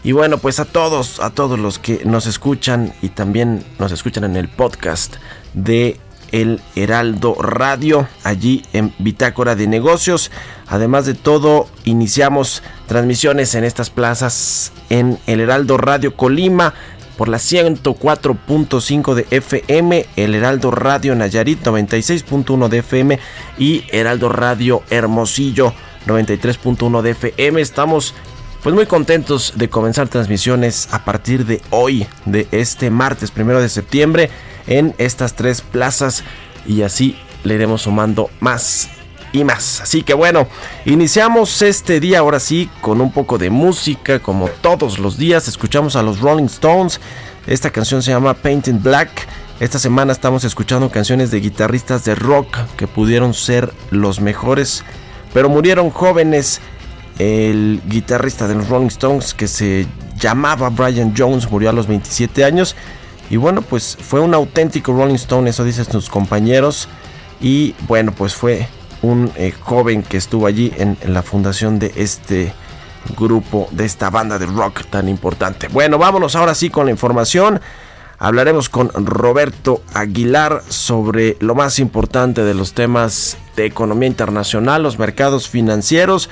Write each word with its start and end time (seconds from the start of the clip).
Y 0.05 0.13
bueno, 0.13 0.37
pues 0.39 0.61
a 0.61 0.67
todos, 0.67 1.21
a 1.21 1.31
todos 1.31 1.59
los 1.59 1.79
que 1.79 2.03
nos 2.05 2.27
escuchan 2.27 2.93
y 3.01 3.09
también 3.09 3.65
nos 3.79 3.93
escuchan 3.93 4.25
en 4.25 4.37
el 4.37 4.49
podcast 4.49 5.15
de 5.55 5.99
El 6.33 6.61
Heraldo 6.77 7.35
Radio, 7.41 8.09
allí 8.25 8.63
en 8.75 8.93
Bitácora 8.99 9.55
de 9.55 9.69
Negocios. 9.69 10.31
Además 10.67 11.07
de 11.07 11.15
todo, 11.15 11.67
iniciamos 11.85 12.63
transmisiones 12.89 13.55
en 13.55 13.65
estas 13.65 13.89
plazas 13.89 14.71
en 14.91 15.19
El 15.27 15.41
Heraldo 15.41 15.79
Radio 15.79 16.15
Colima 16.15 16.75
por 17.17 17.29
la 17.29 17.39
104.5 17.39 19.15
de 19.15 19.27
FM, 19.31 20.07
El 20.17 20.35
Heraldo 20.35 20.71
Radio 20.71 21.15
Nayarit 21.15 21.63
96.1 21.63 22.69
de 22.69 22.79
FM 22.79 23.19
y 23.59 23.85
Heraldo 23.91 24.29
Radio 24.29 24.83
Hermosillo 24.91 25.73
93.1 26.07 27.03
de 27.03 27.11
FM. 27.11 27.61
Estamos 27.61 28.15
pues 28.63 28.75
muy 28.75 28.87
contentos 28.87 29.55
de 29.57 29.69
comenzar 29.69 30.09
transmisiones 30.09 30.89
a 30.93 31.05
partir 31.05 31.47
de 31.47 31.61
hoy, 31.71 32.07
de 32.27 32.47
este 32.53 32.91
martes 32.91 33.31
primero 33.31 33.61
de 33.61 33.69
septiembre, 33.69 34.31
en 34.67 34.95
estas 34.99 35.35
tres 35.35 35.61
plazas 35.61 36.23
y 36.67 36.83
así 36.83 37.17
le 37.45 37.55
iremos 37.55 37.83
sumando 37.83 38.31
más 38.41 38.89
y 39.33 39.45
más. 39.45 39.81
Así 39.81 40.03
que 40.03 40.15
bueno, 40.15 40.47
iniciamos 40.85 41.63
este 41.63 42.01
día 42.01 42.21
ahora 42.21 42.41
sí 42.41 42.71
con 42.81 43.01
un 43.01 43.13
poco 43.13 43.39
de 43.39 43.51
música, 43.51 44.21
como 44.21 44.49
todos 44.49 44.99
los 44.99 45.17
días. 45.17 45.49
Escuchamos 45.49 45.97
a 45.97 46.03
los 46.03 46.21
Rolling 46.21 46.45
Stones. 46.45 47.01
Esta 47.47 47.71
canción 47.71 48.03
se 48.03 48.13
llama 48.13 48.35
Painting 48.35 48.83
Black. 48.83 49.11
Esta 49.61 49.79
semana 49.79 50.13
estamos 50.13 50.45
escuchando 50.45 50.91
canciones 50.91 51.31
de 51.31 51.41
guitarristas 51.41 52.05
de 52.05 52.15
rock 52.15 52.57
que 52.77 52.87
pudieron 52.87 53.33
ser 53.33 53.73
los 53.91 54.21
mejores, 54.21 54.85
pero 55.33 55.49
murieron 55.49 55.91
jóvenes 55.91 56.61
el 57.19 57.81
guitarrista 57.87 58.49
de 58.49 58.55
los 58.55 58.69
Rolling 58.69 58.89
Stones 58.89 59.35
que 59.35 59.47
se 59.47 59.87
llamaba 60.19 60.71
Brian 60.71 61.15
Jones 61.17 61.51
murió 61.51 61.71
a 61.71 61.73
los 61.73 61.87
27 61.87 62.45
años 62.45 62.75
y 63.29 63.37
bueno 63.37 63.63
pues 63.63 63.99
fue 64.01 64.21
un 64.21 64.35
auténtico 64.35 64.93
Rolling 64.93 65.17
Stone 65.17 65.51
eso 65.51 65.63
dicen 65.63 65.85
sus 65.85 66.09
compañeros 66.09 66.89
y 67.41 67.75
bueno 67.87 68.13
pues 68.13 68.35
fue 68.35 68.67
un 69.03 69.31
eh, 69.37 69.53
joven 69.53 70.03
que 70.03 70.17
estuvo 70.17 70.47
allí 70.47 70.73
en, 70.77 70.97
en 71.01 71.13
la 71.13 71.23
fundación 71.23 71.79
de 71.79 71.93
este 71.97 72.53
grupo 73.17 73.69
de 73.73 73.85
esta 73.85 74.11
banda 74.11 74.39
de 74.39 74.47
rock 74.47 74.85
tan 74.89 75.09
importante 75.09 75.69
bueno 75.69 75.99
vámonos 75.99 76.37
ahora 76.37 76.55
sí 76.55 76.71
con 76.71 76.87
la 76.87 76.93
información 76.93 77.61
Hablaremos 78.25 78.69
con 78.69 78.89
Roberto 78.95 79.83
Aguilar 79.95 80.63
sobre 80.69 81.37
lo 81.41 81.57
más 81.57 81.81
importante 81.81 82.45
de 82.45 82.55
los 82.55 82.73
temas 82.73 83.37
de 83.57 83.67
economía 83.67 84.07
internacional, 84.07 84.85
los 84.85 84.97
mercados 84.97 85.49
financieros. 85.49 86.31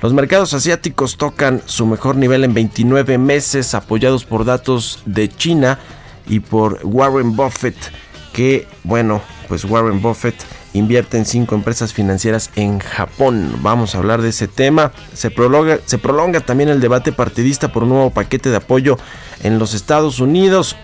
Los 0.00 0.12
mercados 0.12 0.52
asiáticos 0.52 1.16
tocan 1.16 1.62
su 1.66 1.86
mejor 1.86 2.16
nivel 2.16 2.42
en 2.42 2.54
29 2.54 3.18
meses, 3.18 3.76
apoyados 3.76 4.24
por 4.24 4.44
datos 4.44 5.04
de 5.06 5.28
China 5.28 5.78
y 6.26 6.40
por 6.40 6.80
Warren 6.82 7.36
Buffett, 7.36 7.76
que, 8.32 8.66
bueno, 8.82 9.22
pues 9.46 9.64
Warren 9.64 10.02
Buffett 10.02 10.34
invierte 10.72 11.16
en 11.16 11.24
cinco 11.24 11.54
empresas 11.54 11.92
financieras 11.92 12.50
en 12.56 12.78
Japón. 12.78 13.58
Vamos 13.62 13.94
a 13.94 13.98
hablar 13.98 14.22
de 14.22 14.30
ese 14.30 14.48
tema. 14.48 14.92
Se 15.14 15.30
prolonga, 15.30 15.78
se 15.84 15.98
prolonga 15.98 16.40
también 16.40 16.68
el 16.68 16.80
debate 16.80 17.12
partidista 17.12 17.72
por 17.72 17.84
un 17.84 17.90
nuevo 17.90 18.10
paquete 18.10 18.50
de 18.50 18.56
apoyo 18.56 18.98
en 19.42 19.58
los 19.58 19.74
Estados 19.74 20.20
Unidos. 20.20 20.76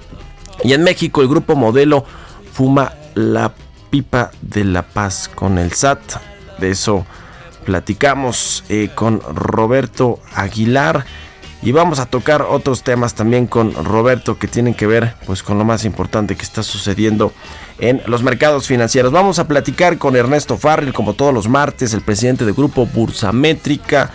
Y 0.63 0.73
en 0.73 0.83
México 0.83 1.23
el 1.23 1.29
grupo 1.29 1.57
modelo 1.57 2.05
fuma 2.53 2.95
la 3.15 3.55
pipa 3.91 4.31
de 4.43 4.65
la 4.65 4.83
paz 4.83 5.31
con 5.35 5.59
el 5.59 5.73
SAT. 5.73 6.01
De 6.59 6.71
eso 6.71 7.07
platicamos 7.65 8.65
eh, 8.69 8.91
con 8.95 9.21
Roberto 9.21 10.21
Aguilar 10.35 11.05
y 11.65 11.73
vamos 11.73 11.99
a 11.99 12.07
tocar 12.07 12.43
otros 12.43 12.83
temas 12.83 13.15
también 13.15 13.47
con 13.47 13.73
Roberto 13.73 14.39
que 14.39 14.47
tienen 14.47 14.75
que 14.75 14.87
ver 14.87 15.15
pues 15.27 15.43
con 15.43 15.57
lo 15.57 15.65
más 15.65 15.87
importante 15.87 16.37
que 16.37 16.43
está 16.43 16.63
sucediendo 16.63 17.33
en 17.79 18.03
los 18.07 18.23
mercados 18.23 18.67
financieros. 18.67 19.11
Vamos 19.13 19.39
a 19.39 19.49
platicar 19.49 19.97
con 19.97 20.15
Ernesto 20.15 20.59
Farrell 20.59 20.93
como 20.93 21.15
todos 21.15 21.33
los 21.33 21.49
martes, 21.49 21.95
el 21.95 22.03
presidente 22.03 22.45
del 22.45 22.53
grupo 22.53 22.85
Bursamétrica 22.85 24.11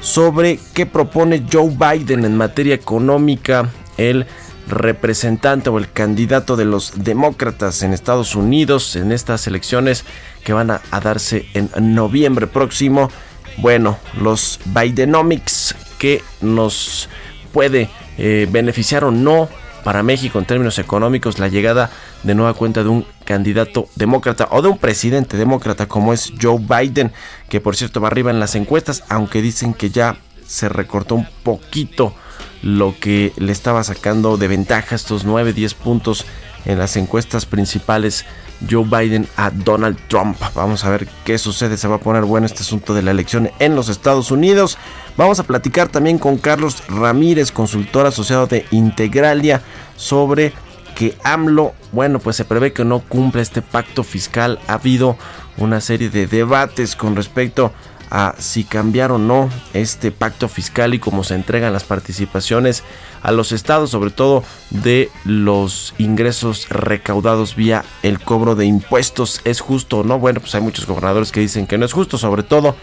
sobre 0.00 0.60
qué 0.74 0.86
propone 0.86 1.44
Joe 1.52 1.70
Biden 1.70 2.24
en 2.24 2.36
materia 2.36 2.74
económica, 2.74 3.68
el 3.96 4.26
representante 4.68 5.70
o 5.70 5.78
el 5.78 5.90
candidato 5.90 6.56
de 6.56 6.66
los 6.66 6.92
demócratas 7.02 7.82
en 7.82 7.92
Estados 7.92 8.36
Unidos 8.36 8.94
en 8.94 9.10
estas 9.10 9.48
elecciones 9.48 10.04
que 10.44 10.52
van 10.52 10.70
a 10.70 10.80
darse 11.02 11.46
en 11.54 11.94
noviembre 11.96 12.46
próximo. 12.46 13.10
Bueno, 13.58 13.98
los 14.20 14.60
Bidenomics 14.66 15.74
que 16.02 16.20
nos 16.40 17.08
puede 17.52 17.88
eh, 18.18 18.48
beneficiar 18.50 19.04
o 19.04 19.12
no 19.12 19.48
para 19.84 20.02
México 20.02 20.40
en 20.40 20.46
términos 20.46 20.80
económicos 20.80 21.38
la 21.38 21.46
llegada 21.46 21.90
de 22.24 22.34
nueva 22.34 22.54
cuenta 22.54 22.82
de 22.82 22.88
un 22.88 23.06
candidato 23.24 23.86
demócrata 23.94 24.48
o 24.50 24.62
de 24.62 24.68
un 24.68 24.78
presidente 24.78 25.36
demócrata 25.36 25.86
como 25.86 26.12
es 26.12 26.32
Joe 26.42 26.58
Biden, 26.58 27.12
que 27.48 27.60
por 27.60 27.76
cierto 27.76 28.00
va 28.00 28.08
arriba 28.08 28.32
en 28.32 28.40
las 28.40 28.56
encuestas, 28.56 29.04
aunque 29.08 29.42
dicen 29.42 29.74
que 29.74 29.90
ya 29.90 30.16
se 30.44 30.68
recortó 30.68 31.14
un 31.14 31.28
poquito 31.44 32.16
lo 32.64 32.96
que 32.98 33.32
le 33.36 33.52
estaba 33.52 33.84
sacando 33.84 34.36
de 34.36 34.48
ventaja 34.48 34.96
estos 34.96 35.22
9, 35.24 35.52
10 35.52 35.74
puntos 35.74 36.26
en 36.64 36.80
las 36.80 36.96
encuestas 36.96 37.46
principales 37.46 38.24
Joe 38.68 38.84
Biden 38.84 39.28
a 39.36 39.50
Donald 39.50 39.98
Trump. 40.08 40.36
Vamos 40.54 40.84
a 40.84 40.90
ver 40.90 41.06
qué 41.24 41.38
sucede. 41.38 41.76
Se 41.76 41.88
va 41.88 41.96
a 41.96 42.00
poner 42.00 42.24
bueno 42.24 42.46
este 42.46 42.62
asunto 42.62 42.92
de 42.92 43.02
la 43.02 43.12
elección 43.12 43.50
en 43.58 43.76
los 43.76 43.88
Estados 43.88 44.30
Unidos. 44.30 44.78
Vamos 45.16 45.38
a 45.38 45.44
platicar 45.44 45.88
también 45.88 46.18
con 46.18 46.38
Carlos 46.38 46.82
Ramírez, 46.88 47.52
consultor 47.52 48.06
asociado 48.06 48.46
de 48.46 48.64
Integralia, 48.70 49.60
sobre 49.96 50.52
que 50.94 51.16
AMLO, 51.22 51.74
bueno, 51.92 52.18
pues 52.18 52.36
se 52.36 52.44
prevé 52.44 52.72
que 52.72 52.84
no 52.84 53.00
cumple 53.00 53.42
este 53.42 53.62
pacto 53.62 54.04
fiscal. 54.04 54.58
Ha 54.68 54.74
habido 54.74 55.16
una 55.58 55.80
serie 55.80 56.08
de 56.08 56.26
debates 56.26 56.96
con 56.96 57.14
respecto 57.16 57.72
a 58.10 58.34
si 58.38 58.64
cambiar 58.64 59.10
o 59.10 59.18
no 59.18 59.48
este 59.72 60.10
pacto 60.10 60.48
fiscal 60.48 60.92
y 60.92 60.98
cómo 60.98 61.24
se 61.24 61.34
entregan 61.34 61.72
las 61.72 61.84
participaciones 61.84 62.82
a 63.22 63.32
los 63.32 63.52
estados, 63.52 63.90
sobre 63.90 64.10
todo 64.10 64.44
de 64.68 65.10
los 65.24 65.94
ingresos 65.96 66.68
recaudados 66.68 67.56
vía 67.56 67.84
el 68.02 68.20
cobro 68.20 68.54
de 68.54 68.66
impuestos. 68.66 69.40
¿Es 69.44 69.60
justo 69.60 70.00
o 70.00 70.04
no? 70.04 70.18
Bueno, 70.18 70.40
pues 70.40 70.54
hay 70.54 70.60
muchos 70.60 70.86
gobernadores 70.86 71.32
que 71.32 71.40
dicen 71.40 71.66
que 71.66 71.78
no 71.78 71.86
es 71.86 71.92
justo, 71.92 72.18
sobre 72.18 72.42
todo 72.42 72.76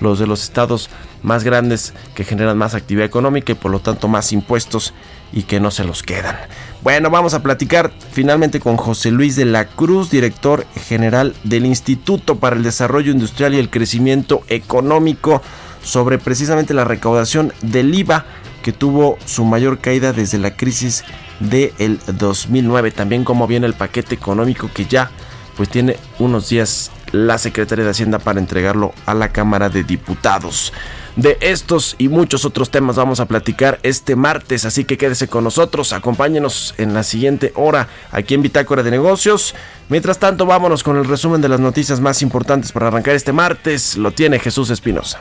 los 0.00 0.18
de 0.18 0.26
los 0.26 0.42
estados 0.42 0.90
más 1.22 1.44
grandes 1.44 1.94
que 2.14 2.24
generan 2.24 2.58
más 2.58 2.74
actividad 2.74 3.06
económica 3.06 3.52
y 3.52 3.56
por 3.56 3.70
lo 3.70 3.80
tanto 3.80 4.08
más 4.08 4.32
impuestos 4.32 4.94
y 5.32 5.42
que 5.42 5.60
no 5.60 5.70
se 5.70 5.84
los 5.84 6.02
quedan. 6.02 6.36
Bueno, 6.82 7.10
vamos 7.10 7.34
a 7.34 7.42
platicar 7.42 7.92
finalmente 8.12 8.60
con 8.60 8.76
José 8.76 9.10
Luis 9.10 9.36
de 9.36 9.44
la 9.44 9.66
Cruz, 9.66 10.10
director 10.10 10.66
general 10.86 11.34
del 11.42 11.66
Instituto 11.66 12.36
para 12.36 12.56
el 12.56 12.62
Desarrollo 12.62 13.12
Industrial 13.12 13.54
y 13.54 13.58
el 13.58 13.70
Crecimiento 13.70 14.42
Económico, 14.48 15.42
sobre 15.82 16.18
precisamente 16.18 16.74
la 16.74 16.84
recaudación 16.84 17.52
del 17.62 17.94
IVA 17.94 18.24
que 18.62 18.72
tuvo 18.72 19.18
su 19.24 19.44
mayor 19.44 19.78
caída 19.78 20.12
desde 20.12 20.38
la 20.38 20.56
crisis 20.56 21.04
del 21.38 22.00
2009. 22.06 22.90
También 22.90 23.24
cómo 23.24 23.46
viene 23.46 23.66
el 23.66 23.74
paquete 23.74 24.14
económico 24.14 24.70
que 24.72 24.86
ya 24.86 25.10
pues 25.56 25.68
tiene 25.68 25.96
unos 26.18 26.48
días 26.48 26.90
la 27.12 27.38
Secretaría 27.38 27.84
de 27.84 27.90
Hacienda 27.90 28.18
para 28.18 28.40
entregarlo 28.40 28.92
a 29.06 29.14
la 29.14 29.30
Cámara 29.30 29.68
de 29.68 29.84
Diputados. 29.84 30.72
De 31.16 31.38
estos 31.40 31.94
y 31.96 32.08
muchos 32.08 32.44
otros 32.44 32.70
temas 32.70 32.96
vamos 32.96 33.20
a 33.20 33.26
platicar 33.26 33.78
este 33.82 34.16
martes, 34.16 34.66
así 34.66 34.84
que 34.84 34.98
quédese 34.98 35.28
con 35.28 35.44
nosotros, 35.44 35.94
acompáñenos 35.94 36.74
en 36.76 36.92
la 36.92 37.02
siguiente 37.02 37.52
hora 37.54 37.88
aquí 38.12 38.34
en 38.34 38.42
Bitácora 38.42 38.82
de 38.82 38.90
Negocios. 38.90 39.54
Mientras 39.88 40.18
tanto, 40.18 40.44
vámonos 40.44 40.82
con 40.82 40.98
el 40.98 41.06
resumen 41.06 41.40
de 41.40 41.48
las 41.48 41.60
noticias 41.60 42.00
más 42.00 42.20
importantes 42.20 42.70
para 42.72 42.88
arrancar 42.88 43.14
este 43.14 43.32
martes. 43.32 43.96
Lo 43.96 44.10
tiene 44.10 44.38
Jesús 44.38 44.68
Espinosa. 44.68 45.20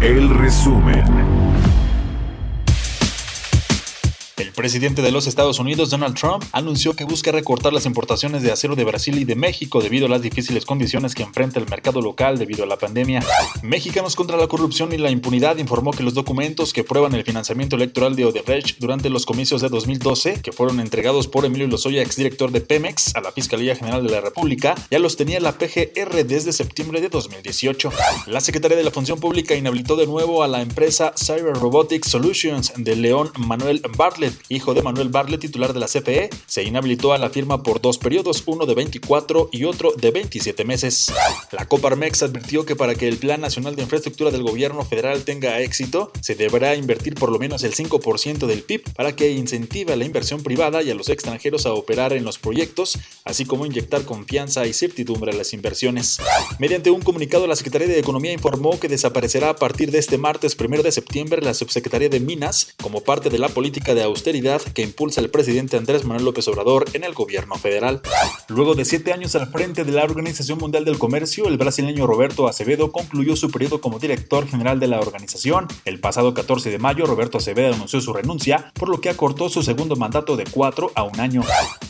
El 0.00 0.30
resumen. 0.60 1.29
Presidente 4.60 5.00
de 5.00 5.10
los 5.10 5.26
Estados 5.26 5.58
Unidos, 5.58 5.88
Donald 5.88 6.14
Trump, 6.18 6.44
anunció 6.52 6.94
que 6.94 7.04
busca 7.04 7.32
recortar 7.32 7.72
las 7.72 7.86
importaciones 7.86 8.42
de 8.42 8.52
acero 8.52 8.76
de 8.76 8.84
Brasil 8.84 9.16
y 9.16 9.24
de 9.24 9.34
México 9.34 9.80
debido 9.80 10.04
a 10.04 10.10
las 10.10 10.20
difíciles 10.20 10.66
condiciones 10.66 11.14
que 11.14 11.22
enfrenta 11.22 11.58
el 11.58 11.66
mercado 11.66 12.02
local 12.02 12.36
debido 12.36 12.64
a 12.64 12.66
la 12.66 12.76
pandemia. 12.76 13.24
Mexicanos 13.62 14.16
contra 14.16 14.36
la 14.36 14.48
corrupción 14.48 14.92
y 14.92 14.98
la 14.98 15.10
impunidad 15.10 15.56
informó 15.56 15.92
que 15.92 16.02
los 16.02 16.12
documentos 16.12 16.74
que 16.74 16.84
prueban 16.84 17.14
el 17.14 17.24
financiamiento 17.24 17.76
electoral 17.76 18.16
de 18.16 18.26
Odebrecht 18.26 18.76
durante 18.80 19.08
los 19.08 19.24
comicios 19.24 19.62
de 19.62 19.70
2012, 19.70 20.42
que 20.42 20.52
fueron 20.52 20.78
entregados 20.78 21.26
por 21.26 21.46
Emilio 21.46 21.66
Lozoya, 21.66 22.02
exdirector 22.02 22.52
de 22.52 22.60
Pemex, 22.60 23.16
a 23.16 23.22
la 23.22 23.32
Fiscalía 23.32 23.74
General 23.74 24.06
de 24.06 24.12
la 24.12 24.20
República, 24.20 24.74
ya 24.90 24.98
los 24.98 25.16
tenía 25.16 25.40
la 25.40 25.56
PGR 25.56 26.22
desde 26.26 26.52
septiembre 26.52 27.00
de 27.00 27.08
2018. 27.08 27.90
La 28.26 28.42
Secretaría 28.42 28.76
de 28.76 28.84
la 28.84 28.90
Función 28.90 29.20
Pública 29.20 29.54
inhabilitó 29.54 29.96
de 29.96 30.06
nuevo 30.06 30.42
a 30.42 30.48
la 30.48 30.60
empresa 30.60 31.14
Cyber 31.16 31.54
Robotics 31.54 32.10
Solutions 32.10 32.74
de 32.76 32.94
León 32.94 33.32
Manuel 33.38 33.80
Bartlett 33.96 34.34
hijo 34.50 34.74
de 34.74 34.82
Manuel 34.82 35.08
Barlet, 35.08 35.40
titular 35.40 35.72
de 35.72 35.78
la 35.78 35.86
CFE, 35.86 36.28
se 36.46 36.64
inhabilitó 36.64 37.12
a 37.12 37.18
la 37.18 37.30
firma 37.30 37.62
por 37.62 37.80
dos 37.80 37.98
periodos, 37.98 38.42
uno 38.46 38.66
de 38.66 38.74
24 38.74 39.48
y 39.52 39.64
otro 39.64 39.92
de 39.96 40.10
27 40.10 40.64
meses. 40.64 41.12
La 41.52 41.66
Coparmex 41.66 42.24
advirtió 42.24 42.66
que 42.66 42.74
para 42.74 42.96
que 42.96 43.06
el 43.06 43.16
Plan 43.16 43.40
Nacional 43.40 43.76
de 43.76 43.82
Infraestructura 43.82 44.32
del 44.32 44.42
gobierno 44.42 44.84
federal 44.84 45.22
tenga 45.22 45.60
éxito, 45.60 46.10
se 46.20 46.34
deberá 46.34 46.74
invertir 46.74 47.14
por 47.14 47.30
lo 47.30 47.38
menos 47.38 47.62
el 47.62 47.74
5% 47.74 48.46
del 48.46 48.62
PIB 48.62 48.92
para 48.94 49.14
que 49.14 49.30
incentive 49.30 49.92
a 49.92 49.96
la 49.96 50.04
inversión 50.04 50.42
privada 50.42 50.82
y 50.82 50.90
a 50.90 50.96
los 50.96 51.08
extranjeros 51.08 51.64
a 51.64 51.72
operar 51.72 52.12
en 52.12 52.24
los 52.24 52.38
proyectos, 52.38 52.98
así 53.24 53.44
como 53.44 53.66
inyectar 53.66 54.02
confianza 54.02 54.66
y 54.66 54.72
certidumbre 54.72 55.30
a 55.30 55.36
las 55.36 55.52
inversiones. 55.52 56.18
Mediante 56.58 56.90
un 56.90 57.02
comunicado, 57.02 57.46
la 57.46 57.54
Secretaría 57.54 57.86
de 57.86 58.00
Economía 58.00 58.32
informó 58.32 58.80
que 58.80 58.88
desaparecerá 58.88 59.50
a 59.50 59.56
partir 59.56 59.92
de 59.92 59.98
este 59.98 60.18
martes 60.18 60.56
1 60.58 60.82
de 60.82 60.90
septiembre 60.90 61.40
la 61.40 61.54
Subsecretaría 61.54 62.08
de 62.08 62.18
Minas 62.18 62.74
como 62.82 63.02
parte 63.02 63.30
de 63.30 63.38
la 63.38 63.48
política 63.48 63.94
de 63.94 64.02
austeridad 64.02 64.39
que 64.72 64.82
impulsa 64.82 65.20
el 65.20 65.28
presidente 65.28 65.76
Andrés 65.76 66.04
Manuel 66.04 66.24
López 66.24 66.48
Obrador 66.48 66.86
en 66.94 67.04
el 67.04 67.12
gobierno 67.12 67.56
federal. 67.56 68.00
Luego 68.48 68.74
de 68.74 68.86
siete 68.86 69.12
años 69.12 69.34
al 69.34 69.48
frente 69.48 69.84
de 69.84 69.92
la 69.92 70.04
Organización 70.04 70.58
Mundial 70.58 70.86
del 70.86 70.98
Comercio, 70.98 71.46
el 71.46 71.58
brasileño 71.58 72.06
Roberto 72.06 72.48
Acevedo 72.48 72.90
concluyó 72.90 73.36
su 73.36 73.50
periodo 73.50 73.82
como 73.82 73.98
director 73.98 74.48
general 74.48 74.80
de 74.80 74.86
la 74.86 74.98
organización. 74.98 75.68
El 75.84 76.00
pasado 76.00 76.32
14 76.32 76.70
de 76.70 76.78
mayo, 76.78 77.04
Roberto 77.04 77.36
Acevedo 77.36 77.74
anunció 77.74 78.00
su 78.00 78.14
renuncia, 78.14 78.72
por 78.74 78.88
lo 78.88 79.00
que 79.00 79.10
acortó 79.10 79.50
su 79.50 79.62
segundo 79.62 79.96
mandato 79.96 80.36
de 80.36 80.44
cuatro 80.44 80.90
a 80.94 81.02
un 81.02 81.20
año. 81.20 81.42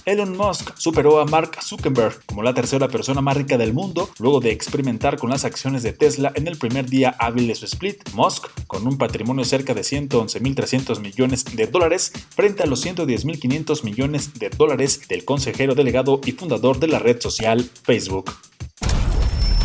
Elon 0.04 0.36
Musk 0.36 0.76
superó 0.76 1.20
a 1.20 1.26
Mark 1.26 1.58
Zuckerberg 1.62 2.24
como 2.26 2.42
la 2.42 2.52
tercera 2.52 2.88
persona 2.88 3.20
más 3.20 3.36
rica 3.36 3.58
del 3.58 3.72
mundo, 3.72 4.10
luego 4.18 4.40
de 4.40 4.50
experimentar 4.50 5.18
con 5.18 5.30
las 5.30 5.44
acciones 5.44 5.84
de 5.84 5.92
Tesla 5.92 6.32
en 6.34 6.48
el 6.48 6.58
primer 6.58 6.86
día 6.86 7.14
hábil 7.18 7.46
de 7.46 7.54
su 7.54 7.66
split. 7.66 8.10
Musk, 8.12 8.48
con 8.66 8.86
un 8.86 8.98
patrimonio 8.98 9.44
cerca 9.44 9.72
de 9.72 9.82
111.300 9.82 11.00
millones 11.00 11.44
de 11.44 11.66
dólares, 11.66 12.12
frente 12.30 12.62
a 12.62 12.66
los 12.66 12.84
110.500 12.84 13.84
millones 13.84 14.34
de 14.38 14.50
dólares 14.50 15.02
del 15.08 15.24
consejero 15.24 15.74
delegado 15.74 16.20
y 16.24 16.32
fundador 16.32 16.78
de 16.78 16.88
la 16.88 16.98
red 16.98 17.20
social 17.20 17.68
Facebook. 17.82 18.32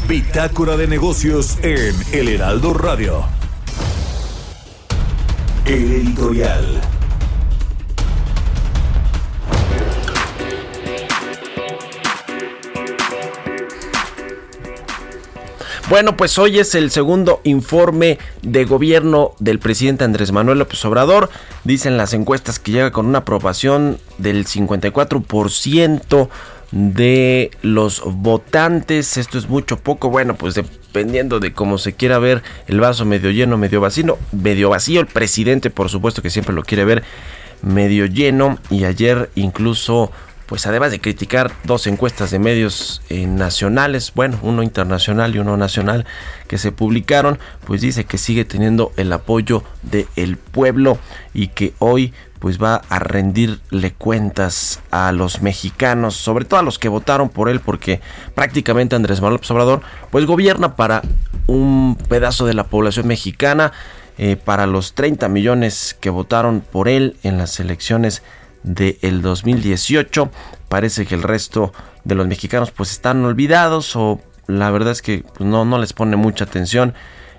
Bitácora 0.08 0.78
de 0.78 0.88
negocios 0.88 1.58
en 1.64 1.96
El 2.12 2.28
Heraldo 2.28 2.74
Radio. 2.74 3.26
El 5.66 5.92
editorial. 5.92 6.95
Bueno, 15.88 16.18
pues 16.18 16.39
hoy 16.39 16.58
es 16.58 16.74
el 16.74 16.89
segundo 16.89 17.42
informe 17.44 18.18
de 18.42 18.65
gobierno 18.65 19.34
del 19.38 19.60
presidente 19.60 20.04
Andrés 20.04 20.32
Manuel 20.32 20.58
López 20.58 20.84
Obrador. 20.84 21.30
Dicen 21.63 21.96
las 21.96 22.13
encuestas 22.13 22.58
que 22.58 22.72
llega 22.72 22.89
con 22.89 23.06
una 23.06 23.20
aprobación 23.20 24.00
del 24.18 24.48
54% 24.48 26.30
de 26.72 27.51
los 27.62 28.01
votantes. 28.04 29.18
Esto 29.18 29.38
es 29.38 29.48
mucho 29.48 29.77
poco. 29.77 30.10
Bueno, 30.10 30.36
pues 30.36 30.56
dependiendo 30.56 31.39
de 31.39 31.54
cómo 31.54 31.77
se 31.77 31.94
quiera 31.94 32.18
ver 32.18 32.42
el 32.65 32.80
vaso 32.80 33.06
medio 33.06 33.30
lleno, 33.30 33.56
medio 33.56 33.80
vacío. 33.80 34.18
Medio 34.32 34.72
vacío. 34.72 35.01
El 35.01 35.08
presidente, 35.08 35.70
por 35.70 35.89
supuesto, 35.89 36.24
que 36.24 36.32
siempre 36.32 36.56
lo 36.56 36.63
quiere 36.63 36.84
ver 36.84 37.04
medio 37.62 38.08
lleno. 38.08 38.58
Y 38.72 38.86
ayer 38.86 39.30
incluso 39.36 40.12
pues 40.46 40.68
además 40.68 40.92
de 40.92 41.00
criticar 41.00 41.52
dos 41.64 41.88
encuestas 41.88 42.32
de 42.32 42.40
medios 42.40 43.02
eh, 43.10 43.25
nacionales, 43.25 44.12
bueno, 44.16 44.40
uno 44.42 44.64
internacional 44.64 45.36
y 45.36 45.40
uno 45.40 45.58
nacional 45.58 46.06
que 46.48 46.58
se 46.58 46.72
publicaron, 46.72 47.40
pues 47.66 47.82
dice 47.82 48.06
que 48.06 48.18
sigue 48.18 48.46
teniendo 48.46 48.92
el 48.98 49.12
apoyo 49.12 49.64
del 49.82 50.38
pueblo 50.38 51.00
y 51.34 51.48
que 51.48 51.74
hoy 51.80 52.14
pues 52.40 52.62
va 52.62 52.82
a 52.90 53.00
rendirle 53.00 53.94
cuentas 53.94 54.82
a 54.92 55.12
los 55.12 55.42
mexicanos, 55.42 56.16
sobre 56.16 56.46
todo 56.46 56.60
a 56.60 56.64
los 56.64 56.78
que 56.78 56.90
votaron 56.90 57.30
por 57.30 57.50
él, 57.50 57.60
porque 57.60 58.02
prácticamente 58.36 58.96
Andrés 58.96 59.20
Manuel 59.20 59.36
López 59.36 59.50
Obrador 59.52 59.82
pues 60.12 60.25
gobierna 60.25 60.75
para 60.75 61.02
un 61.48 61.98
pedazo 62.08 62.46
de 62.46 62.54
la 62.54 62.66
población 62.66 63.08
mexicana, 63.08 63.72
eh, 64.18 64.36
para 64.36 64.68
los 64.68 64.94
30 64.94 65.28
millones 65.28 65.98
que 66.00 66.10
votaron 66.10 66.62
por 66.62 66.88
él 66.88 67.18
en 67.24 67.38
las 67.38 67.60
elecciones 67.60 68.22
del 68.65 69.22
2018. 69.22 70.29
Parece 70.67 71.05
que 71.05 71.15
el 71.15 71.24
resto 71.24 71.72
de 72.03 72.15
los 72.15 72.27
mexicanos 72.27 72.72
pues 72.72 72.91
están 72.91 73.24
olvidados 73.24 73.95
o 73.95 74.19
la 74.48 74.72
verdad 74.72 74.91
es 74.91 75.01
que 75.01 75.24
pues, 75.38 75.48
no, 75.48 75.65
no 75.65 75.77
les 75.77 75.93
pone 75.93 76.15
mucha 76.15 76.45
atención. 76.45 76.93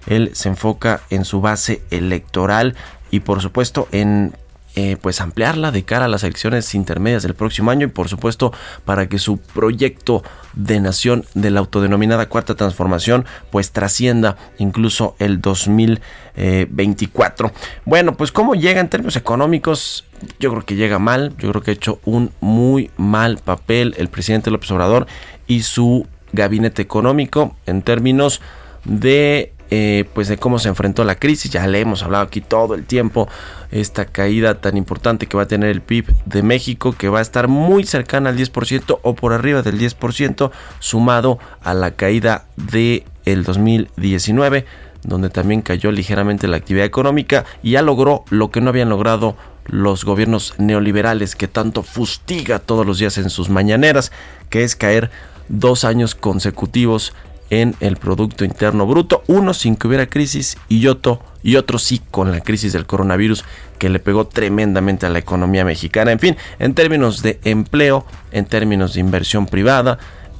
Él 0.06 0.30
se 0.34 0.48
enfoca 0.48 1.02
en 1.10 1.24
su 1.24 1.40
base 1.40 1.82
electoral 1.90 2.76
y 3.10 3.20
por 3.20 3.42
supuesto 3.42 3.88
en 3.92 4.34
eh, 4.78 4.98
pues 5.00 5.22
ampliarla 5.22 5.70
de 5.70 5.84
cara 5.84 6.04
a 6.04 6.08
las 6.08 6.22
elecciones 6.22 6.74
intermedias 6.74 7.22
del 7.22 7.32
próximo 7.32 7.70
año 7.70 7.86
y 7.86 7.90
por 7.90 8.10
supuesto 8.10 8.52
para 8.84 9.08
que 9.08 9.18
su 9.18 9.38
proyecto 9.38 10.22
de 10.52 10.80
nación 10.80 11.24
de 11.32 11.50
la 11.50 11.60
autodenominada 11.60 12.28
cuarta 12.28 12.56
transformación 12.56 13.24
pues 13.50 13.72
trascienda 13.72 14.36
incluso 14.58 15.16
el 15.18 15.40
2024. 15.40 17.52
Bueno, 17.86 18.18
pues 18.18 18.32
cómo 18.32 18.54
llega 18.54 18.82
en 18.82 18.90
términos 18.90 19.16
económicos, 19.16 20.04
yo 20.38 20.50
creo 20.50 20.66
que 20.66 20.76
llega 20.76 20.98
mal, 20.98 21.32
yo 21.38 21.48
creo 21.52 21.62
que 21.62 21.70
ha 21.70 21.74
hecho 21.74 21.98
un 22.04 22.32
muy 22.40 22.90
mal 22.98 23.38
papel 23.38 23.94
el 23.96 24.08
presidente 24.08 24.50
López 24.50 24.70
Obrador 24.72 25.06
y 25.46 25.62
su 25.62 26.06
gabinete 26.34 26.82
económico 26.82 27.56
en 27.64 27.80
términos 27.80 28.42
de 28.84 29.54
eh, 29.70 30.04
pues 30.14 30.28
de 30.28 30.36
cómo 30.36 30.58
se 30.58 30.68
enfrentó 30.68 31.04
la 31.04 31.16
crisis. 31.16 31.50
Ya 31.50 31.66
le 31.66 31.80
hemos 31.80 32.02
hablado 32.02 32.24
aquí 32.24 32.40
todo 32.40 32.74
el 32.74 32.84
tiempo. 32.84 33.28
Esta 33.70 34.04
caída 34.04 34.60
tan 34.60 34.76
importante 34.76 35.26
que 35.26 35.36
va 35.36 35.44
a 35.44 35.48
tener 35.48 35.70
el 35.70 35.80
PIB 35.80 36.12
de 36.24 36.42
México, 36.42 36.94
que 36.96 37.08
va 37.08 37.18
a 37.18 37.22
estar 37.22 37.48
muy 37.48 37.84
cercana 37.84 38.30
al 38.30 38.38
10% 38.38 39.00
o 39.02 39.14
por 39.14 39.32
arriba 39.32 39.62
del 39.62 39.78
10%, 39.78 40.50
sumado 40.78 41.38
a 41.62 41.74
la 41.74 41.92
caída 41.92 42.46
de 42.56 43.04
el 43.24 43.44
2019, 43.44 44.66
donde 45.02 45.30
también 45.30 45.62
cayó 45.62 45.90
ligeramente 45.90 46.48
la 46.48 46.56
actividad 46.56 46.86
económica 46.86 47.44
y 47.62 47.72
ya 47.72 47.82
logró 47.82 48.24
lo 48.30 48.50
que 48.50 48.60
no 48.60 48.70
habían 48.70 48.88
logrado 48.88 49.36
los 49.66 50.04
gobiernos 50.04 50.54
neoliberales 50.58 51.34
que 51.34 51.48
tanto 51.48 51.82
fustiga 51.82 52.60
todos 52.60 52.86
los 52.86 52.98
días 52.98 53.18
en 53.18 53.30
sus 53.30 53.48
mañaneras, 53.48 54.12
que 54.48 54.62
es 54.62 54.76
caer 54.76 55.10
dos 55.48 55.84
años 55.84 56.14
consecutivos 56.14 57.14
en 57.50 57.74
el 57.80 57.96
Producto 57.96 58.44
Interno 58.44 58.86
Bruto, 58.86 59.22
uno 59.26 59.54
sin 59.54 59.76
que 59.76 59.86
hubiera 59.86 60.06
crisis 60.06 60.58
y 60.68 60.86
otro, 60.86 61.22
y 61.42 61.56
otro 61.56 61.78
sí 61.78 62.02
con 62.10 62.32
la 62.32 62.40
crisis 62.40 62.72
del 62.72 62.86
coronavirus 62.86 63.44
que 63.78 63.88
le 63.88 64.00
pegó 64.00 64.26
tremendamente 64.26 65.06
a 65.06 65.10
la 65.10 65.18
economía 65.18 65.64
mexicana. 65.64 66.12
En 66.12 66.18
fin, 66.18 66.36
en 66.58 66.74
términos 66.74 67.22
de 67.22 67.38
empleo, 67.44 68.04
en 68.32 68.46
términos 68.46 68.94
de 68.94 69.00
inversión 69.00 69.46
privada, 69.46 69.98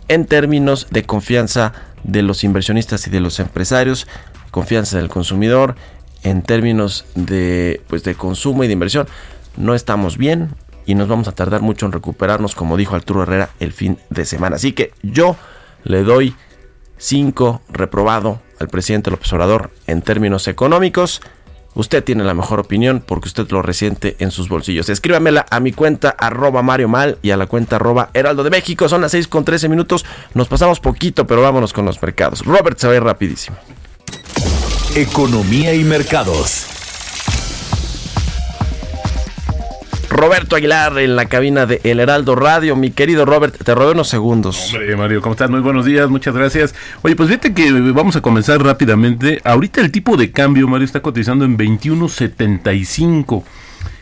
en 0.08 0.26
términos 0.26 0.88
de 0.90 1.04
confianza 1.04 1.72
de 2.02 2.22
los 2.22 2.44
inversionistas 2.44 3.06
y 3.06 3.10
de 3.10 3.20
los 3.20 3.40
empresarios, 3.40 4.06
confianza 4.50 4.96
del 4.96 5.08
consumidor, 5.08 5.76
en 6.22 6.42
términos 6.42 7.04
de, 7.14 7.82
pues, 7.88 8.02
de 8.02 8.14
consumo 8.14 8.64
y 8.64 8.66
de 8.66 8.72
inversión, 8.72 9.06
no 9.56 9.74
estamos 9.74 10.16
bien 10.16 10.50
y 10.86 10.94
nos 10.94 11.08
vamos 11.08 11.28
a 11.28 11.32
tardar 11.32 11.62
mucho 11.62 11.86
en 11.86 11.92
recuperarnos, 11.92 12.54
como 12.54 12.76
dijo 12.76 12.94
Arturo 12.94 13.22
Herrera 13.22 13.50
el 13.60 13.72
fin 13.72 13.98
de 14.10 14.24
semana. 14.24 14.56
Así 14.56 14.72
que 14.72 14.92
yo 15.02 15.36
le 15.84 16.02
doy 16.02 16.34
5 16.98 17.62
reprobado 17.68 18.40
al 18.58 18.68
presidente 18.68 19.10
López 19.10 19.32
Obrador 19.32 19.70
en 19.86 20.02
términos 20.02 20.48
económicos. 20.48 21.20
Usted 21.74 22.02
tiene 22.02 22.24
la 22.24 22.32
mejor 22.32 22.58
opinión 22.58 23.04
porque 23.06 23.28
usted 23.28 23.50
lo 23.50 23.60
resiente 23.60 24.16
en 24.18 24.30
sus 24.30 24.48
bolsillos. 24.48 24.88
Escríbamela 24.88 25.44
a 25.50 25.60
mi 25.60 25.72
cuenta 25.72 26.08
arroba 26.08 26.62
Mario 26.62 26.88
Mal 26.88 27.18
y 27.20 27.32
a 27.32 27.36
la 27.36 27.46
cuenta 27.46 27.76
arroba 27.76 28.08
Heraldo 28.14 28.44
de 28.44 28.50
México. 28.50 28.88
Son 28.88 29.02
las 29.02 29.12
6 29.12 29.28
con 29.28 29.44
13 29.44 29.68
minutos. 29.68 30.06
Nos 30.32 30.48
pasamos 30.48 30.80
poquito, 30.80 31.26
pero 31.26 31.42
vámonos 31.42 31.74
con 31.74 31.84
los 31.84 32.00
mercados. 32.00 32.44
Robert 32.46 32.78
se 32.78 32.86
va 32.86 32.94
a 32.94 32.96
ir 32.96 33.02
rapidísimo. 33.02 33.58
Economía 34.94 35.74
y 35.74 35.84
mercados. 35.84 36.75
Roberto 40.16 40.56
Aguilar 40.56 40.98
en 40.98 41.14
la 41.14 41.26
cabina 41.26 41.66
de 41.66 41.80
El 41.84 42.00
Heraldo 42.00 42.34
Radio. 42.34 42.74
Mi 42.74 42.90
querido 42.90 43.26
Robert, 43.26 43.54
te 43.62 43.74
robé 43.74 43.92
unos 43.92 44.08
segundos. 44.08 44.72
Hombre, 44.72 44.96
Mario, 44.96 45.20
¿cómo 45.20 45.34
estás? 45.34 45.50
Muy 45.50 45.60
buenos 45.60 45.84
días, 45.84 46.08
muchas 46.08 46.34
gracias. 46.34 46.74
Oye, 47.02 47.14
pues 47.14 47.28
fíjate 47.28 47.52
que 47.52 47.70
vamos 47.92 48.16
a 48.16 48.22
comenzar 48.22 48.62
rápidamente. 48.62 49.42
Ahorita 49.44 49.82
el 49.82 49.92
tipo 49.92 50.16
de 50.16 50.32
cambio, 50.32 50.66
Mario, 50.68 50.86
está 50.86 51.00
cotizando 51.00 51.44
en 51.44 51.58
21.75. 51.58 53.44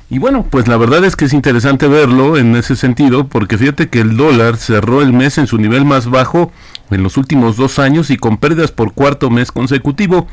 Y 0.08 0.18
bueno, 0.20 0.46
pues 0.48 0.68
la 0.68 0.76
verdad 0.76 1.04
es 1.04 1.16
que 1.16 1.24
es 1.24 1.32
interesante 1.32 1.88
verlo 1.88 2.36
en 2.36 2.54
ese 2.54 2.76
sentido, 2.76 3.26
porque 3.26 3.58
fíjate 3.58 3.88
que 3.88 4.00
el 4.00 4.16
dólar 4.16 4.56
cerró 4.56 5.02
el 5.02 5.12
mes 5.12 5.38
en 5.38 5.48
su 5.48 5.58
nivel 5.58 5.84
más 5.84 6.08
bajo 6.08 6.52
en 6.90 7.02
los 7.02 7.16
últimos 7.16 7.56
dos 7.56 7.80
años 7.80 8.10
y 8.10 8.16
con 8.16 8.36
pérdidas 8.36 8.70
por 8.70 8.92
cuarto 8.92 9.30
mes 9.30 9.50
consecutivo. 9.50 10.28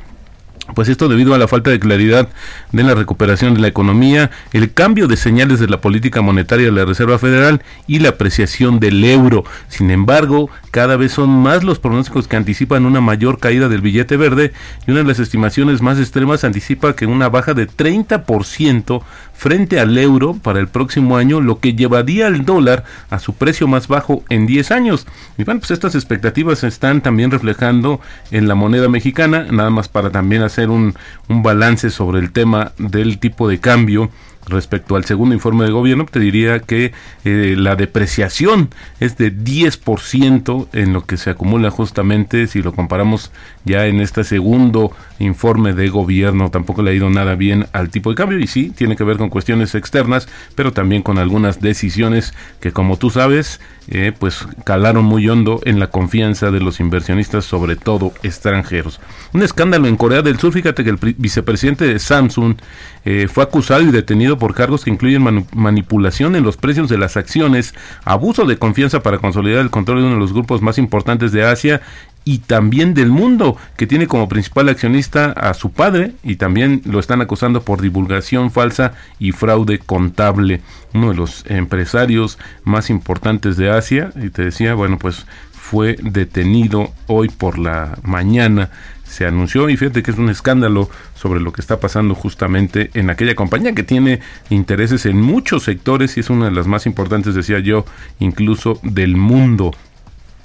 Pues 0.76 0.90
esto 0.90 1.10
debido 1.10 1.34
a 1.34 1.38
la 1.38 1.48
falta 1.48 1.70
de 1.70 1.80
claridad 1.80 2.30
de 2.72 2.84
la 2.84 2.96
recuperación 2.96 3.54
de 3.54 3.62
la 3.62 3.68
economía, 3.68 4.32
el 4.54 4.74
cambio 4.74 5.08
de 5.08 5.18
señales 5.18 5.60
de 5.60 5.68
la 5.68 5.82
política 5.82 6.22
monetaria 6.22 6.68
de 6.68 6.72
la 6.72 6.86
Reserva 6.86 7.20
Federal 7.20 7.62
y 7.88 8.00
la 8.00 8.10
apreciación 8.10 8.80
del 8.80 9.04
euro. 9.04 9.44
Sin 9.68 9.92
embargo, 9.92 10.50
cada 10.72 10.96
vez 10.96 11.12
son 11.12 11.30
más 11.30 11.64
los 11.64 11.80
pronósticos 11.80 12.28
que 12.28 12.38
anticipan 12.38 12.86
una 12.86 13.02
mayor 13.02 13.40
caída 13.40 13.70
del 13.70 13.82
billete 13.82 14.18
verde 14.18 14.54
y 14.88 14.92
una 14.92 15.02
de 15.02 15.08
las 15.08 15.20
estimaciones 15.20 15.82
más 15.82 16.00
extremas 16.00 16.44
anticipa 16.44 16.96
que 16.96 17.06
una 17.06 17.30
baja 17.30 17.54
de 17.54 17.68
30% 17.68 19.02
frente 19.42 19.80
al 19.80 19.98
euro 19.98 20.36
para 20.36 20.60
el 20.60 20.68
próximo 20.68 21.18
año, 21.18 21.42
lo 21.42 21.60
que 21.60 21.74
llevaría 21.74 22.28
al 22.28 22.46
dólar 22.46 22.84
a 23.10 23.18
su 23.18 23.34
precio 23.34 23.68
más 23.68 23.88
bajo 23.88 24.24
en 24.30 24.46
10 24.46 24.70
años. 24.70 25.08
Y 25.36 25.46
bueno, 25.46 25.62
pues 25.62 25.72
estas 25.72 25.96
expectativas 25.96 26.60
se 26.60 26.68
están 26.68 27.02
también 27.02 27.32
reflejando 27.32 28.00
en 28.30 28.48
la 28.48 28.54
moneda 28.54 28.88
mexicana, 28.88 29.48
nada 29.50 29.72
más 29.72 29.90
para 29.90 30.12
también 30.12 30.44
hacer 30.44 30.70
un, 30.70 30.94
un 31.28 31.42
balance 31.42 31.90
sobre 31.90 32.20
el 32.20 32.32
tema 32.32 32.74
del 32.78 33.18
tipo 33.18 33.50
de 33.50 33.60
cambio 33.60 34.12
respecto 34.46 34.96
al 34.96 35.06
segundo 35.06 35.34
informe 35.34 35.66
de 35.66 35.72
gobierno, 35.72 36.06
te 36.06 36.20
diría 36.20 36.60
que 36.60 36.94
eh, 37.26 37.56
la 37.58 37.76
depreciación 37.76 38.70
es 39.00 39.18
de 39.18 39.34
10% 39.34 40.68
en 40.74 40.94
lo 40.94 41.06
que 41.06 41.18
se 41.18 41.30
acumula 41.30 41.70
justamente 41.70 42.48
si 42.48 42.62
lo 42.62 42.74
comparamos 42.74 43.32
ya 43.66 43.88
en 43.88 44.02
este 44.02 44.24
segundo 44.24 44.92
informe 45.20 45.74
de 45.74 45.90
gobierno. 45.90 46.50
Tampoco 46.50 46.82
le 46.82 46.92
ha 46.92 46.94
ido 46.94 47.10
nada 47.10 47.36
bien 47.36 47.68
al 47.74 47.90
tipo 47.90 48.10
de 48.10 48.16
cambio 48.16 48.40
y 48.40 48.48
sí, 48.48 48.72
tiene 48.76 48.96
que 48.96 49.04
ver 49.04 49.18
con 49.18 49.30
cuestiones 49.30 49.76
externas, 49.76 50.28
pero 50.56 50.74
también 50.74 51.02
con 51.02 51.18
algunas 51.18 51.62
decisiones 51.62 52.34
que 52.60 52.72
como 52.72 52.98
tú 52.98 53.10
sabes, 53.10 53.60
eh, 53.88 54.14
pues 54.18 54.46
calaron 54.64 55.06
muy 55.06 55.28
hondo 55.28 55.60
en 55.66 55.80
la 55.80 55.88
confianza 55.88 56.52
de 56.52 56.60
los 56.60 56.80
inversionistas, 56.80 57.46
sobre 57.46 57.76
todo 57.76 58.14
extranjeros. 58.24 59.00
Un 59.34 59.44
escándalo 59.44 59.88
en 59.88 59.98
Corea 59.98 60.22
del 60.22 60.40
Sur, 60.40 60.54
fíjate 60.54 60.84
que 60.84 60.92
el 60.92 60.98
vicepresidente 61.18 61.86
de 61.86 62.00
Samsung 62.00 62.56
eh, 63.04 63.28
fue 63.28 63.44
acusado 63.44 63.82
y 63.82 63.92
detenido 63.92 64.38
por 64.38 64.54
cargos 64.54 64.84
que 64.84 64.92
incluyen 64.92 65.48
manipulación 65.54 66.36
en 66.36 66.44
los 66.44 66.58
precios 66.58 66.90
de 66.90 66.98
las 66.98 67.18
acciones, 67.18 67.74
abuso 68.04 68.46
de 68.46 68.58
confianza 68.58 69.02
para 69.02 69.18
consolidar 69.18 69.62
el 69.62 69.72
control 69.72 70.00
de 70.00 70.04
uno 70.06 70.14
de 70.14 70.20
los 70.20 70.34
grupos 70.34 70.62
más 70.62 70.78
importantes 70.78 71.32
de 71.32 71.44
Asia 71.44 71.82
y 72.24 72.40
también 72.40 72.94
del 72.94 73.10
mundo, 73.10 73.58
que 73.78 73.88
tiene 73.88 74.08
como 74.08 74.30
principal 74.30 74.70
accionista 74.70 75.32
a 75.32 75.54
su 75.54 75.72
padre 75.72 76.14
y 76.24 76.36
también 76.36 76.82
lo 76.86 77.00
están 77.00 77.22
acusando 77.22 77.64
por 77.64 77.82
divulgación 77.82 78.52
falsa 78.52 78.94
y 79.20 79.32
fraude 79.32 79.80
contable. 79.80 80.62
Uno 80.94 81.10
de 81.10 81.16
los 81.16 81.44
empresarios 81.48 82.38
más 82.64 82.90
importantes 82.90 83.58
de 83.58 83.72
Asia, 83.72 84.12
y 84.16 84.30
te 84.30 84.44
decía, 84.44 84.76
bueno, 84.76 84.98
pues 85.00 85.26
fue 85.52 85.96
detenido 86.02 86.92
hoy 87.08 87.30
por 87.30 87.58
la 87.58 87.98
mañana 88.04 88.70
se 89.12 89.26
anunció 89.26 89.70
y 89.70 89.76
fíjate 89.76 90.04
que 90.04 90.12
es 90.12 90.18
un 90.18 90.30
escándalo 90.30 90.90
sobre 91.16 91.42
lo 91.42 91.52
que 91.52 91.60
está 91.60 91.80
pasando 91.80 92.16
justamente 92.16 92.90
en 92.94 93.10
aquella 93.10 93.36
compañía 93.36 93.76
que 93.76 93.84
tiene 93.84 94.22
intereses 94.50 95.06
en 95.06 95.22
muchos 95.22 95.64
sectores 95.64 96.16
y 96.16 96.22
es 96.22 96.30
una 96.30 96.46
de 96.46 96.52
las 96.52 96.66
más 96.66 96.86
importantes, 96.86 97.36
decía 97.36 97.60
yo, 97.60 97.86
incluso 98.20 98.80
del 98.84 99.18
mundo. 99.18 99.72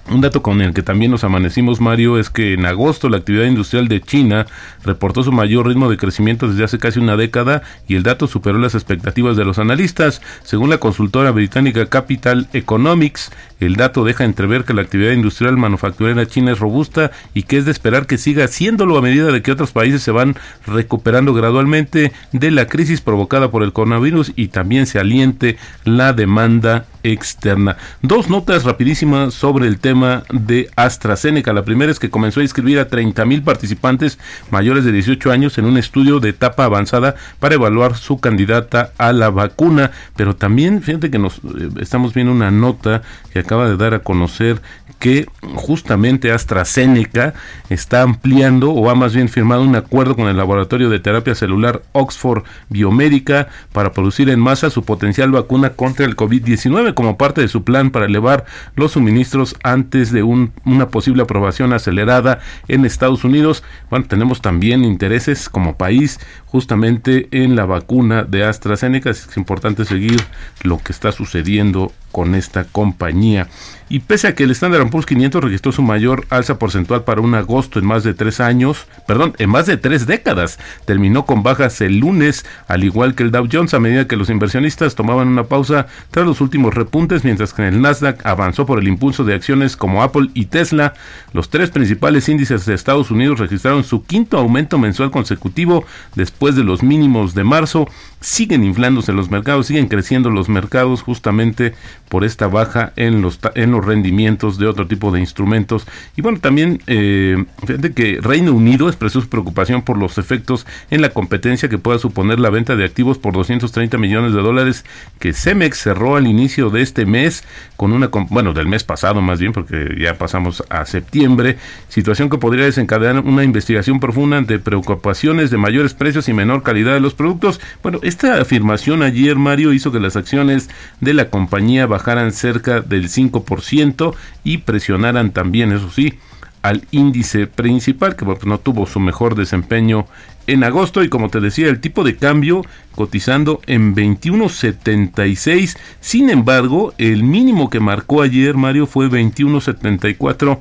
Un 0.09 0.21
dato 0.21 0.41
con 0.41 0.61
el 0.61 0.73
que 0.73 0.85
también 0.85 1.11
nos 1.11 1.25
amanecimos, 1.25 1.81
Mario, 1.81 2.17
es 2.19 2.31
que 2.31 2.53
en 2.53 2.65
agosto 2.65 3.09
la 3.09 3.17
actividad 3.17 3.47
industrial 3.47 3.89
de 3.89 4.01
China 4.01 4.47
reportó 4.85 5.25
su 5.25 5.33
mayor 5.33 5.67
ritmo 5.67 5.91
de 5.91 5.97
crecimiento 5.97 6.47
desde 6.49 6.63
hace 6.63 6.79
casi 6.79 7.01
una 7.01 7.17
década 7.17 7.63
y 7.89 7.97
el 7.97 8.05
dato 8.05 8.29
superó 8.29 8.59
las 8.59 8.77
expectativas 8.77 9.37
de 9.37 9.45
los 9.45 9.59
analistas. 9.59 10.23
Según 10.45 10.71
la 10.71 10.79
consultora 10.79 11.33
británica 11.33 11.87
Capital 11.87 12.47
Economics, 12.53 13.33
el 13.61 13.77
dato 13.77 14.05
deja 14.05 14.25
entrever 14.25 14.65
que 14.65 14.75
la 14.75 14.83
actividad 14.83 15.13
industrial 15.13 15.57
manufacturera 15.57 16.27
china 16.27 16.53
es 16.53 16.59
robusta 16.59 17.11
y 17.35 17.45
que 17.45 17.57
es 17.57 17.65
de 17.65 17.71
esperar 17.71 18.07
que 18.07 18.19
siga 18.19 18.45
haciéndolo 18.45 18.99
a 18.99 19.03
medida 19.03 19.33
de 19.33 19.43
que 19.43 19.53
otros 19.53 19.73
países 19.73 20.03
se 20.03 20.11
van 20.11 20.37
recuperando 20.67 21.33
gradualmente 21.33 22.13
de 22.33 22.51
la 22.51 22.67
crisis 22.67 23.01
provocada 23.01 23.51
por 23.51 23.63
el 23.63 23.73
coronavirus 23.73 24.33
y 24.37 24.49
también 24.49 24.87
se 24.87 24.99
aliente 24.99 25.57
la 25.85 26.13
demanda 26.13 26.87
externa. 27.13 27.77
Dos 28.03 28.29
notas 28.29 28.65
rapidísimas 28.65 29.35
sobre 29.35 29.69
el 29.69 29.79
tema 29.79 30.25
de 30.33 30.69
AstraZeneca. 30.77 31.53
La 31.53 31.65
primera 31.65 31.93
es 31.93 31.99
que 31.99 32.11
comenzó 32.11 32.41
a 32.41 32.43
inscribir 32.43 32.79
a 32.79 32.89
30 32.89 33.25
mil 33.25 33.43
participantes 33.43 34.19
mayores 34.51 34.85
de 34.85 34.93
18 34.93 35.31
años 35.31 35.57
en 35.59 35.67
un 35.67 35.79
estudio 35.79 36.21
de 36.21 36.31
etapa 36.31 36.65
avanzada 36.65 37.15
para 37.39 37.55
evaluar 37.55 37.97
su 37.97 38.19
candidata 38.19 38.93
a 38.99 39.13
la 39.13 39.31
vacuna. 39.31 39.93
Pero 40.17 40.35
también, 40.37 40.83
fíjate 40.83 41.11
que 41.11 41.19
nos 41.19 41.39
eh, 41.39 41.71
estamos 41.81 42.13
viendo 42.13 42.33
una 42.33 42.51
nota 42.51 43.03
que 43.33 43.39
acaba 43.47 43.69
de 43.69 43.77
dar 43.77 43.95
a 43.95 44.01
conocer 44.01 44.61
que 44.99 45.27
justamente 45.55 46.33
AstraZeneca 46.33 47.35
está 47.69 48.03
ampliando 48.03 48.73
o 48.73 48.91
ha 48.91 48.95
más 48.95 49.15
bien 49.15 49.29
firmado 49.29 49.63
un 49.63 49.77
acuerdo 49.77 50.17
con 50.17 50.27
el 50.27 50.37
laboratorio 50.37 50.89
de 50.89 50.99
terapia 50.99 51.35
celular 51.35 51.83
Oxford 51.93 52.45
Biomédica 52.71 53.49
para 53.73 53.93
producir 53.93 54.31
en 54.31 54.41
masa 54.41 54.71
su 54.71 54.85
potencial 54.85 55.31
vacuna 55.31 55.71
contra 55.71 56.07
el 56.07 56.17
COVID-19 56.17 56.95
como 56.95 57.19
parte 57.19 57.41
de 57.41 57.49
su 57.49 57.63
plan 57.63 57.91
para 57.91 58.07
elevar 58.07 58.47
los 58.75 58.93
suministros 58.93 59.55
antes 59.63 60.13
de 60.13 60.23
una 60.23 60.89
posible 60.89 61.23
aprobación 61.23 61.73
acelerada 61.73 62.41
en 62.67 62.85
Estados 62.85 63.23
Unidos. 63.23 63.63
Bueno, 63.91 64.07
tenemos 64.09 64.41
también 64.41 64.83
intereses 64.83 65.49
como 65.49 65.77
país 65.77 66.19
justamente 66.57 67.29
en 67.33 67.55
la 67.55 67.67
vacuna 67.67 68.25
de 68.25 68.43
AstraZeneca. 68.43 69.11
Es 69.11 69.37
importante 69.37 69.85
seguir 69.85 70.19
lo 70.63 70.79
que 70.79 70.91
está 70.91 71.13
sucediendo 71.13 71.93
con 72.13 72.35
esta 72.35 72.65
compañía. 72.65 73.47
Y 73.89 74.01
pese 74.01 74.27
a 74.27 74.35
que 74.35 74.43
el 74.43 74.51
Standard 74.51 74.91
Poor's 74.91 75.07
500 75.07 75.45
registró 75.45 75.71
su 75.71 75.81
mayor 75.81 76.27
alza 76.31 76.59
porcentual 76.59 77.05
para 77.05 77.21
un 77.21 77.35
agosto 77.37 77.79
en 77.79 77.87
más 77.87 78.03
de 78.03 78.15
tres 78.15 78.41
años, 78.41 78.87
perdón, 79.07 79.35
en 79.39 79.49
más 79.49 79.67
de 79.67 79.77
tres 79.77 80.07
décadas, 80.07 80.59
terminó 80.85 81.25
con 81.25 81.45
bajas 81.45 81.81
el 81.81 81.99
lunes, 81.99 82.45
al 82.67 82.83
igual 82.83 83.15
que 83.15 83.23
el 83.23 83.31
Dow 83.31 83.47
Jones, 83.51 83.75
a 83.75 83.81
medida 83.81 84.09
que 84.09 84.17
los 84.17 84.29
inversionistas 84.29 84.97
tomaban 84.97 85.29
una 85.29 85.45
pausa 85.45 85.87
tras 86.11 86.27
los 86.27 86.41
últimos 86.41 86.75
repuntes, 86.75 87.23
mientras 87.23 87.53
que 87.53 87.69
el 87.69 87.81
Nasdaq 87.81 88.27
avanzó 88.27 88.67
por 88.67 88.81
el 88.81 88.89
impulso 88.89 89.23
de 89.23 89.35
acciones 89.35 89.77
como 89.77 90.03
Apple 90.03 90.31
y 90.35 90.47
Tesla. 90.47 90.95
Los 91.33 91.49
tres 91.49 91.71
principales 91.71 92.29
índices 92.29 92.67
de 92.67 92.75
Estados 92.75 93.13
Unidos 93.13 93.39
registraron 93.39 93.85
su 93.85 94.05
quinto 94.05 94.37
aumento 94.37 94.79
mensual 94.79 95.13
consecutivo 95.13 95.85
después 96.17 96.57
de 96.57 96.65
los 96.65 96.83
mínimos 96.83 97.35
de 97.35 97.45
marzo. 97.45 97.89
Siguen 98.21 98.65
inflándose 98.65 99.13
los 99.13 99.31
mercados, 99.31 99.67
siguen 99.67 99.89
creciendo 99.89 100.31
los 100.31 100.49
mercados 100.49 101.03
justamente 101.03 101.75
por 102.09 102.25
esta 102.25 102.47
baja 102.47 102.93
en 102.97 103.23
los, 103.23 103.39
en 103.55 103.73
los 103.73 103.85
rendimientos 103.85 104.59
de 104.59 104.67
otro 104.67 104.87
tipo 104.87 105.11
de 105.11 105.21
instrumentos. 105.21 105.87
Y 106.17 106.23
bueno, 106.23 106.39
también 106.39 106.81
eh, 106.87 107.45
fíjate 107.67 107.93
que 107.93 108.19
Reino 108.21 108.53
Unido 108.53 108.89
expresó 108.89 109.21
su 109.21 109.29
preocupación 109.29 109.83
por 109.83 109.99
los 109.99 110.19
efectos 110.19 110.67
en 110.91 111.03
la 111.03 111.11
competencia 111.11 111.69
que 111.69 111.79
pueda 111.79 111.99
suponer 111.99 112.41
la 112.41 112.51
venta 112.51 112.77
de 112.77 112.85
activos 112.85 113.19
por 113.19 113.35
230 113.35 113.99
millones 113.99 114.33
de 114.33 114.41
dólares 114.41 114.85
que 115.19 115.33
Cemex 115.33 115.79
cerró 115.79 116.17
al 116.17 116.27
inicio 116.27 116.71
de 116.71 116.83
este 116.83 117.07
mes 117.07 117.45
con 117.77 117.93
una, 117.93 118.09
bueno, 118.31 118.53
del 118.53 118.67
mes 118.67 118.85
pasado 118.85 119.21
más 119.21 119.41
bien, 119.41 119.53
porque 119.53 119.97
ya 119.99 120.17
pasamos 120.19 120.65
a 120.69 120.87
septiembre, 120.87 121.59
situación 121.89 122.31
que 122.31 122.39
podría 122.39 122.65
desencadenar 122.65 123.25
una 123.25 123.45
investigación 123.45 124.01
profunda 124.01 124.41
de 124.41 124.59
preocupaciones 124.59 125.51
de 125.51 125.57
mayores 125.57 125.95
precios 125.95 126.29
y 126.29 126.33
menor 126.33 126.63
calidad 126.63 126.95
de 126.95 127.01
los 127.01 127.15
productos. 127.15 127.61
Bueno, 127.83 128.01
esta 128.07 128.41
afirmación 128.41 129.03
ayer, 129.03 129.37
Mario, 129.37 129.73
hizo 129.73 129.91
que 129.91 129.99
las 129.99 130.15
acciones 130.15 130.71
de 131.01 131.13
la 131.13 131.29
compañía 131.29 131.87
bajaran 131.87 132.33
cerca 132.33 132.81
del 132.81 133.09
5% 133.09 134.15
y 134.45 134.59
presionaran 134.59 135.33
también, 135.33 135.73
eso 135.73 135.91
sí, 135.91 136.15
al 136.63 136.87
índice 136.93 137.49
principal, 137.49 138.15
que 138.15 138.25
no 138.45 138.59
tuvo 138.59 138.87
su 138.87 139.01
mejor 139.01 139.35
desempeño 139.35 140.07
en 140.47 140.63
agosto 140.63 141.03
y 141.03 141.09
como 141.09 141.31
te 141.31 141.41
decía, 141.41 141.69
el 141.69 141.81
tipo 141.81 142.05
de 142.05 142.17
cambio 142.17 142.63
cotizando 142.95 143.61
en 143.67 143.95
21.76. 143.95 145.77
Sin 146.01 146.31
embargo, 146.31 146.95
el 146.99 147.25
mínimo 147.25 147.71
que 147.71 147.81
marcó 147.81 148.23
ayer 148.23 148.57
Mario 148.57 148.87
fue 148.87 149.09
21.74. 149.09 150.61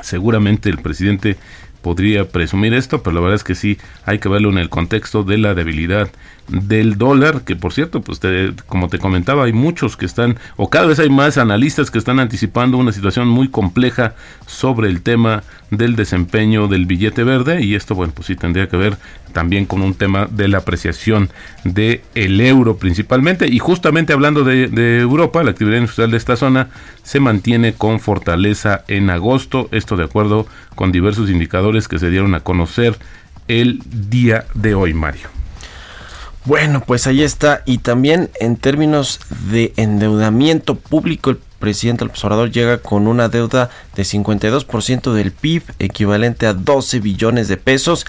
Seguramente 0.00 0.70
el 0.70 0.78
presidente 0.78 1.36
podría 1.82 2.28
presumir 2.28 2.72
esto, 2.74 3.02
pero 3.02 3.14
la 3.14 3.20
verdad 3.20 3.36
es 3.36 3.44
que 3.44 3.54
sí 3.54 3.78
hay 4.06 4.18
que 4.18 4.28
verlo 4.28 4.50
en 4.50 4.58
el 4.58 4.68
contexto 4.68 5.24
de 5.24 5.38
la 5.38 5.54
debilidad 5.54 6.10
del 6.48 6.96
dólar, 6.96 7.42
que 7.42 7.56
por 7.56 7.72
cierto, 7.72 8.00
pues 8.00 8.20
como 8.66 8.88
te 8.88 8.98
comentaba, 8.98 9.44
hay 9.44 9.52
muchos 9.52 9.96
que 9.96 10.06
están, 10.06 10.38
o 10.56 10.70
cada 10.70 10.86
vez 10.86 10.98
hay 10.98 11.10
más 11.10 11.38
analistas 11.38 11.90
que 11.90 11.98
están 11.98 12.20
anticipando 12.20 12.78
una 12.78 12.92
situación 12.92 13.28
muy 13.28 13.48
compleja 13.48 14.14
sobre 14.46 14.88
el 14.88 15.02
tema 15.02 15.42
del 15.72 15.96
desempeño 15.96 16.68
del 16.68 16.84
billete 16.86 17.24
verde, 17.24 17.62
y 17.62 17.74
esto, 17.74 17.94
bueno, 17.94 18.12
pues 18.14 18.26
sí 18.26 18.36
tendría 18.36 18.68
que 18.68 18.76
ver 18.76 18.98
también 19.32 19.64
con 19.64 19.80
un 19.80 19.94
tema 19.94 20.28
de 20.30 20.46
la 20.46 20.58
apreciación 20.58 21.30
del 21.64 22.02
el 22.14 22.40
euro 22.42 22.76
principalmente, 22.76 23.48
y 23.48 23.58
justamente 23.58 24.12
hablando 24.12 24.44
de, 24.44 24.68
de 24.68 25.00
Europa, 25.00 25.42
la 25.42 25.52
actividad 25.52 25.78
industrial 25.78 26.10
de 26.10 26.18
esta 26.18 26.36
zona 26.36 26.68
se 27.02 27.20
mantiene 27.20 27.72
con 27.72 28.00
fortaleza 28.00 28.84
en 28.86 29.08
agosto, 29.08 29.68
esto 29.72 29.96
de 29.96 30.04
acuerdo 30.04 30.46
con 30.74 30.92
diversos 30.92 31.30
indicadores 31.30 31.88
que 31.88 31.98
se 31.98 32.10
dieron 32.10 32.34
a 32.34 32.40
conocer 32.40 32.98
el 33.48 33.80
día 34.10 34.44
de 34.54 34.74
hoy, 34.74 34.92
Mario. 34.92 35.28
Bueno, 36.44 36.82
pues 36.84 37.06
ahí 37.06 37.22
está. 37.22 37.62
Y 37.66 37.78
también 37.78 38.30
en 38.40 38.56
términos 38.56 39.20
de 39.50 39.72
endeudamiento 39.76 40.74
público, 40.74 41.30
el 41.30 41.38
presidente 41.62 42.04
López 42.04 42.24
Obrador 42.24 42.50
llega 42.50 42.78
con 42.78 43.06
una 43.06 43.28
deuda 43.28 43.70
de 43.94 44.02
52% 44.02 45.12
del 45.12 45.30
PIB, 45.30 45.62
equivalente 45.78 46.48
a 46.48 46.54
12 46.54 46.98
billones 46.98 47.46
de 47.46 47.56
pesos. 47.56 48.04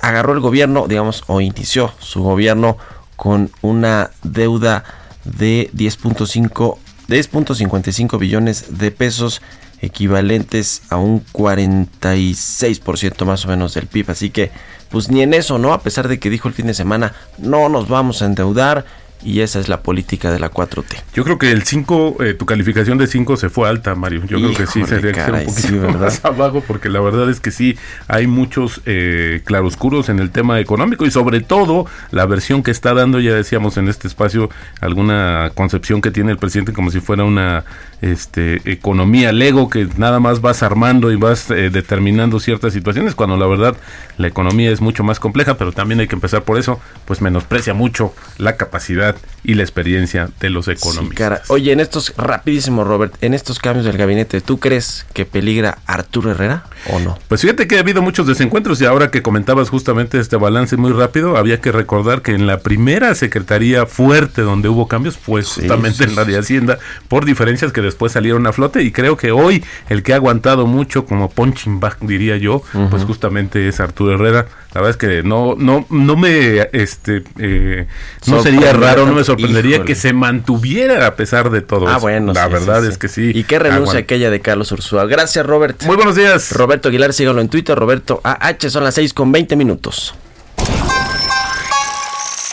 Agarró 0.00 0.32
el 0.32 0.40
gobierno, 0.40 0.88
digamos, 0.88 1.22
o 1.28 1.40
inició 1.40 1.92
su 2.00 2.24
gobierno 2.24 2.76
con 3.14 3.52
una 3.62 4.10
deuda 4.24 4.82
de 5.24 5.70
10.5 5.74 6.78
10.55 7.08 8.18
billones 8.18 8.78
de 8.78 8.90
pesos 8.90 9.40
equivalentes 9.80 10.82
a 10.90 10.96
un 10.96 11.24
46% 11.26 13.24
más 13.26 13.44
o 13.44 13.48
menos 13.48 13.74
del 13.74 13.86
PIB. 13.86 14.10
Así 14.10 14.30
que 14.30 14.50
pues 14.90 15.08
ni 15.08 15.22
en 15.22 15.32
eso, 15.34 15.58
¿no? 15.58 15.72
A 15.72 15.82
pesar 15.82 16.08
de 16.08 16.18
que 16.18 16.30
dijo 16.30 16.48
el 16.48 16.54
fin 16.54 16.66
de 16.66 16.74
semana, 16.74 17.12
no 17.38 17.68
nos 17.68 17.88
vamos 17.88 18.22
a 18.22 18.26
endeudar 18.26 18.84
y 19.24 19.40
esa 19.40 19.58
es 19.58 19.68
la 19.68 19.82
política 19.82 20.30
de 20.30 20.38
la 20.38 20.50
4T. 20.50 21.02
Yo 21.14 21.24
creo 21.24 21.38
que 21.38 21.50
el 21.50 21.62
5, 21.62 22.16
eh, 22.20 22.34
tu 22.34 22.46
calificación 22.46 22.98
de 22.98 23.06
5 23.06 23.36
se 23.36 23.50
fue 23.50 23.68
alta, 23.68 23.94
Mario. 23.94 24.22
Yo 24.26 24.38
creo 24.38 24.54
que 24.54 24.66
sí 24.66 24.84
se 24.84 25.00
que 25.00 25.14
ser 25.14 25.32
un 25.32 25.44
poquito 25.46 25.98
más 25.98 26.24
abajo 26.24 26.62
porque 26.66 26.88
la 26.88 27.00
verdad 27.00 27.28
es 27.30 27.40
que 27.40 27.50
sí 27.50 27.76
hay 28.08 28.26
muchos 28.26 28.82
eh, 28.86 29.42
claroscuros 29.44 30.08
en 30.08 30.18
el 30.18 30.30
tema 30.30 30.60
económico 30.60 31.06
y 31.06 31.10
sobre 31.10 31.40
todo 31.40 31.86
la 32.10 32.26
versión 32.26 32.62
que 32.62 32.70
está 32.70 32.94
dando, 32.94 33.20
ya 33.20 33.34
decíamos 33.34 33.76
en 33.76 33.88
este 33.88 34.08
espacio, 34.08 34.50
alguna 34.80 35.50
concepción 35.54 36.00
que 36.00 36.10
tiene 36.10 36.32
el 36.32 36.38
presidente 36.38 36.72
como 36.72 36.90
si 36.90 37.00
fuera 37.00 37.24
una 37.24 37.64
este, 38.02 38.60
economía 38.70 39.32
Lego 39.32 39.70
que 39.70 39.88
nada 39.96 40.20
más 40.20 40.40
vas 40.40 40.62
armando 40.62 41.10
y 41.10 41.16
vas 41.16 41.50
eh, 41.50 41.70
determinando 41.70 42.40
ciertas 42.40 42.72
situaciones 42.72 43.14
cuando 43.14 43.36
la 43.36 43.46
verdad 43.46 43.76
la 44.18 44.28
economía 44.28 44.70
es 44.70 44.80
mucho 44.80 45.04
más 45.04 45.20
compleja, 45.20 45.56
pero 45.56 45.72
también 45.72 46.00
hay 46.00 46.08
que 46.08 46.14
empezar 46.14 46.42
por 46.42 46.58
eso, 46.58 46.80
pues 47.04 47.20
menosprecia 47.20 47.74
mucho 47.74 48.14
la 48.38 48.56
capacidad 48.56 49.16
y 49.44 49.54
la 49.54 49.62
experiencia 49.62 50.30
de 50.40 50.50
los 50.50 50.68
economistas. 50.68 51.50
Oye, 51.50 51.72
en 51.72 51.80
estos, 51.80 52.14
rapidísimo 52.16 52.84
Robert, 52.84 53.14
en 53.20 53.34
estos 53.34 53.58
cambios 53.58 53.84
del 53.84 53.96
gabinete, 53.96 54.40
¿tú 54.40 54.58
crees 54.58 55.06
que 55.12 55.24
peligra 55.24 55.78
Arturo 55.86 56.30
Herrera 56.30 56.64
o 56.90 56.98
no? 56.98 57.18
Pues 57.28 57.42
fíjate 57.42 57.66
que 57.66 57.76
ha 57.76 57.80
habido 57.80 58.02
muchos 58.02 58.26
desencuentros 58.26 58.80
y 58.80 58.86
ahora 58.86 59.10
que 59.10 59.22
comentabas 59.22 59.70
justamente 59.70 60.18
este 60.18 60.36
balance 60.36 60.76
muy 60.76 60.92
rápido, 60.92 61.36
había 61.36 61.60
que 61.60 61.72
recordar 61.72 62.22
que 62.22 62.32
en 62.32 62.46
la 62.46 62.60
primera 62.60 63.14
secretaría 63.14 63.86
fuerte 63.86 64.42
donde 64.42 64.68
hubo 64.68 64.88
cambios 64.88 65.16
fue 65.16 65.42
justamente 65.42 66.04
en 66.04 66.16
la 66.16 66.24
de 66.24 66.38
Hacienda 66.38 66.78
por 67.08 67.24
diferencias 67.24 67.72
que 67.72 67.82
después 67.86 68.12
salieron 68.12 68.46
a 68.46 68.52
flote 68.52 68.82
y 68.82 68.92
creo 68.92 69.16
que 69.16 69.32
hoy 69.32 69.64
el 69.88 70.02
que 70.02 70.12
ha 70.12 70.16
aguantado 70.16 70.66
mucho 70.66 71.06
como 71.06 71.30
punching 71.30 71.80
back 71.80 71.98
diría 72.00 72.36
yo, 72.36 72.62
pues 72.90 73.04
justamente 73.04 73.68
es 73.68 73.80
Arturo 73.80 74.14
Herrera. 74.14 74.46
La 74.74 74.82
verdad 74.82 74.90
es 74.90 74.96
que 74.98 75.22
no 75.22 75.54
no 75.56 75.86
no 75.88 76.16
me 76.16 76.68
este 76.72 77.24
eh, 77.38 77.86
no 78.26 78.42
sería 78.42 78.74
raro, 78.74 79.06
no 79.06 79.14
me 79.14 79.24
sorprendería 79.24 79.84
que 79.84 79.94
se 79.94 80.12
mantuviera 80.12 81.06
a 81.06 81.14
pesar 81.14 81.48
de 81.48 81.62
todo 81.62 81.88
ah, 81.88 81.96
bueno, 81.96 82.34
la 82.34 82.46
verdad 82.48 82.84
es 82.84 82.98
que 82.98 83.08
sí. 83.08 83.30
Y 83.34 83.44
que 83.44 83.58
renuncia 83.58 84.00
aquella 84.00 84.30
de 84.30 84.40
Carlos 84.40 84.70
Ursúa. 84.72 85.06
Gracias, 85.06 85.46
Robert. 85.46 85.82
Muy 85.84 85.96
buenos 85.96 86.14
días. 86.14 86.52
Roberto 86.52 86.88
Aguilar, 86.88 87.14
síganlo 87.14 87.40
en 87.40 87.48
Twitter, 87.48 87.78
Roberto 87.78 88.20
AH, 88.22 88.68
son 88.68 88.84
las 88.84 88.94
6 88.94 89.14
con 89.14 89.32
20 89.32 89.56
minutos. 89.56 90.14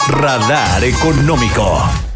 Radar 0.08 0.84
Económico. 0.84 2.13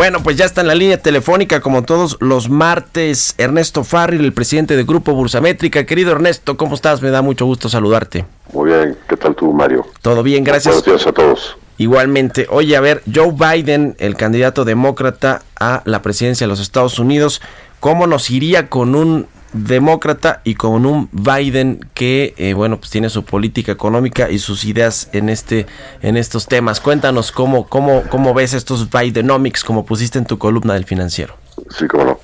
Bueno, 0.00 0.22
pues 0.22 0.38
ya 0.38 0.46
está 0.46 0.62
en 0.62 0.66
la 0.66 0.74
línea 0.74 0.96
telefónica 0.96 1.60
como 1.60 1.82
todos 1.82 2.16
los 2.20 2.48
martes 2.48 3.34
Ernesto 3.36 3.84
Farril, 3.84 4.24
el 4.24 4.32
presidente 4.32 4.74
del 4.74 4.86
Grupo 4.86 5.12
Bursamétrica. 5.12 5.84
Querido 5.84 6.12
Ernesto, 6.12 6.56
¿cómo 6.56 6.74
estás? 6.74 7.02
Me 7.02 7.10
da 7.10 7.20
mucho 7.20 7.44
gusto 7.44 7.68
saludarte. 7.68 8.24
Muy 8.54 8.70
bien, 8.70 8.96
¿qué 9.06 9.18
tal 9.18 9.34
tú, 9.34 9.52
Mario? 9.52 9.84
Todo 10.00 10.22
bien, 10.22 10.42
gracias. 10.42 10.74
Buenos 10.76 10.86
días 10.86 11.06
a 11.06 11.12
todos. 11.12 11.58
Igualmente, 11.76 12.46
oye, 12.48 12.78
a 12.78 12.80
ver, 12.80 13.02
Joe 13.14 13.32
Biden, 13.32 13.94
el 13.98 14.16
candidato 14.16 14.64
demócrata 14.64 15.42
a 15.60 15.82
la 15.84 16.00
presidencia 16.00 16.46
de 16.46 16.48
los 16.48 16.60
Estados 16.60 16.98
Unidos, 16.98 17.42
¿cómo 17.78 18.06
nos 18.06 18.30
iría 18.30 18.70
con 18.70 18.94
un 18.94 19.26
demócrata 19.52 20.40
y 20.44 20.54
con 20.54 20.86
un 20.86 21.08
Biden 21.12 21.80
que 21.94 22.34
eh, 22.36 22.54
bueno 22.54 22.78
pues 22.78 22.90
tiene 22.90 23.10
su 23.10 23.24
política 23.24 23.72
económica 23.72 24.30
y 24.30 24.38
sus 24.38 24.64
ideas 24.64 25.08
en 25.12 25.28
este 25.28 25.66
en 26.02 26.16
estos 26.16 26.46
temas. 26.46 26.80
Cuéntanos 26.80 27.32
cómo 27.32 27.66
cómo 27.68 28.02
cómo 28.08 28.34
ves 28.34 28.54
estos 28.54 28.88
Bidenomics 28.90 29.64
como 29.64 29.84
pusiste 29.84 30.18
en 30.18 30.26
tu 30.26 30.38
columna 30.38 30.74
del 30.74 30.84
financiero. 30.84 31.34
Sí 31.70 31.86
cómo 31.86 32.04
no. 32.04 32.20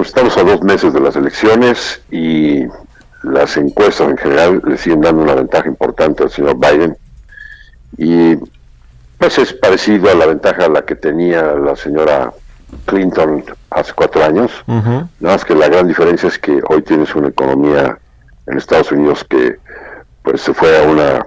Estamos 0.00 0.36
a 0.36 0.42
dos 0.42 0.62
meses 0.62 0.92
de 0.92 1.00
las 1.00 1.16
elecciones 1.16 2.02
y 2.10 2.64
las 3.22 3.56
encuestas 3.56 4.08
en 4.08 4.16
general 4.16 4.62
le 4.66 4.76
siguen 4.76 5.00
dando 5.00 5.22
una 5.22 5.34
ventaja 5.34 5.68
importante 5.68 6.22
al 6.24 6.30
señor 6.30 6.56
Biden. 6.58 6.96
Y 7.96 8.36
pues 9.18 9.38
es 9.38 9.52
parecido 9.52 10.10
a 10.10 10.14
la 10.14 10.26
ventaja 10.26 10.66
a 10.66 10.68
la 10.68 10.84
que 10.84 10.94
tenía 10.94 11.54
la 11.54 11.74
señora 11.74 12.32
Clinton 12.86 13.44
hace 13.70 13.92
cuatro 13.94 14.24
años. 14.24 14.50
Nada 14.66 15.08
más 15.20 15.44
que 15.44 15.54
la 15.54 15.68
gran 15.68 15.86
diferencia 15.86 16.28
es 16.28 16.38
que 16.38 16.60
hoy 16.68 16.82
tienes 16.82 17.14
una 17.14 17.28
economía 17.28 17.98
en 18.46 18.56
Estados 18.56 18.92
Unidos 18.92 19.24
que 19.24 19.58
pues 20.22 20.40
se 20.42 20.52
fue 20.54 20.78
a 20.78 20.88
una 20.88 21.26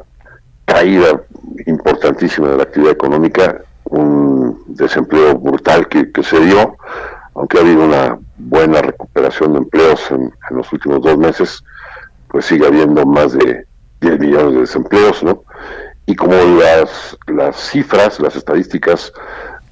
caída 0.66 1.22
importantísima 1.66 2.50
de 2.50 2.58
la 2.58 2.64
actividad 2.64 2.92
económica, 2.92 3.62
un 3.86 4.64
desempleo 4.68 5.38
brutal 5.38 5.88
que, 5.88 6.12
se 6.24 6.40
dio, 6.40 6.78
aunque 7.36 7.58
ha 7.58 7.62
habido 7.62 7.84
una 7.84 8.18
buena 8.38 8.82
recuperación 8.82 9.54
de 9.54 9.60
empleos 9.60 10.10
en, 10.12 10.22
en 10.50 10.58
los 10.58 10.72
últimos 10.72 11.02
dos 11.02 11.18
meses, 11.18 11.64
pues 12.28 12.46
sigue 12.46 12.66
habiendo 12.66 13.06
más 13.06 13.34
de 13.34 13.66
10 14.02 14.20
millones 14.20 14.54
de 14.54 14.60
desempleos, 14.62 15.24
¿no? 15.24 15.44
Y 16.06 16.16
como 16.16 16.34
las, 16.34 17.18
las 17.28 17.56
cifras, 17.56 18.20
las 18.20 18.36
estadísticas 18.36 19.14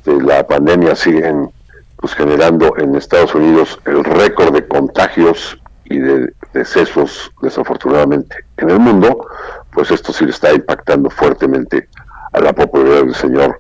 de 0.06 0.22
la 0.22 0.46
pandemia 0.46 0.96
siguen 0.96 1.52
pues 2.00 2.14
generando 2.14 2.78
en 2.78 2.96
Estados 2.96 3.36
Unidos 3.36 3.80
el 3.86 4.04
récord 4.04 4.54
de 4.54 4.68
contagios 4.68 5.60
y 5.86 5.98
de 5.98 6.34
decesos 6.54 7.32
desafortunadamente 7.42 8.36
en 8.58 8.70
el 8.70 8.80
mundo, 8.80 9.28
pues 9.72 9.92
esto 9.92 10.14
sí 10.14 10.26
le 10.26 10.32
está 10.32 10.54
impactando 10.54 11.10
fuertemente 11.10 11.90
a 12.32 12.40
la 12.40 12.54
popularidad 12.54 13.02
del 13.02 13.16
señor 13.16 13.58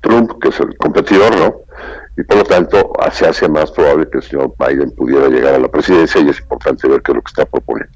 Trump, 0.00 0.32
que 0.40 0.48
es 0.48 0.60
el 0.60 0.76
competidor, 0.76 1.36
¿no? 1.38 1.54
Y 2.16 2.22
por 2.22 2.38
lo 2.38 2.44
tanto 2.44 2.92
se 3.12 3.26
hace 3.26 3.48
más 3.48 3.70
probable 3.70 4.08
que 4.08 4.18
el 4.18 4.24
señor 4.24 4.52
Biden 4.58 4.90
pudiera 4.92 5.28
llegar 5.28 5.54
a 5.54 5.58
la 5.58 5.68
presidencia 5.68 6.20
y 6.20 6.28
es 6.28 6.38
importante 6.40 6.88
ver 6.88 7.02
qué 7.02 7.12
es 7.12 7.16
lo 7.16 7.22
que 7.22 7.30
está 7.30 7.44
proponiendo. 7.46 7.92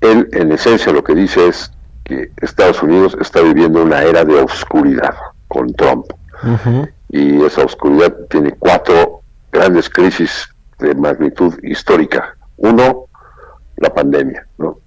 Él, 0.00 0.28
en 0.32 0.52
esencia, 0.52 0.92
lo 0.92 1.04
que 1.04 1.14
dice 1.14 1.48
es 1.48 1.70
que 2.04 2.30
Estados 2.40 2.82
Unidos 2.82 3.16
está 3.20 3.40
viviendo 3.40 3.82
una 3.82 4.02
era 4.02 4.24
de 4.24 4.34
oscuridad 4.34 5.14
con 5.48 5.72
Trump. 5.74 6.06
Y 7.12 7.44
esa 7.44 7.64
oscuridad 7.64 8.12
tiene 8.28 8.52
cuatro 8.58 9.20
grandes 9.52 9.88
crisis 9.88 10.48
de 10.78 10.94
magnitud 10.94 11.54
histórica. 11.62 12.36
Uno, 12.56 13.04
la 13.76 13.94
pandemia, 13.94 14.46
¿no? 14.58 14.78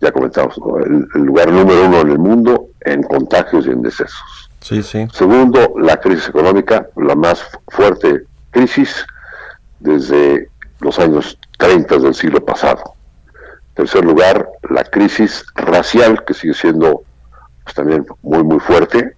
Ya 0.00 0.12
comentamos, 0.12 0.56
¿no? 0.58 0.78
el, 0.78 1.08
el 1.14 1.22
lugar 1.22 1.50
número 1.50 1.86
uno 1.86 2.00
en 2.02 2.10
el 2.10 2.18
mundo 2.18 2.68
en 2.82 3.02
contagios 3.02 3.66
y 3.66 3.70
en 3.70 3.82
decesos. 3.82 4.50
Sí, 4.60 4.82
sí. 4.82 5.06
Segundo, 5.12 5.74
la 5.78 5.98
crisis 5.98 6.28
económica, 6.28 6.88
la 6.96 7.14
más 7.14 7.42
fuerte 7.68 8.24
crisis 8.50 9.04
desde 9.80 10.48
los 10.80 10.98
años 10.98 11.38
30 11.58 11.98
del 11.98 12.14
siglo 12.14 12.44
pasado. 12.44 12.94
Tercer 13.74 14.04
lugar, 14.04 14.48
la 14.70 14.84
crisis 14.84 15.44
racial, 15.54 16.24
que 16.24 16.34
sigue 16.34 16.54
siendo 16.54 17.02
pues, 17.64 17.74
también 17.74 18.06
muy, 18.22 18.44
muy 18.44 18.60
fuerte 18.60 19.16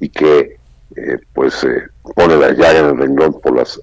y 0.00 0.08
que 0.08 0.59
eh, 0.96 1.18
pues 1.34 1.64
eh, 1.64 1.88
pone 2.14 2.36
la 2.36 2.50
llaga 2.50 2.80
en 2.80 2.86
el 2.86 2.98
renglón 2.98 3.40
por 3.40 3.56
las 3.56 3.80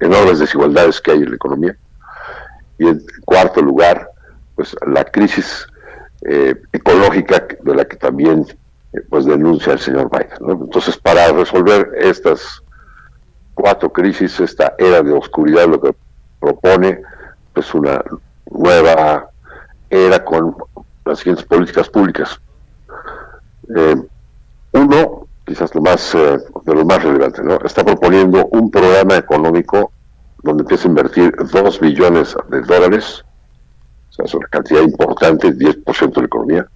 enormes 0.00 0.38
desigualdades 0.38 1.00
que 1.00 1.12
hay 1.12 1.18
en 1.18 1.30
la 1.30 1.36
economía. 1.36 1.76
Y 2.78 2.88
en 2.88 3.04
cuarto 3.24 3.62
lugar, 3.62 4.10
pues 4.54 4.76
la 4.86 5.04
crisis 5.04 5.66
eh, 6.26 6.54
ecológica 6.72 7.46
de 7.62 7.74
la 7.74 7.84
que 7.84 7.96
también 7.96 8.46
eh, 8.92 9.00
pues 9.08 9.26
denuncia 9.26 9.74
el 9.74 9.78
señor 9.78 10.10
Biden. 10.10 10.62
Entonces, 10.62 10.96
para 10.96 11.30
resolver 11.32 11.90
estas 11.98 12.62
cuatro 13.54 13.92
crisis, 13.92 14.40
esta 14.40 14.74
era 14.78 15.02
de 15.02 15.12
oscuridad, 15.12 15.68
lo 15.68 15.80
que 15.80 15.94
propone 16.40 17.00
pues 17.52 17.72
una 17.74 18.02
nueva 18.50 19.28
era 19.90 20.24
con 20.24 20.56
las 21.04 21.18
siguientes 21.18 21.44
políticas 21.44 21.88
públicas. 21.88 22.40
Eh, 23.76 23.96
uno, 24.72 25.23
quizás 25.44 25.74
lo 25.74 25.82
más 25.82 26.14
eh, 26.14 26.38
de 26.64 26.74
lo 26.74 26.84
más 26.84 27.02
relevante, 27.02 27.42
¿no? 27.42 27.58
está 27.64 27.84
proponiendo 27.84 28.46
un 28.46 28.70
programa 28.70 29.16
económico 29.16 29.92
donde 30.42 30.62
empieza 30.62 30.84
a 30.84 30.88
invertir 30.88 31.34
2 31.36 31.80
billones 31.80 32.36
de 32.48 32.60
dólares, 32.62 33.24
o 34.10 34.12
sea, 34.12 34.24
es 34.26 34.34
una 34.34 34.46
cantidad 34.48 34.82
importante, 34.82 35.48
10% 35.48 36.14
de 36.14 36.20
la 36.20 36.26
economía, 36.26 36.66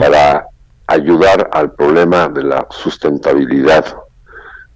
para 0.00 0.46
ayudar 0.88 1.48
al 1.52 1.72
problema 1.72 2.28
de 2.28 2.42
la 2.42 2.66
sustentabilidad 2.70 3.84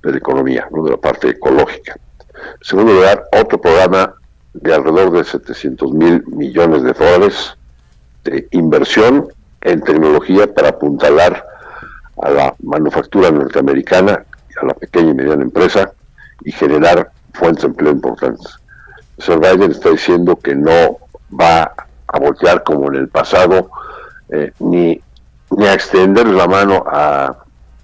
de 0.03 0.11
la 0.13 0.19
economía, 0.19 0.69
¿no? 0.71 0.85
de 0.85 0.93
la 0.93 0.97
parte 0.97 1.31
ecológica. 1.31 1.97
En 2.35 2.65
segundo 2.65 2.93
lugar, 2.93 3.25
otro 3.41 3.61
programa 3.61 4.15
de 4.53 4.75
alrededor 4.75 5.11
de 5.13 5.25
700 5.25 5.93
mil 5.93 6.25
millones 6.29 6.83
de 6.83 6.93
dólares 6.93 7.57
de 8.23 8.47
inversión 8.53 9.29
en 9.61 9.81
tecnología 9.83 10.53
para 10.53 10.71
apuntalar 10.71 11.45
a 12.23 12.31
la 12.31 12.55
manufactura 12.63 13.31
norteamericana, 13.31 14.25
a 14.61 14.67
la 14.67 14.75
pequeña 14.75 15.11
y 15.11 15.15
mediana 15.15 15.43
empresa 15.43 15.93
y 16.45 16.53
generar 16.53 17.11
fuentes 17.33 17.63
de 17.63 17.69
empleo 17.69 17.93
importantes. 17.93 18.59
El 19.19 19.25
señor 19.25 19.41
Biden 19.41 19.71
está 19.73 19.91
diciendo 19.91 20.37
que 20.37 20.55
no 20.55 20.99
va 21.41 21.73
a 22.07 22.19
voltear 22.19 22.63
como 22.63 22.89
en 22.89 22.97
el 22.97 23.09
pasado, 23.09 23.71
eh, 24.31 24.53
ni, 24.61 25.01
ni 25.51 25.67
a 25.67 25.75
extender 25.75 26.27
la 26.27 26.47
mano 26.47 26.85
a, 26.87 27.37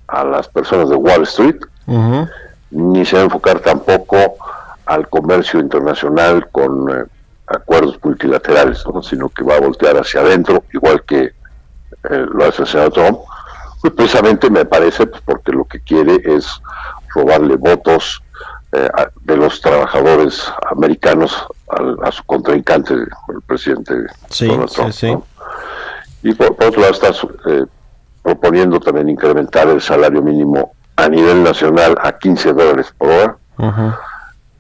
a 0.08 0.24
las 0.24 0.48
personas 0.48 0.88
de 0.88 0.96
Wall 0.96 1.22
Street, 1.22 1.56
ni 2.70 3.04
se 3.04 3.16
va 3.16 3.22
a 3.22 3.24
enfocar 3.24 3.58
tampoco 3.60 4.36
al 4.86 5.08
comercio 5.08 5.60
internacional 5.60 6.48
con 6.50 6.88
eh, 6.90 7.04
acuerdos 7.46 7.98
multilaterales, 8.02 8.84
¿no? 8.92 9.02
sino 9.02 9.28
que 9.28 9.42
va 9.44 9.56
a 9.56 9.60
voltear 9.60 9.96
hacia 9.96 10.20
adentro, 10.20 10.64
igual 10.72 11.02
que 11.04 11.24
eh, 11.24 12.26
lo 12.32 12.44
hace 12.44 12.62
el 12.62 12.68
señor 12.68 12.92
Trump. 12.92 13.18
Pues 13.80 13.94
precisamente 13.94 14.50
me 14.50 14.64
parece 14.64 15.06
pues, 15.06 15.22
porque 15.24 15.52
lo 15.52 15.64
que 15.64 15.80
quiere 15.80 16.20
es 16.24 16.46
robarle 17.14 17.56
votos 17.56 18.22
eh, 18.72 18.88
a- 18.94 19.08
de 19.22 19.36
los 19.36 19.60
trabajadores 19.60 20.44
americanos 20.70 21.44
al- 21.68 21.96
a 22.04 22.12
su 22.12 22.22
contrincante, 22.24 22.94
el 22.94 23.42
presidente 23.46 23.94
Sí, 24.28 24.46
Donald 24.46 24.68
sí, 24.68 24.74
Trump. 24.76 24.92
sí. 24.92 25.12
¿no? 25.12 25.24
Y 26.22 26.34
por, 26.34 26.54
por 26.54 26.66
otro 26.68 26.80
lado 26.82 26.92
está 26.92 27.08
eh, 27.50 27.64
proponiendo 28.22 28.78
también 28.78 29.08
incrementar 29.08 29.66
el 29.68 29.80
salario 29.80 30.22
mínimo 30.22 30.72
a 30.96 31.08
nivel 31.08 31.42
nacional 31.42 31.96
a 32.02 32.12
15 32.18 32.52
dólares 32.52 32.92
por 32.96 33.08
hora, 33.10 33.36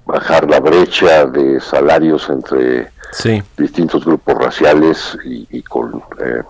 bajar 0.06 0.48
la 0.48 0.58
brecha 0.60 1.26
de 1.26 1.60
salarios 1.60 2.28
entre 2.30 2.90
Sí. 3.12 3.42
distintos 3.56 4.04
grupos 4.04 4.34
raciales 4.36 5.18
y, 5.24 5.46
y 5.50 5.62
con 5.62 6.02
eh, 6.24 6.42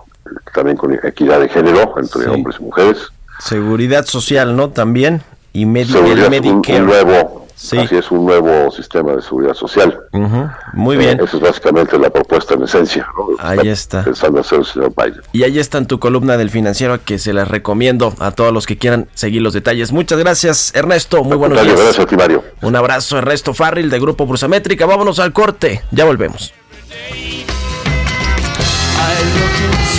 también 0.55 0.77
con 0.77 0.93
equidad 0.93 1.40
de 1.40 1.49
género 1.49 1.95
entre 1.99 2.25
Sí. 2.25 2.29
hombres 2.31 2.57
y 2.61 2.62
mujeres. 2.64 2.99
Seguridad 3.38 4.05
social, 4.07 4.55
¿no? 4.57 4.71
También. 4.71 5.23
Y 5.53 5.66
medi 5.66 5.97
el 5.97 6.31
Medicare. 6.31 6.81
un 6.81 6.87
nuevo, 6.87 7.47
Sí. 7.57 7.77
así 7.79 7.97
es, 7.97 8.11
un 8.11 8.25
nuevo 8.25 8.71
sistema 8.71 9.12
de 9.16 9.23
seguridad 9.23 9.55
social. 9.55 9.99
Muy 10.75 10.97
Eh, 10.97 10.99
bien. 10.99 11.21
Esa 11.21 11.37
es 11.37 11.43
básicamente 11.43 11.99
la 11.99 12.09
propuesta 12.11 12.55
en 12.55 12.62
esencia. 12.62 13.07
¿no? 13.16 13.29
Ahí 13.38 13.69
está. 13.69 14.05
Pensando 14.05 14.40
hacer 14.40 14.61
el 14.61 14.64
señor 14.64 14.93
Biden. 14.97 15.21
Y 15.33 15.43
ahí 15.43 15.59
está 15.59 15.79
en 15.79 15.87
tu 15.87 15.99
columna 15.99 16.37
del 16.37 16.51
financiero 16.51 17.03
que 17.05 17.19
se 17.19 17.33
las 17.33 17.49
recomiendo 17.49 18.14
a 18.21 18.31
todos 18.31 18.53
los 18.53 18.66
que 18.66 18.79
quieran 18.79 19.09
seguir 19.14 19.43
los 19.43 19.53
detalles. 19.55 19.90
Muchas 19.93 20.19
gracias, 20.19 20.73
Ernesto. 20.75 21.25
Muy 21.25 21.37
buenos 21.37 21.61
días. 21.62 21.75
Gracias 21.77 21.99
a 21.99 22.07
ti, 22.07 22.16
Mario. 22.16 22.45
Un 22.62 22.77
abrazo, 22.77 23.19
Ernesto 23.19 23.53
Farril 23.55 23.90
de 23.90 23.99
Grupo 23.99 24.25
Brusamétrica. 24.27 24.87
Vámonos 24.87 25.19
al 25.19 25.33
corte. 25.33 25.83
Ya 25.90 26.05
volvemos. 26.05 26.53
I 29.03 29.23
look. 29.35 29.89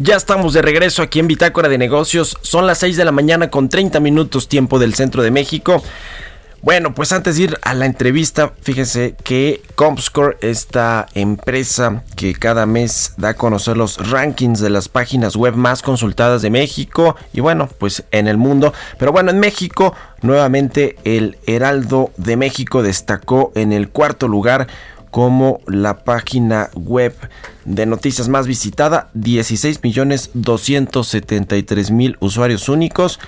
Ya 0.00 0.14
estamos 0.14 0.52
de 0.52 0.62
regreso 0.62 1.02
aquí 1.02 1.18
en 1.18 1.26
Bitácora 1.26 1.68
de 1.68 1.76
Negocios. 1.76 2.38
Son 2.42 2.68
las 2.68 2.78
6 2.78 2.96
de 2.96 3.04
la 3.04 3.10
mañana 3.10 3.50
con 3.50 3.68
30 3.68 3.98
minutos 3.98 4.46
tiempo 4.46 4.78
del 4.78 4.94
centro 4.94 5.24
de 5.24 5.32
México. 5.32 5.82
Bueno, 6.62 6.94
pues 6.94 7.10
antes 7.10 7.36
de 7.36 7.42
ir 7.42 7.58
a 7.62 7.74
la 7.74 7.86
entrevista, 7.86 8.52
fíjense 8.60 9.16
que 9.24 9.60
Comscore, 9.74 10.36
esta 10.40 11.06
empresa 11.14 12.04
que 12.14 12.32
cada 12.32 12.64
mes 12.64 13.14
da 13.16 13.30
a 13.30 13.34
conocer 13.34 13.76
los 13.76 14.10
rankings 14.10 14.60
de 14.60 14.70
las 14.70 14.88
páginas 14.88 15.34
web 15.34 15.56
más 15.56 15.82
consultadas 15.82 16.42
de 16.42 16.50
México 16.50 17.16
y 17.32 17.40
bueno, 17.40 17.68
pues 17.78 18.04
en 18.12 18.28
el 18.28 18.36
mundo. 18.36 18.72
Pero 18.98 19.10
bueno, 19.10 19.32
en 19.32 19.40
México, 19.40 19.94
nuevamente 20.22 20.96
el 21.02 21.38
Heraldo 21.46 22.12
de 22.16 22.36
México 22.36 22.84
destacó 22.84 23.50
en 23.56 23.72
el 23.72 23.88
cuarto 23.88 24.28
lugar 24.28 24.68
como 25.10 25.60
la 25.66 26.04
página 26.04 26.70
web 26.74 27.14
de 27.64 27.86
noticias 27.86 28.28
más 28.28 28.46
visitada, 28.46 29.10
16 29.14 29.82
millones 29.82 30.30
273 30.34 31.90
mil 31.90 32.16
usuarios 32.20 32.68
únicos. 32.68 33.18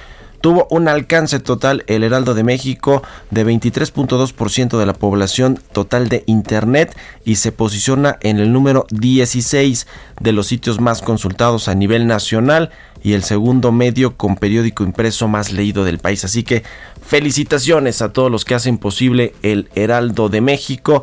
tuvo 0.40 0.66
un 0.70 0.88
alcance 0.88 1.38
total 1.38 1.84
el 1.86 2.02
Heraldo 2.02 2.32
de 2.32 2.42
México 2.44 3.02
de 3.30 3.44
23.2% 3.44 4.78
de 4.78 4.86
la 4.86 4.94
población 4.94 5.60
total 5.72 6.08
de 6.08 6.24
Internet 6.24 6.96
y 7.26 7.36
se 7.36 7.52
posiciona 7.52 8.16
en 8.22 8.38
el 8.38 8.50
número 8.50 8.86
16 8.90 9.86
de 10.18 10.32
los 10.32 10.46
sitios 10.46 10.80
más 10.80 11.02
consultados 11.02 11.68
a 11.68 11.74
nivel 11.74 12.06
nacional 12.06 12.70
y 13.02 13.12
el 13.12 13.22
segundo 13.22 13.72
medio 13.72 14.16
con 14.16 14.36
periódico 14.36 14.82
impreso 14.82 15.28
más 15.28 15.52
leído 15.52 15.84
del 15.84 15.98
país. 15.98 16.24
Así 16.24 16.42
que 16.42 16.62
felicitaciones 17.02 18.00
a 18.00 18.12
todos 18.12 18.30
los 18.30 18.46
que 18.46 18.54
hacen 18.54 18.78
posible 18.78 19.34
el 19.42 19.68
Heraldo 19.74 20.30
de 20.30 20.40
México 20.40 21.02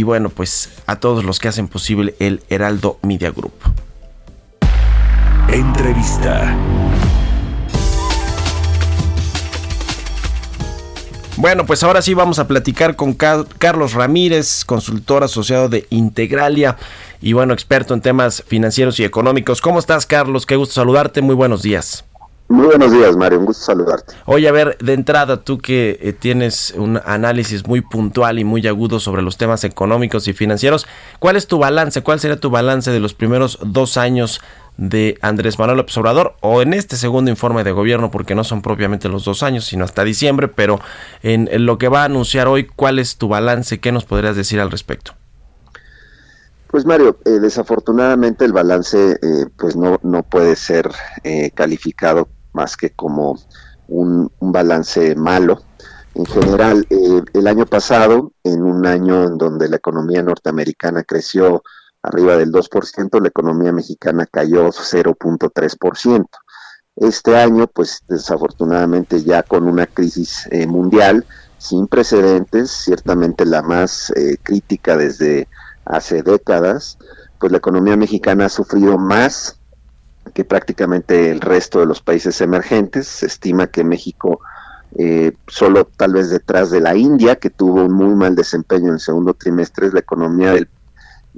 y 0.00 0.02
bueno, 0.02 0.30
pues 0.30 0.70
a 0.86 0.96
todos 0.96 1.24
los 1.24 1.38
que 1.38 1.48
hacen 1.48 1.68
posible 1.68 2.14
el 2.20 2.42
Heraldo 2.48 2.98
Media 3.02 3.30
Group. 3.30 3.52
Entrevista. 5.52 6.56
Bueno, 11.36 11.66
pues 11.66 11.82
ahora 11.82 12.00
sí 12.00 12.14
vamos 12.14 12.38
a 12.38 12.48
platicar 12.48 12.96
con 12.96 13.12
Carlos 13.12 13.92
Ramírez, 13.92 14.64
consultor 14.64 15.22
asociado 15.22 15.68
de 15.68 15.86
Integralia 15.90 16.78
y 17.20 17.34
bueno, 17.34 17.52
experto 17.52 17.92
en 17.92 18.00
temas 18.00 18.42
financieros 18.46 18.98
y 19.00 19.04
económicos. 19.04 19.60
¿Cómo 19.60 19.78
estás, 19.78 20.06
Carlos? 20.06 20.46
Qué 20.46 20.56
gusto 20.56 20.76
saludarte. 20.76 21.20
Muy 21.20 21.34
buenos 21.34 21.60
días. 21.60 22.06
Muy 22.50 22.66
buenos 22.66 22.90
días, 22.90 23.16
Mario. 23.16 23.38
Un 23.38 23.46
gusto 23.46 23.64
saludarte. 23.64 24.12
Oye, 24.26 24.48
a 24.48 24.50
ver, 24.50 24.76
de 24.78 24.92
entrada, 24.94 25.44
tú 25.44 25.58
que 25.58 26.00
eh, 26.02 26.12
tienes 26.12 26.74
un 26.76 27.00
análisis 27.06 27.64
muy 27.64 27.80
puntual 27.80 28.40
y 28.40 28.44
muy 28.44 28.66
agudo 28.66 28.98
sobre 28.98 29.22
los 29.22 29.36
temas 29.36 29.62
económicos 29.62 30.26
y 30.26 30.32
financieros, 30.32 30.88
¿cuál 31.20 31.36
es 31.36 31.46
tu 31.46 31.58
balance? 31.58 32.02
¿Cuál 32.02 32.18
sería 32.18 32.40
tu 32.40 32.50
balance 32.50 32.90
de 32.90 32.98
los 32.98 33.14
primeros 33.14 33.60
dos 33.64 33.96
años 33.96 34.40
de 34.76 35.16
Andrés 35.22 35.60
Manuel 35.60 35.76
López 35.76 35.96
Obrador 35.98 36.34
o 36.40 36.60
en 36.60 36.74
este 36.74 36.96
segundo 36.96 37.30
informe 37.30 37.62
de 37.62 37.70
gobierno, 37.70 38.10
porque 38.10 38.34
no 38.34 38.42
son 38.42 38.62
propiamente 38.62 39.08
los 39.08 39.24
dos 39.24 39.44
años, 39.44 39.66
sino 39.66 39.84
hasta 39.84 40.02
diciembre, 40.02 40.48
pero 40.48 40.80
en, 41.22 41.48
lo 41.64 41.78
que 41.78 41.86
va 41.86 42.02
a 42.02 42.06
anunciar 42.06 42.48
hoy, 42.48 42.66
¿cuál 42.66 42.98
es 42.98 43.16
tu 43.16 43.28
balance? 43.28 43.78
¿Qué 43.78 43.92
nos 43.92 44.04
podrías 44.04 44.34
decir 44.34 44.58
al 44.58 44.72
respecto? 44.72 45.12
Pues 46.66 46.84
Mario, 46.84 47.16
eh, 47.24 47.30
desafortunadamente 47.30 48.44
el 48.44 48.52
balance 48.52 49.20
eh, 49.22 49.46
pues 49.56 49.76
no, 49.76 50.00
no 50.02 50.24
puede 50.24 50.56
ser 50.56 50.90
eh, 51.22 51.52
calificado 51.52 52.26
más 52.52 52.76
que 52.76 52.90
como 52.90 53.38
un, 53.88 54.30
balance 54.40 55.14
malo. 55.14 55.62
En 56.14 56.26
general, 56.26 56.86
el 56.90 57.46
año 57.46 57.66
pasado, 57.66 58.32
en 58.42 58.62
un 58.62 58.86
año 58.86 59.24
en 59.24 59.38
donde 59.38 59.68
la 59.68 59.76
economía 59.76 60.22
norteamericana 60.22 61.04
creció 61.04 61.62
arriba 62.02 62.36
del 62.36 62.50
2%, 62.50 63.20
la 63.20 63.28
economía 63.28 63.72
mexicana 63.72 64.26
cayó 64.26 64.68
0.3%. 64.68 66.26
Este 66.96 67.36
año, 67.36 67.66
pues 67.68 68.02
desafortunadamente 68.08 69.22
ya 69.22 69.42
con 69.42 69.66
una 69.68 69.86
crisis 69.86 70.48
eh, 70.50 70.66
mundial 70.66 71.24
sin 71.58 71.86
precedentes, 71.86 72.70
ciertamente 72.70 73.44
la 73.44 73.62
más 73.62 74.10
eh, 74.16 74.38
crítica 74.42 74.96
desde 74.96 75.46
hace 75.84 76.22
décadas, 76.22 76.98
pues 77.38 77.52
la 77.52 77.58
economía 77.58 77.96
mexicana 77.96 78.46
ha 78.46 78.48
sufrido 78.48 78.98
más 78.98 79.59
que 80.30 80.44
prácticamente 80.44 81.30
el 81.30 81.40
resto 81.40 81.80
de 81.80 81.86
los 81.86 82.00
países 82.00 82.40
emergentes. 82.40 83.06
Se 83.06 83.26
estima 83.26 83.66
que 83.68 83.84
México, 83.84 84.40
eh, 84.96 85.32
solo 85.46 85.84
tal 85.84 86.14
vez 86.14 86.30
detrás 86.30 86.70
de 86.70 86.80
la 86.80 86.96
India, 86.96 87.36
que 87.36 87.50
tuvo 87.50 87.84
un 87.84 87.92
muy 87.92 88.14
mal 88.14 88.34
desempeño 88.34 88.88
en 88.88 88.94
el 88.94 89.00
segundo 89.00 89.34
trimestre, 89.34 89.86
es 89.86 89.94
la 89.94 90.00
economía 90.00 90.52
del 90.52 90.68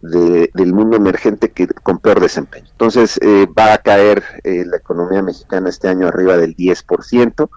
del 0.02 0.72
mundo 0.72 0.96
emergente 0.96 1.50
que 1.50 1.68
con 1.68 1.98
peor 1.98 2.20
desempeño. 2.20 2.66
Entonces 2.70 3.18
eh, 3.22 3.46
va 3.46 3.74
a 3.74 3.78
caer 3.78 4.24
eh, 4.42 4.64
la 4.66 4.76
economía 4.76 5.22
mexicana 5.22 5.68
este 5.68 5.88
año 5.88 6.08
arriba 6.08 6.36
del 6.36 6.56
10%. 6.56 7.48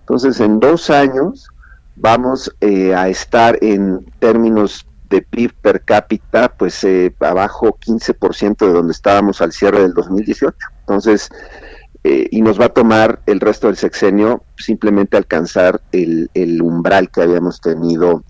Entonces 0.00 0.40
en 0.40 0.60
dos 0.60 0.90
años 0.90 1.48
vamos 1.96 2.54
eh, 2.60 2.94
a 2.94 3.08
estar 3.08 3.58
en 3.62 4.04
términos 4.18 4.86
de 5.08 5.22
PIB 5.22 5.52
per 5.60 5.82
cápita 5.82 6.48
pues 6.48 6.84
abajo 7.20 7.78
15% 7.78 8.66
de 8.66 8.72
donde 8.72 8.92
estábamos 8.92 9.40
al 9.40 9.52
cierre 9.52 9.82
del 9.82 9.94
2018. 9.94 10.56
Entonces 10.86 11.30
y 12.04 12.42
nos 12.42 12.60
va 12.60 12.66
a 12.66 12.68
tomar 12.68 13.20
el 13.24 13.40
resto 13.40 13.66
del 13.66 13.76
sexenio 13.76 14.44
simplemente 14.58 15.16
alcanzar 15.16 15.80
el, 15.90 16.28
umbral 16.60 17.10
que 17.10 17.22
habíamos 17.22 17.62
tenido 17.62 18.22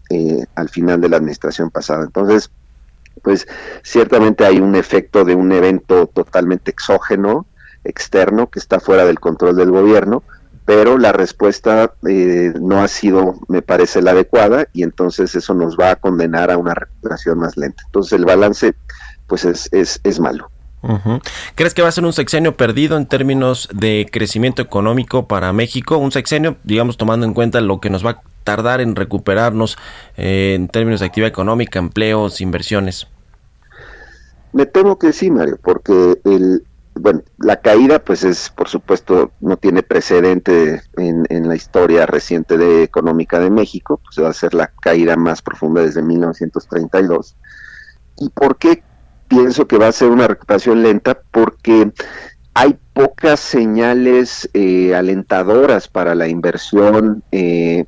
al 0.55 0.69
final 0.69 1.01
de 1.01 1.09
la 1.09 1.17
administración 1.17 1.71
pasada. 1.71 2.05
Entonces, 2.05 2.53
pues 3.23 3.49
ciertamente 3.83 4.45
hay 4.45 4.61
un 4.61 4.77
efecto 4.77 5.25
de 5.25 5.35
un 5.35 5.51
evento 5.51 6.07
totalmente 6.07 6.71
exógeno, 6.71 7.47
externo, 7.83 8.49
que 8.49 8.61
está 8.61 8.79
fuera 8.79 9.05
del 9.05 9.19
control 9.19 9.57
del 9.57 9.73
gobierno, 9.73 10.23
pero 10.65 10.97
la 10.97 11.13
respuesta 11.13 11.95
eh, 12.09 12.53
no 12.61 12.81
ha 12.81 12.89
sido, 12.89 13.41
me 13.49 13.61
parece, 13.61 14.03
la 14.03 14.13
adecuada 14.13 14.69
y 14.73 14.85
entonces 14.85 15.35
eso 15.35 15.53
nos 15.53 15.77
va 15.77 15.91
a 15.91 15.97
condenar 15.97 16.53
a 16.53 16.59
una 16.59 16.75
recuperación 16.75 17.39
más 17.41 17.57
lenta. 17.57 17.83
Entonces 17.87 18.13
el 18.13 18.25
balance, 18.25 18.75
pues 19.27 19.45
es, 19.45 19.69
es, 19.73 20.01
es 20.05 20.21
malo. 20.21 20.51
¿Crees 21.55 21.75
que 21.75 21.83
va 21.83 21.89
a 21.89 21.93
ser 21.93 22.05
un 22.05 22.13
sexenio 22.13 22.57
perdido 22.57 22.97
en 22.97 23.07
términos 23.07 23.69
de 23.73 24.07
crecimiento 24.11 24.63
económico 24.63 25.27
para 25.27 25.53
México? 25.53 25.97
Un 25.97 26.13
sexenio, 26.13 26.57
digamos, 26.65 26.97
tomando 26.97 27.27
en 27.27 27.35
cuenta 27.35 27.61
lo 27.61 27.81
que 27.81 27.91
nos 27.91 28.05
va 28.05 28.11
a 28.11 28.23
tardar 28.45 28.81
en 28.81 28.95
recuperarnos 28.95 29.79
eh, 30.17 30.55
en 30.55 30.69
términos 30.69 31.01
de 31.01 31.07
actividad 31.07 31.29
económica, 31.29 31.79
empleos, 31.79 32.41
inversiones. 32.41 33.07
Me 34.53 34.67
temo 34.67 34.99
que 34.99 35.13
sí, 35.13 35.31
Mario, 35.31 35.59
porque 35.63 36.21
el, 36.25 36.65
bueno, 36.95 37.23
la 37.39 37.61
caída, 37.61 37.99
pues 37.99 38.23
es, 38.23 38.51
por 38.51 38.69
supuesto, 38.69 39.33
no 39.41 39.57
tiene 39.57 39.83
precedente 39.83 40.83
en, 40.97 41.25
en, 41.29 41.49
la 41.49 41.57
historia 41.57 42.07
reciente 42.07 42.57
de 42.57 42.85
económica 42.85 43.41
de 43.41 43.51
México, 43.51 44.01
pues 44.05 44.25
va 44.25 44.31
a 44.31 44.35
ser 44.35 44.55
la 44.55 44.71
caída 44.81 45.17
más 45.17 45.43
profunda 45.43 45.81
desde 45.81 46.03
1932. 46.03 47.37
¿Y 48.19 48.29
por 48.29 48.59
qué 48.59 48.83
pienso 49.37 49.67
que 49.67 49.79
va 49.79 49.89
a 49.89 49.93
ser 49.93 50.11
una 50.11 50.27
recuperación 50.27 50.83
lenta? 50.83 51.19
Porque 51.31 51.93
hay 52.55 52.79
pocas 52.93 53.41
señales 53.41 54.49
eh, 54.55 54.95
alentadoras 54.95 55.89
para 55.89 56.15
la 56.15 56.29
inversión 56.29 57.23
eh, 57.33 57.87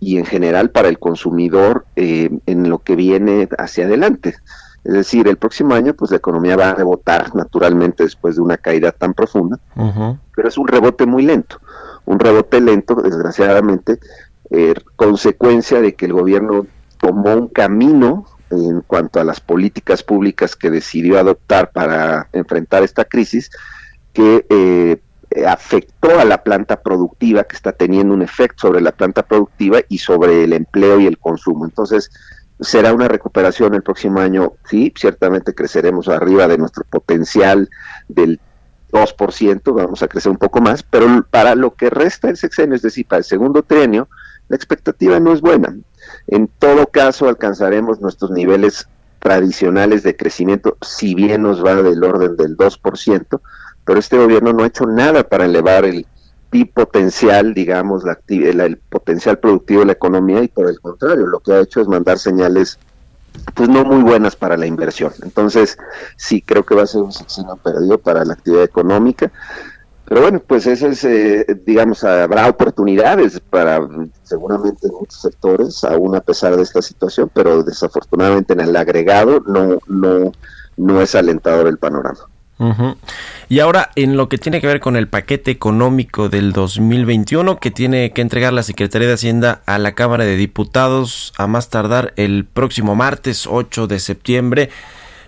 y 0.00 0.18
en 0.18 0.24
general 0.24 0.70
para 0.70 0.88
el 0.88 0.98
consumidor 0.98 1.86
eh, 1.96 2.30
en 2.46 2.68
lo 2.68 2.78
que 2.78 2.96
viene 2.96 3.48
hacia 3.58 3.86
adelante. 3.86 4.36
Es 4.84 4.92
decir, 4.92 5.28
el 5.28 5.36
próximo 5.36 5.74
año 5.74 5.94
pues 5.94 6.10
la 6.10 6.16
economía 6.16 6.56
va 6.56 6.70
a 6.70 6.74
rebotar 6.74 7.34
naturalmente 7.34 8.04
después 8.04 8.36
de 8.36 8.42
una 8.42 8.56
caída 8.56 8.92
tan 8.92 9.12
profunda, 9.12 9.58
pero 10.34 10.48
es 10.48 10.56
un 10.56 10.68
rebote 10.68 11.04
muy 11.04 11.24
lento, 11.24 11.60
un 12.06 12.18
rebote 12.18 12.60
lento 12.60 12.94
desgraciadamente, 12.94 13.98
eh, 14.50 14.74
consecuencia 14.96 15.80
de 15.80 15.94
que 15.94 16.06
el 16.06 16.14
gobierno 16.14 16.66
tomó 16.98 17.34
un 17.34 17.48
camino 17.48 18.26
en 18.50 18.80
cuanto 18.82 19.20
a 19.20 19.24
las 19.24 19.40
políticas 19.40 20.02
públicas 20.02 20.56
que 20.56 20.70
decidió 20.70 21.18
adoptar 21.18 21.70
para 21.70 22.28
enfrentar 22.32 22.82
esta 22.82 23.04
crisis 23.04 23.50
que 24.12 24.46
eh, 24.48 25.00
afectó 25.46 26.18
a 26.18 26.24
la 26.24 26.42
planta 26.42 26.80
productiva, 26.80 27.44
que 27.44 27.56
está 27.56 27.72
teniendo 27.72 28.14
un 28.14 28.22
efecto 28.22 28.68
sobre 28.68 28.80
la 28.80 28.92
planta 28.92 29.22
productiva 29.22 29.80
y 29.88 29.98
sobre 29.98 30.44
el 30.44 30.52
empleo 30.52 31.00
y 31.00 31.06
el 31.06 31.18
consumo. 31.18 31.64
Entonces, 31.64 32.10
será 32.60 32.92
una 32.92 33.08
recuperación 33.08 33.74
el 33.74 33.82
próximo 33.82 34.20
año, 34.20 34.54
sí, 34.68 34.92
ciertamente 34.96 35.54
creceremos 35.54 36.08
arriba 36.08 36.48
de 36.48 36.58
nuestro 36.58 36.84
potencial 36.84 37.68
del 38.08 38.40
2%, 38.90 39.74
vamos 39.74 40.02
a 40.02 40.08
crecer 40.08 40.32
un 40.32 40.38
poco 40.38 40.60
más, 40.60 40.82
pero 40.82 41.24
para 41.30 41.54
lo 41.54 41.74
que 41.74 41.90
resta 41.90 42.28
el 42.28 42.36
sexenio, 42.36 42.74
es 42.74 42.82
decir, 42.82 43.06
para 43.06 43.18
el 43.18 43.24
segundo 43.24 43.62
trienio, 43.62 44.08
la 44.48 44.56
expectativa 44.56 45.20
no 45.20 45.32
es 45.32 45.40
buena. 45.40 45.76
En 46.26 46.48
todo 46.58 46.86
caso, 46.86 47.28
alcanzaremos 47.28 48.00
nuestros 48.00 48.30
niveles 48.30 48.88
tradicionales 49.18 50.02
de 50.02 50.16
crecimiento, 50.16 50.76
si 50.80 51.14
bien 51.14 51.42
nos 51.42 51.64
va 51.64 51.74
del 51.74 52.02
orden 52.04 52.36
del 52.36 52.56
2%, 52.56 53.40
pero 53.84 53.98
este 53.98 54.16
gobierno 54.16 54.52
no 54.52 54.64
ha 54.64 54.68
hecho 54.68 54.86
nada 54.86 55.28
para 55.28 55.44
elevar 55.44 55.84
el 55.84 56.06
potencial, 56.74 57.52
digamos, 57.52 58.04
la, 58.04 58.18
el 58.28 58.76
potencial 58.76 59.38
productivo 59.38 59.80
de 59.80 59.86
la 59.86 59.92
economía 59.92 60.42
y 60.42 60.48
por 60.48 60.68
el 60.68 60.80
contrario, 60.80 61.26
lo 61.26 61.40
que 61.40 61.52
ha 61.52 61.60
hecho 61.60 61.80
es 61.80 61.88
mandar 61.88 62.18
señales 62.18 62.78
pues 63.54 63.68
no 63.68 63.84
muy 63.84 64.02
buenas 64.02 64.34
para 64.34 64.56
la 64.56 64.66
inversión. 64.66 65.12
Entonces, 65.22 65.78
sí, 66.16 66.42
creo 66.42 66.64
que 66.64 66.74
va 66.74 66.82
a 66.82 66.86
ser 66.86 67.02
un 67.02 67.12
sexenio 67.12 67.56
perdido 67.56 67.98
para 67.98 68.24
la 68.24 68.34
actividad 68.34 68.64
económica. 68.64 69.30
Pero 70.08 70.22
bueno, 70.22 70.42
pues 70.46 70.66
eso 70.66 70.86
es, 70.88 71.04
eh, 71.04 71.44
digamos, 71.66 72.02
habrá 72.02 72.48
oportunidades 72.48 73.40
para 73.50 73.86
seguramente 74.22 74.86
en 74.86 74.94
muchos 74.94 75.20
sectores, 75.20 75.84
aún 75.84 76.16
a 76.16 76.20
pesar 76.20 76.56
de 76.56 76.62
esta 76.62 76.80
situación, 76.80 77.30
pero 77.34 77.62
desafortunadamente 77.62 78.54
en 78.54 78.60
el 78.60 78.74
agregado 78.74 79.42
no, 79.46 79.78
no, 79.86 80.32
no 80.78 81.00
es 81.02 81.14
alentador 81.14 81.66
el 81.66 81.76
panorama. 81.76 82.20
Y 83.48 83.60
ahora, 83.60 83.90
en 83.94 84.16
lo 84.16 84.28
que 84.28 84.36
tiene 84.36 84.60
que 84.60 84.66
ver 84.66 84.80
con 84.80 84.96
el 84.96 85.06
paquete 85.08 85.52
económico 85.52 86.28
del 86.28 86.52
2021 86.52 87.60
que 87.60 87.70
tiene 87.70 88.10
que 88.10 88.20
entregar 88.20 88.52
la 88.52 88.64
Secretaría 88.64 89.06
de 89.06 89.14
Hacienda 89.14 89.62
a 89.66 89.78
la 89.78 89.92
Cámara 89.92 90.24
de 90.24 90.36
Diputados 90.36 91.32
a 91.38 91.46
más 91.46 91.68
tardar 91.70 92.12
el 92.16 92.44
próximo 92.44 92.96
martes 92.96 93.46
8 93.46 93.86
de 93.86 94.00
septiembre. 94.00 94.70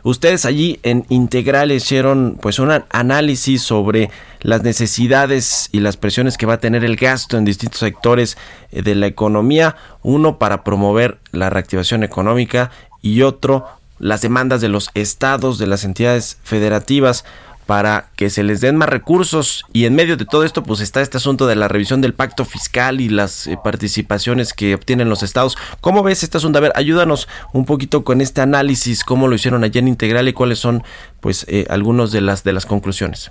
Ustedes 0.03 0.45
allí 0.45 0.81
en 0.83 1.05
Integral 1.09 1.71
hicieron 1.71 2.37
pues 2.41 2.59
un 2.59 2.73
análisis 2.91 3.63
sobre 3.63 4.11
las 4.41 4.63
necesidades 4.63 5.69
y 5.73 5.81
las 5.81 5.97
presiones 5.97 6.37
que 6.37 6.47
va 6.47 6.55
a 6.55 6.61
tener 6.61 6.85
el 6.85 6.97
gasto 6.97 7.37
en 7.37 7.45
distintos 7.45 7.81
sectores 7.81 8.37
eh, 8.73 8.83
de 8.83 8.95
la 8.95 9.07
economía, 9.07 9.77
uno 10.03 10.39
para 10.39 10.65
promover 10.65 11.19
la 11.33 11.51
reactivación 11.51 12.03
económica 12.03 12.71
y 13.03 13.23
otro 13.23 13.67
las 13.99 14.23
demandas 14.23 14.61
de 14.61 14.69
los 14.69 14.91
estados, 14.95 15.59
de 15.59 15.67
las 15.67 15.85
entidades 15.85 16.39
federativas 16.43 17.25
para 17.67 18.09
que 18.17 18.31
se 18.31 18.43
les 18.43 18.61
den 18.61 18.75
más 18.75 18.89
recursos 18.89 19.65
y 19.73 19.85
en 19.85 19.95
medio 19.95 20.17
de 20.17 20.25
todo 20.25 20.43
esto 20.43 20.65
pues 20.65 20.81
está 20.81 21.03
este 21.03 21.19
asunto 21.19 21.47
de 21.47 21.55
la 21.55 21.69
revisión 21.69 22.01
del 22.01 22.15
pacto 22.15 22.45
fiscal 22.45 23.01
y 23.01 23.09
las 23.09 23.47
eh, 23.47 23.57
participaciones 23.63 24.55
que 24.55 24.75
obtienen 24.75 25.09
los 25.09 25.23
estados. 25.23 25.57
¿Cómo 25.81 26.03
ves 26.03 26.25
este 26.25 26.39
asunto? 26.39 26.59
A 26.59 26.63
ver, 26.63 26.73
ayúdanos 26.75 27.29
un 27.53 27.67
poquito 27.67 28.03
con 28.03 28.21
este 28.21 28.41
análisis, 28.41 29.05
cómo 29.05 29.29
lo 29.29 29.37
hicieron 29.37 29.63
allá 29.63 29.79
en 29.79 29.87
Integral 29.87 30.27
y 30.27 30.33
cuáles 30.33 30.59
son 30.59 30.83
pues 31.21 31.47
eh, 31.49 31.67
algunos 31.71 32.11
de 32.11 32.23
las 32.23 32.43
de 32.43 32.55
las 32.55 32.67
conclusiones. 32.67 33.31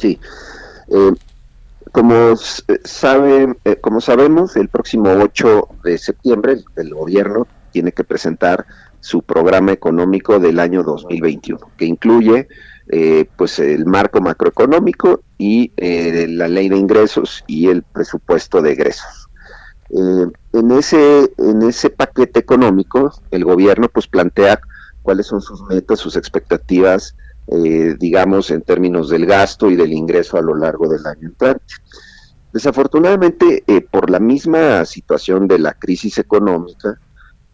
Sí. 0.00 0.18
Eh, 0.88 1.12
como 1.92 2.36
sabe, 2.36 3.56
como 3.80 4.00
sabemos, 4.00 4.56
el 4.56 4.68
próximo 4.68 5.10
8 5.10 5.68
de 5.82 5.98
septiembre 5.98 6.62
el 6.76 6.94
gobierno 6.94 7.46
tiene 7.72 7.92
que 7.92 8.04
presentar 8.04 8.64
su 9.00 9.22
programa 9.22 9.72
económico 9.72 10.38
del 10.38 10.60
año 10.60 10.82
2021, 10.82 11.58
que 11.76 11.86
incluye 11.86 12.48
eh, 12.92 13.26
pues 13.36 13.58
el 13.58 13.86
marco 13.86 14.20
macroeconómico 14.20 15.22
y 15.38 15.72
eh, 15.76 16.26
la 16.28 16.48
ley 16.48 16.68
de 16.68 16.76
ingresos 16.76 17.44
y 17.46 17.68
el 17.68 17.82
presupuesto 17.82 18.60
de 18.62 18.72
egresos. 18.72 19.28
Eh, 19.90 20.26
en 20.52 20.70
ese 20.72 21.32
en 21.38 21.62
ese 21.62 21.90
paquete 21.90 22.38
económico 22.38 23.12
el 23.32 23.44
gobierno 23.44 23.88
pues 23.88 24.06
plantea 24.06 24.60
cuáles 25.02 25.26
son 25.26 25.40
sus 25.40 25.62
metas, 25.62 25.98
sus 25.98 26.16
expectativas, 26.16 27.16
digamos 27.98 28.50
en 28.52 28.62
términos 28.62 29.08
del 29.08 29.26
gasto 29.26 29.70
y 29.70 29.76
del 29.76 29.92
ingreso 29.92 30.38
a 30.38 30.42
lo 30.42 30.54
largo 30.54 30.88
del 30.88 31.04
año 31.04 31.28
entrante. 31.28 31.74
Desafortunadamente, 32.52 33.64
por 33.90 34.08
la 34.08 34.20
misma 34.20 34.84
situación 34.84 35.48
de 35.48 35.58
la 35.58 35.72
crisis 35.74 36.18
económica, 36.18 37.00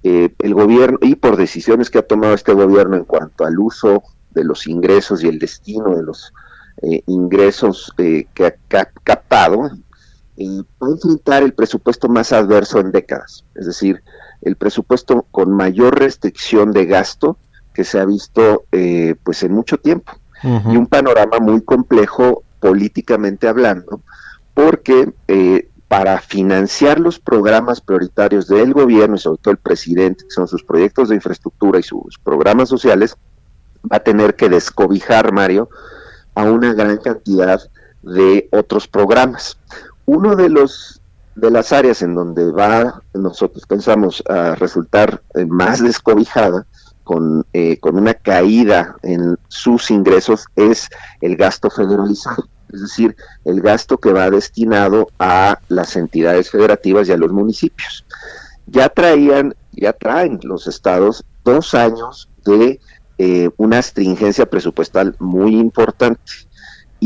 el 0.03 0.55
gobierno 0.55 0.99
y 1.01 1.15
por 1.15 1.37
decisiones 1.37 1.89
que 1.89 1.99
ha 1.99 2.07
tomado 2.07 2.35
este 2.35 2.53
gobierno 2.53 2.97
en 2.97 3.05
cuanto 3.05 3.47
al 3.47 3.59
uso 3.59 4.03
de 4.37 4.45
los 4.45 4.67
ingresos 4.67 5.25
y 5.25 5.29
el 5.29 5.39
destino 5.39 5.97
de 5.97 6.03
los 6.03 6.33
eh, 6.83 7.03
ingresos 7.07 7.91
eh, 7.97 8.27
que 8.35 8.47
ha 8.47 8.85
captado, 9.03 9.71
eh, 10.37 10.63
a 10.81 10.87
enfrentar 10.87 11.43
el 11.43 11.55
presupuesto 11.55 12.07
más 12.09 12.33
adverso 12.35 12.79
en 12.79 12.93
décadas, 12.93 13.47
es 13.55 13.65
decir, 13.65 14.03
el 14.43 14.57
presupuesto 14.57 15.27
con 15.31 15.51
mayor 15.53 15.99
restricción 15.99 16.73
de 16.73 16.85
gasto 16.85 17.39
que 17.77 17.85
se 17.85 18.01
ha 18.01 18.07
visto 18.07 18.65
pues 19.23 19.43
en 19.43 19.53
mucho 19.53 19.77
tiempo 19.77 20.13
y 20.43 20.77
un 20.77 20.87
panorama 20.87 21.39
muy 21.41 21.61
complejo 21.61 22.43
políticamente 22.59 23.49
hablando, 23.49 24.01
porque 24.55 25.13
para 25.89 26.21
financiar 26.21 26.99
los 26.99 27.19
programas 27.19 27.81
prioritarios 27.81 28.49
del 28.49 28.73
gobierno 28.73 29.17
y 29.17 29.19
sobre 29.19 29.41
todo 29.43 29.53
el 29.53 29.59
presidente, 29.59 30.25
que 30.25 30.31
son 30.31 30.49
sus 30.49 30.65
proyectos 30.65 31.09
de 31.09 31.17
infraestructura 31.17 31.79
y 31.79 31.83
sus 31.83 32.19
programas 32.19 32.69
sociales, 32.69 33.17
va 33.91 33.99
a 33.99 34.01
tener 34.01 34.35
que 34.35 34.49
descobijar, 34.49 35.33
Mario, 35.33 35.69
a 36.35 36.45
una 36.45 36.75
gran 36.75 36.97
cantidad 36.97 37.61
de 38.03 38.49
otros 38.53 38.89
programas. 38.89 39.59
Uno 40.07 40.35
de 40.35 40.49
los 40.49 41.01
de 41.37 41.51
las 41.51 41.71
áreas 41.71 42.01
en 42.01 42.15
donde 42.15 42.51
va, 42.51 43.03
nosotros 43.13 43.67
pensamos, 43.67 44.23
a 44.27 44.55
resultar 44.55 45.21
eh, 45.35 45.45
más 45.45 45.83
descobijada 45.83 46.67
con, 47.07 47.47
eh, 47.53 47.79
con 47.79 47.97
una 47.97 48.15
caída 48.15 48.97
en 49.05 49.39
sus 49.47 49.93
ingresos 49.93 50.47
es 50.57 50.89
el 51.21 51.37
gasto 51.37 51.71
federalizado, 51.71 52.49
es 52.73 52.81
decir, 52.81 53.15
el 53.45 53.61
gasto 53.61 53.97
que 53.99 54.13
va 54.13 54.29
destinado 54.29 55.07
a 55.21 55.61
las 55.69 55.95
entidades 55.95 56.51
federativas 56.51 57.09
y 57.09 57.13
a 57.13 57.17
los 57.17 57.31
municipios. 57.31 58.05
Ya 58.67 58.89
traían, 58.89 59.55
ya 59.71 59.93
traen 59.93 60.41
los 60.43 60.67
estados 60.67 61.25
dos 61.45 61.75
años 61.75 62.29
de 62.45 62.81
eh, 63.19 63.51
una 63.57 63.81
stringencia 63.81 64.51
presupuestal 64.51 65.15
muy 65.21 65.55
importante. 65.55 66.21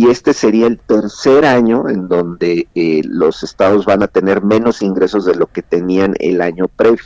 Y 0.00 0.08
este 0.08 0.32
sería 0.32 0.66
el 0.66 0.78
tercer 0.78 1.44
año 1.44 1.86
en 1.90 2.08
donde 2.08 2.68
eh, 2.74 3.02
los 3.04 3.42
estados 3.42 3.84
van 3.84 4.02
a 4.02 4.08
tener 4.08 4.42
menos 4.42 4.80
ingresos 4.80 5.26
de 5.26 5.34
lo 5.34 5.46
que 5.46 5.60
tenían 5.60 6.14
el 6.20 6.40
año 6.40 6.68
previo. 6.68 7.04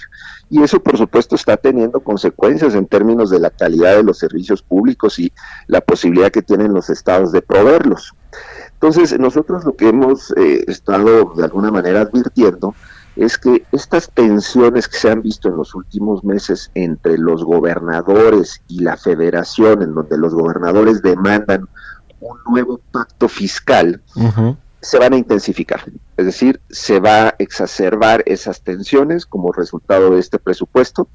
Y 0.48 0.62
eso, 0.62 0.78
por 0.78 0.96
supuesto, 0.96 1.34
está 1.34 1.56
teniendo 1.56 1.98
consecuencias 1.98 2.76
en 2.76 2.86
términos 2.86 3.30
de 3.30 3.40
la 3.40 3.50
calidad 3.50 3.96
de 3.96 4.04
los 4.04 4.18
servicios 4.18 4.62
públicos 4.62 5.18
y 5.18 5.32
la 5.66 5.80
posibilidad 5.80 6.30
que 6.30 6.42
tienen 6.42 6.72
los 6.72 6.88
estados 6.88 7.32
de 7.32 7.42
proveerlos. 7.42 8.14
Entonces, 8.74 9.18
nosotros 9.18 9.64
lo 9.64 9.74
que 9.74 9.88
hemos 9.88 10.30
eh, 10.36 10.62
estado 10.68 11.32
de 11.34 11.42
alguna 11.42 11.72
manera 11.72 12.02
advirtiendo 12.02 12.76
es 13.16 13.38
que 13.38 13.64
estas 13.72 14.08
tensiones 14.08 14.86
que 14.86 14.98
se 14.98 15.10
han 15.10 15.20
visto 15.20 15.48
en 15.48 15.56
los 15.56 15.74
últimos 15.74 16.22
meses 16.22 16.70
entre 16.76 17.18
los 17.18 17.42
gobernadores 17.42 18.62
y 18.68 18.84
la 18.84 18.96
federación, 18.96 19.82
en 19.82 19.94
donde 19.94 20.16
los 20.16 20.32
gobernadores 20.32 21.02
demandan 21.02 21.68
un 22.24 22.52
nuevo 22.52 22.80
pacto 22.90 23.28
fiscal, 23.28 24.02
se 24.80 24.98
van 24.98 25.12
a 25.12 25.16
intensificar. 25.16 25.84
Es 26.16 26.26
decir, 26.26 26.60
se 26.70 27.00
va 27.00 27.28
a 27.28 27.34
exacerbar 27.38 28.22
esas 28.26 28.62
tensiones 28.62 29.26
como 29.26 29.52
resultado 29.52 30.10
de 30.10 30.20
este 30.20 30.38
presupuesto. 30.38 31.08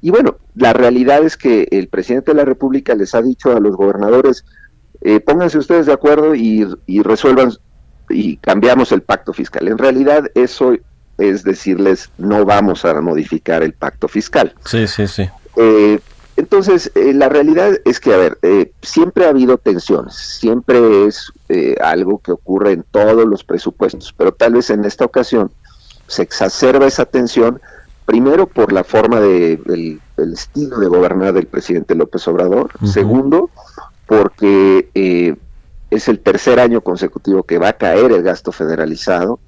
Y 0.00 0.10
bueno, 0.10 0.38
la 0.54 0.72
realidad 0.72 1.22
es 1.24 1.36
que 1.36 1.68
el 1.70 1.88
presidente 1.88 2.30
de 2.30 2.36
la 2.36 2.44
República 2.44 2.94
les 2.94 3.14
ha 3.14 3.22
dicho 3.22 3.54
a 3.54 3.60
los 3.60 3.76
gobernadores, 3.76 4.44
eh, 5.00 5.20
pónganse 5.20 5.58
ustedes 5.58 5.86
de 5.86 5.92
acuerdo 5.92 6.34
y, 6.34 6.66
y 6.86 7.02
resuelvan 7.02 7.52
y 8.08 8.36
cambiamos 8.38 8.92
el 8.92 9.02
pacto 9.02 9.32
fiscal. 9.32 9.68
En 9.68 9.78
realidad 9.78 10.30
eso 10.34 10.74
es 11.18 11.44
decirles 11.44 12.10
no 12.18 12.44
vamos 12.44 12.84
a 12.84 13.00
modificar 13.00 13.62
el 13.62 13.74
pacto 13.74 14.08
fiscal. 14.08 14.54
Sí, 14.64 14.86
sí, 14.86 15.06
sí. 15.06 15.28
Eh, 15.56 16.00
entonces, 16.40 16.90
eh, 16.94 17.12
la 17.14 17.28
realidad 17.28 17.78
es 17.84 18.00
que, 18.00 18.12
a 18.12 18.16
ver, 18.16 18.38
eh, 18.42 18.72
siempre 18.82 19.26
ha 19.26 19.28
habido 19.28 19.58
tensiones, 19.58 20.14
siempre 20.14 21.06
es 21.06 21.32
algo 21.82 22.18
que 22.18 22.32
ocurre 22.32 22.72
en 22.72 22.84
todos 22.88 23.26
los 23.26 23.42
presupuestos, 23.42 24.14
pero 24.16 24.32
tal 24.32 24.54
vez 24.54 24.70
en 24.70 24.84
esta 24.84 25.04
ocasión 25.04 25.50
se 26.06 26.22
exacerba 26.22 26.86
esa 26.86 27.06
tensión, 27.06 27.60
primero 28.06 28.46
por 28.46 28.72
la 28.72 28.84
forma 28.84 29.20
de, 29.20 29.60
el, 29.66 30.00
estilo 30.32 30.78
de 30.78 30.86
gobernar 30.86 31.32
del 31.32 31.46
presidente 31.46 31.94
López 31.94 32.26
Obrador, 32.28 32.70
segundo, 32.84 33.50
porque 34.06 34.88
es 35.90 36.08
el 36.08 36.20
tercer 36.20 36.60
año 36.60 36.80
consecutivo 36.80 37.42
que 37.42 37.58
va 37.58 37.70
a 37.70 37.72
caer 37.74 38.12
el 38.12 38.22
gasto 38.22 38.52
federalizado. 38.52 39.40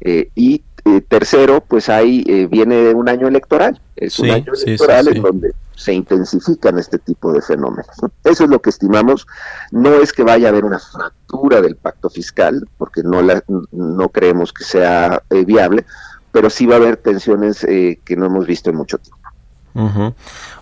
Eh, 0.00 0.30
y 0.34 0.62
eh, 0.84 1.00
tercero, 1.00 1.62
pues 1.66 1.88
ahí 1.88 2.24
eh, 2.26 2.46
viene 2.46 2.90
un 2.94 3.08
año 3.08 3.26
electoral. 3.26 3.80
Es 3.96 4.18
un 4.18 4.30
año 4.30 4.52
electoral 4.54 5.08
en 5.08 5.22
donde 5.22 5.52
se 5.78 5.92
intensifican 5.92 6.76
este 6.76 6.98
tipo 6.98 7.32
de 7.32 7.40
fenómenos. 7.40 7.86
Eso 8.24 8.44
es 8.44 8.50
lo 8.50 8.60
que 8.60 8.70
estimamos. 8.70 9.28
No 9.70 9.94
es 9.94 10.12
que 10.12 10.24
vaya 10.24 10.48
a 10.48 10.50
haber 10.50 10.64
una 10.64 10.80
fractura 10.80 11.60
del 11.60 11.76
pacto 11.76 12.10
fiscal, 12.10 12.68
porque 12.76 13.04
no, 13.04 13.22
la, 13.22 13.42
no 13.70 14.08
creemos 14.08 14.52
que 14.52 14.64
sea 14.64 15.22
viable, 15.46 15.86
pero 16.32 16.50
sí 16.50 16.66
va 16.66 16.74
a 16.74 16.78
haber 16.78 16.96
tensiones 16.96 17.60
que 17.60 18.16
no 18.16 18.26
hemos 18.26 18.46
visto 18.46 18.70
en 18.70 18.76
mucho 18.76 18.98
tiempo. 18.98 19.18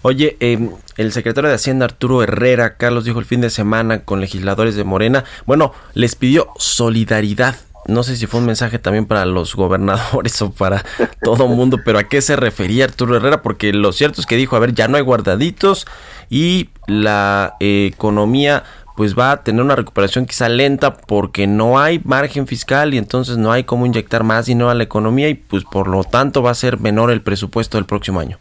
Oye, 0.02 0.37
em, 0.40 0.70
el 0.96 1.12
secretario 1.12 1.48
de 1.48 1.57
Hacienda 1.57 1.87
Arturo 1.87 2.22
Herrera, 2.22 2.76
Carlos, 2.76 3.05
dijo 3.05 3.18
el 3.18 3.24
fin 3.24 3.40
de 3.40 3.48
semana 3.48 4.05
con 4.05 4.20
legisladores 4.20 4.76
de 4.76 4.85
Morena, 4.85 5.24
bueno, 5.46 5.72
les 5.94 6.14
pidió 6.16 6.48
solidaridad. 6.57 7.57
No 7.88 8.03
sé 8.03 8.16
si 8.16 8.27
fue 8.27 8.40
un 8.40 8.46
mensaje 8.46 8.79
también 8.79 9.07
para 9.07 9.25
los 9.25 9.55
gobernadores 9.55 10.40
o 10.42 10.51
para 10.51 10.85
todo 11.22 11.49
mundo, 11.49 11.81
pero 11.85 11.99
¿a 11.99 12.05
qué 12.05 12.20
se 12.20 12.37
refería 12.37 12.85
Arturo 12.85 13.16
Herrera? 13.16 13.42
Porque 13.42 13.72
lo 13.72 13.92
cierto 13.92 14.20
es 14.20 14.27
que 14.27 14.37
dijo, 14.37 14.57
a 14.57 14.61
ver, 14.61 14.75
ya 14.75 14.88
no 14.88 14.96
hay 14.96 15.03
guardaditos 15.03 15.87
y 16.29 16.70
la 16.87 17.57
eh, 17.61 17.90
economía 17.92 18.64
pues 18.96 19.16
va 19.16 19.31
a 19.31 19.44
tener 19.44 19.62
una 19.62 19.77
recuperación 19.77 20.25
quizá 20.25 20.49
lenta 20.49 20.96
porque 20.96 21.46
no 21.46 21.79
hay 21.79 22.01
margen 22.03 22.46
fiscal 22.46 22.94
y 22.94 22.99
entonces 22.99 23.37
no 23.37 23.53
hay 23.53 23.64
cómo 23.64 23.85
inyectar 23.85 24.25
más 24.25 24.46
dinero 24.46 24.70
a 24.70 24.75
la 24.75 24.85
economía 24.85 25.29
y 25.29 25.35
pues 25.35 25.64
por 25.64 25.87
lo 25.87 26.03
tanto 26.03 26.42
va 26.42 26.51
a 26.51 26.55
ser 26.55 26.81
menor 26.81 27.11
el 27.11 27.20
presupuesto 27.20 27.77
del 27.77 27.85
próximo 27.85 28.20
año. 28.20 28.38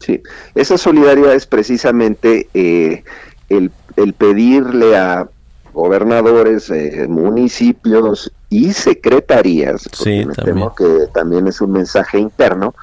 Sí, 0.00 0.20
esa 0.56 0.76
solidaridad 0.76 1.32
es 1.32 1.46
precisamente 1.46 2.48
eh, 2.52 3.04
el, 3.48 3.70
pedirle 4.18 4.96
a 4.96 5.28
gobernadores, 5.74 6.70
eh, 6.70 7.06
municipios 7.08 8.32
y 8.48 8.72
secretarías, 8.72 9.88
porque 9.88 10.24
me 10.26 10.34
temo 10.34 10.74
que 10.74 11.08
también 11.12 11.48
es 11.48 11.60
un 11.60 11.72
mensaje 11.72 12.18
interno, 12.18 12.74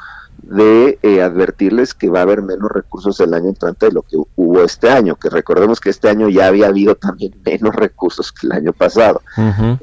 de 0.43 0.99
eh, 1.01 1.21
advertirles 1.21 1.93
que 1.93 2.10
va 2.10 2.19
a 2.19 2.23
haber 2.23 2.41
menos 2.41 2.69
recursos 2.71 3.19
el 3.19 3.34
año 3.34 3.49
entrante 3.49 3.86
de 3.88 3.91
lo 3.91 4.01
que 4.01 4.17
hubo 4.36 4.63
este 4.63 4.89
año, 4.89 5.15
que 5.15 5.30
recordemos 5.30 5.80
que 5.80 5.89
este 5.89 6.10
año 6.10 6.30
ya 6.30 6.47
había 6.47 6.67
habido 6.67 6.95
también 6.95 7.34
menos 7.45 7.75
recursos 7.75 8.32
que 8.32 8.47
el 8.47 8.54
año 8.54 8.73
pasado. 8.73 9.21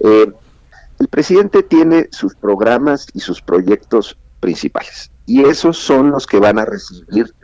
el 0.02 1.08
presidente 1.08 1.62
tiene 1.62 2.08
sus 2.12 2.34
programas 2.34 3.06
y 3.14 3.20
sus 3.20 3.40
proyectos 3.40 4.18
principales 4.40 5.10
y 5.26 5.44
esos 5.44 5.78
son 5.78 6.10
los 6.10 6.26
que 6.26 6.40
van 6.40 6.58
a 6.58 6.64
recibir 6.64 7.34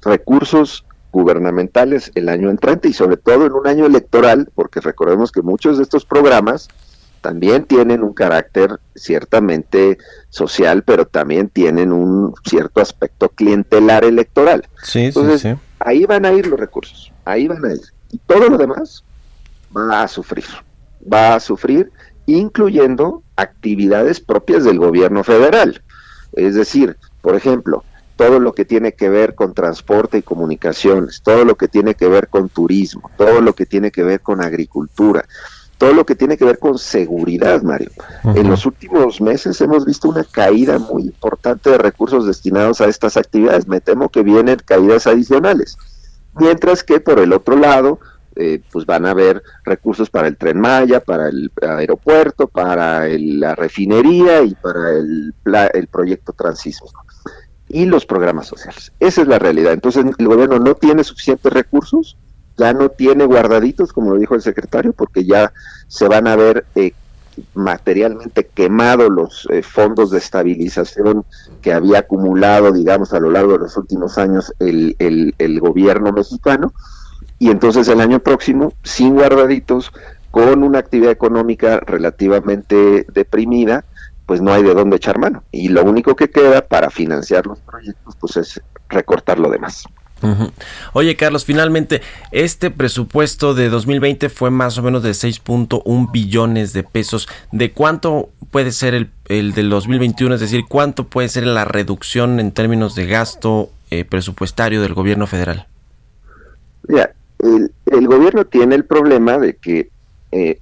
recursos 0.00 0.84
gubernamentales 1.12 2.10
el 2.14 2.28
año 2.28 2.50
entrante 2.50 2.88
y 2.88 2.92
sobre 2.92 3.16
todo 3.16 3.46
en 3.46 3.52
un 3.52 3.66
año 3.66 3.86
electoral, 3.86 4.50
porque 4.54 4.80
recordemos 4.80 5.30
que 5.30 5.42
muchos 5.42 5.76
de 5.76 5.84
estos 5.84 6.04
programas 6.04 6.68
también 7.20 7.64
tienen 7.64 8.02
un 8.02 8.12
carácter 8.14 8.80
ciertamente 8.96 9.98
social, 10.28 10.82
pero 10.82 11.06
también 11.06 11.48
tienen 11.48 11.92
un 11.92 12.34
cierto 12.44 12.80
aspecto 12.80 13.28
clientelar 13.28 14.04
electoral. 14.04 14.66
Sí, 14.82 15.04
Entonces, 15.04 15.40
sí, 15.40 15.52
sí. 15.52 15.58
ahí 15.78 16.04
van 16.04 16.26
a 16.26 16.32
ir 16.32 16.48
los 16.48 16.58
recursos, 16.58 17.12
ahí 17.24 17.46
van 17.46 17.64
a 17.64 17.72
ir. 17.74 17.80
Y 18.10 18.18
todo 18.18 18.48
lo 18.48 18.58
demás 18.58 19.04
va 19.76 20.02
a 20.02 20.08
sufrir, 20.08 20.44
va 21.10 21.36
a 21.36 21.40
sufrir, 21.40 21.92
incluyendo 22.26 23.22
actividades 23.36 24.20
propias 24.20 24.64
del 24.64 24.78
gobierno 24.78 25.22
federal. 25.22 25.80
Es 26.32 26.54
decir, 26.54 26.96
por 27.20 27.36
ejemplo, 27.36 27.84
todo 28.28 28.38
lo 28.38 28.52
que 28.52 28.64
tiene 28.64 28.92
que 28.92 29.08
ver 29.08 29.34
con 29.34 29.52
transporte 29.52 30.18
y 30.18 30.22
comunicaciones, 30.22 31.22
todo 31.22 31.44
lo 31.44 31.56
que 31.56 31.66
tiene 31.66 31.94
que 31.96 32.06
ver 32.06 32.28
con 32.28 32.48
turismo, 32.48 33.10
todo 33.16 33.40
lo 33.40 33.52
que 33.54 33.66
tiene 33.66 33.90
que 33.90 34.04
ver 34.04 34.20
con 34.20 34.40
agricultura, 34.40 35.24
todo 35.76 35.92
lo 35.92 36.06
que 36.06 36.14
tiene 36.14 36.36
que 36.36 36.44
ver 36.44 36.60
con 36.60 36.78
seguridad, 36.78 37.62
Mario. 37.62 37.90
En 38.36 38.48
los 38.48 38.64
últimos 38.64 39.20
meses 39.20 39.60
hemos 39.60 39.84
visto 39.84 40.08
una 40.08 40.22
caída 40.22 40.78
muy 40.78 41.02
importante 41.02 41.70
de 41.70 41.78
recursos 41.78 42.24
destinados 42.24 42.80
a 42.80 42.86
estas 42.86 43.16
actividades. 43.16 43.66
Me 43.66 43.80
temo 43.80 44.08
que 44.08 44.22
vienen 44.22 44.58
caídas 44.64 45.08
adicionales. 45.08 45.76
Mientras 46.38 46.84
que 46.84 47.00
por 47.00 47.18
el 47.18 47.32
otro 47.32 47.56
lado, 47.56 47.98
eh, 48.36 48.60
pues 48.70 48.86
van 48.86 49.04
a 49.04 49.10
haber 49.10 49.42
recursos 49.64 50.08
para 50.08 50.28
el 50.28 50.36
tren 50.36 50.60
Maya, 50.60 51.00
para 51.00 51.28
el 51.28 51.50
aeropuerto, 51.60 52.46
para 52.46 53.08
el- 53.08 53.40
la 53.40 53.56
refinería 53.56 54.42
y 54.42 54.54
para 54.54 54.92
el, 54.92 55.34
el 55.74 55.86
proyecto 55.88 56.32
transísmico 56.32 57.04
y 57.72 57.86
los 57.86 58.06
programas 58.06 58.46
sociales. 58.46 58.92
Esa 59.00 59.22
es 59.22 59.28
la 59.28 59.38
realidad. 59.38 59.72
Entonces 59.72 60.04
el 60.18 60.28
gobierno 60.28 60.58
no 60.58 60.74
tiene 60.74 61.02
suficientes 61.02 61.52
recursos, 61.52 62.16
ya 62.58 62.72
no 62.74 62.90
tiene 62.90 63.24
guardaditos, 63.24 63.92
como 63.92 64.10
lo 64.10 64.18
dijo 64.18 64.34
el 64.34 64.42
secretario, 64.42 64.92
porque 64.92 65.24
ya 65.24 65.52
se 65.88 66.06
van 66.06 66.28
a 66.28 66.36
ver 66.36 66.66
eh, 66.74 66.92
materialmente 67.54 68.46
quemados 68.54 69.10
los 69.10 69.48
eh, 69.50 69.62
fondos 69.62 70.10
de 70.10 70.18
estabilización 70.18 71.24
que 71.62 71.72
había 71.72 72.00
acumulado, 72.00 72.72
digamos, 72.72 73.14
a 73.14 73.20
lo 73.20 73.30
largo 73.30 73.54
de 73.54 73.60
los 73.60 73.76
últimos 73.78 74.18
años 74.18 74.52
el, 74.58 74.94
el, 74.98 75.34
el 75.38 75.58
gobierno 75.58 76.12
mexicano. 76.12 76.74
Y 77.38 77.50
entonces 77.50 77.88
el 77.88 78.00
año 78.00 78.18
próximo, 78.18 78.74
sin 78.82 79.14
guardaditos, 79.14 79.90
con 80.30 80.62
una 80.62 80.78
actividad 80.78 81.10
económica 81.10 81.80
relativamente 81.80 83.06
deprimida, 83.12 83.84
pues 84.32 84.40
no 84.40 84.50
hay 84.50 84.62
de 84.62 84.72
dónde 84.72 84.96
echar 84.96 85.18
mano. 85.18 85.44
Y 85.52 85.68
lo 85.68 85.84
único 85.84 86.16
que 86.16 86.30
queda 86.30 86.66
para 86.66 86.88
financiar 86.88 87.46
los 87.46 87.60
proyectos, 87.60 88.16
pues 88.18 88.38
es 88.38 88.62
recortar 88.88 89.38
lo 89.38 89.50
demás. 89.50 89.84
Oye, 90.94 91.16
Carlos, 91.16 91.44
finalmente, 91.44 92.00
este 92.30 92.70
presupuesto 92.70 93.52
de 93.52 93.68
2020 93.68 94.30
fue 94.30 94.50
más 94.50 94.78
o 94.78 94.82
menos 94.82 95.02
de 95.02 95.10
6.1 95.10 96.10
billones 96.10 96.72
de 96.72 96.82
pesos. 96.82 97.28
¿De 97.50 97.72
cuánto 97.72 98.30
puede 98.50 98.72
ser 98.72 98.94
el, 98.94 99.10
el 99.28 99.52
del 99.52 99.68
2021? 99.68 100.36
Es 100.36 100.40
decir, 100.40 100.64
¿cuánto 100.66 101.08
puede 101.08 101.28
ser 101.28 101.46
la 101.46 101.66
reducción 101.66 102.40
en 102.40 102.52
términos 102.52 102.94
de 102.94 103.06
gasto 103.08 103.68
eh, 103.90 104.06
presupuestario 104.06 104.80
del 104.80 104.94
gobierno 104.94 105.26
federal? 105.26 105.66
Mira, 106.88 107.12
el, 107.38 107.70
el 107.84 108.06
gobierno 108.06 108.46
tiene 108.46 108.76
el 108.76 108.86
problema 108.86 109.36
de 109.36 109.56
que, 109.56 109.90
eh, 110.30 110.58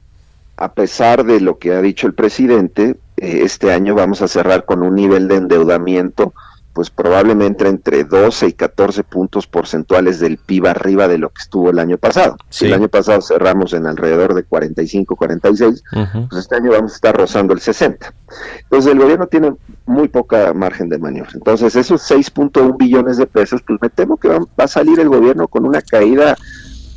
a 0.56 0.72
pesar 0.72 1.22
de 1.22 1.40
lo 1.40 1.60
que 1.60 1.72
ha 1.72 1.80
dicho 1.80 2.08
el 2.08 2.14
presidente, 2.14 2.96
eh, 3.20 3.42
este 3.44 3.72
año 3.72 3.94
vamos 3.94 4.22
a 4.22 4.28
cerrar 4.28 4.64
con 4.64 4.82
un 4.82 4.94
nivel 4.94 5.28
de 5.28 5.36
endeudamiento, 5.36 6.32
pues 6.72 6.88
probablemente 6.88 7.68
entre 7.68 8.04
12 8.04 8.48
y 8.48 8.52
14 8.54 9.04
puntos 9.04 9.46
porcentuales 9.46 10.20
del 10.20 10.38
PIB 10.38 10.68
arriba 10.68 11.08
de 11.08 11.18
lo 11.18 11.28
que 11.28 11.42
estuvo 11.42 11.70
el 11.70 11.78
año 11.78 11.98
pasado. 11.98 12.36
Si 12.48 12.66
el 12.66 12.74
año 12.74 12.88
pasado 12.88 13.20
cerramos 13.20 13.72
en 13.72 13.86
alrededor 13.86 14.34
de 14.34 14.44
45, 14.44 15.16
46, 15.16 15.82
Ujú. 15.92 16.28
pues 16.28 16.42
este 16.42 16.56
año 16.56 16.70
vamos 16.70 16.92
a 16.92 16.94
estar 16.94 17.16
rozando 17.16 17.52
el 17.52 17.60
60. 17.60 18.14
Entonces 18.62 18.92
el 18.92 18.98
gobierno 18.98 19.26
tiene 19.26 19.52
muy 19.84 20.08
poca 20.08 20.54
margen 20.54 20.88
de 20.88 20.98
maniobra. 20.98 21.32
Entonces 21.34 21.76
esos 21.76 22.08
6.1 22.10 22.76
billones 22.78 23.16
de 23.16 23.26
pesos, 23.26 23.62
pues 23.66 23.78
me 23.82 23.90
temo 23.90 24.16
que 24.16 24.28
va, 24.28 24.38
va 24.38 24.64
a 24.64 24.68
salir 24.68 24.98
el 25.00 25.08
gobierno 25.08 25.48
con 25.48 25.66
una 25.66 25.82
caída 25.82 26.36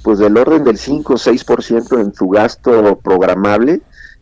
pues 0.04 0.20
del 0.20 0.38
orden 0.38 0.64
del 0.64 0.78
5 0.78 1.14
o 1.14 1.18
6% 1.18 2.00
en 2.00 2.14
su 2.14 2.28
gasto 2.28 3.00
programable, 3.00 3.82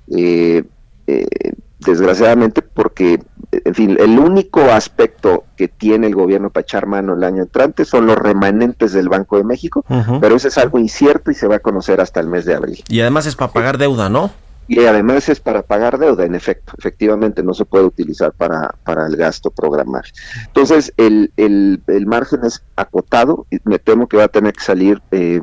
eh, 0.10 0.64
eh, 1.08 1.54
desgraciadamente 1.86 2.62
porque, 2.62 3.20
en 3.52 3.76
fin, 3.76 3.98
el 4.00 4.18
único 4.20 4.62
aspecto 4.62 5.46
que 5.58 5.68
tiene 5.68 6.08
el 6.08 6.16
gobierno 6.16 6.50
para 6.50 6.62
echar 6.62 6.86
mano 6.86 7.14
el 7.14 7.24
año 7.24 7.44
entrante 7.44 7.86
son 7.86 8.06
los 8.08 8.18
remanentes 8.18 8.94
del 8.94 9.10
Banco 9.10 9.38
de 9.38 9.44
México, 9.44 9.84
pero 10.20 10.36
eso 10.36 10.48
es 10.48 10.58
algo 10.58 10.80
incierto 10.80 11.32
y 11.32 11.34
se 11.34 11.48
va 11.48 11.58
a 11.58 11.60
conocer 11.60 12.02
hasta 12.02 12.20
el 12.20 12.28
mes 12.28 12.46
de 12.46 12.56
abril. 12.56 12.84
Y 12.88 13.02
además 13.02 13.26
es 13.26 13.36
para 13.36 13.52
pagar 13.52 13.78
deuda, 13.78 14.10
¿no? 14.10 14.32
Y 14.68 14.86
además 14.86 15.28
es 15.28 15.42
para 15.42 15.64
pagar 15.64 15.98
deuda, 15.98 16.24
en 16.24 16.34
efecto. 16.34 16.72
Efectivamente, 16.78 17.44
no 17.44 17.54
se 17.54 17.66
puede 17.66 17.84
utilizar 17.84 18.32
para, 18.32 18.74
para 18.86 19.06
el 19.06 19.18
gasto 19.18 19.52
programable. 19.52 20.10
Entonces, 20.48 20.94
el, 20.96 21.34
el, 21.36 21.82
el 21.88 22.06
margen 22.06 22.46
es 22.46 22.64
acotado 22.78 23.46
y 23.52 23.58
me 23.66 23.80
temo 23.80 24.08
que 24.08 24.16
va 24.16 24.26
a 24.26 24.30
tener 24.30 24.54
que 24.54 24.64
salir. 24.64 25.02
eh, 25.12 25.42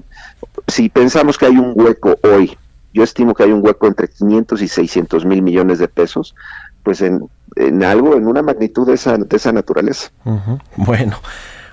si 0.67 0.89
pensamos 0.89 1.37
que 1.37 1.47
hay 1.47 1.59
un 1.59 1.73
hueco 1.75 2.17
hoy, 2.23 2.57
yo 2.93 3.03
estimo 3.03 3.35
que 3.35 3.45
hay 3.45 3.53
un 3.53 3.65
hueco 3.65 3.87
entre 3.87 4.09
500 4.09 4.63
y 4.63 4.69
600 4.69 5.25
mil 5.25 5.43
millones 5.43 5.79
de 5.79 5.89
pesos, 5.89 6.35
pues 6.83 7.01
en, 7.03 7.29
en 7.57 7.85
algo, 7.85 8.17
en 8.17 8.27
una 8.27 8.43
magnitud 8.43 8.87
de 8.87 8.95
esa, 8.95 9.17
de 9.17 9.37
esa 9.37 9.53
naturaleza. 9.53 10.11
Bueno, 10.77 11.19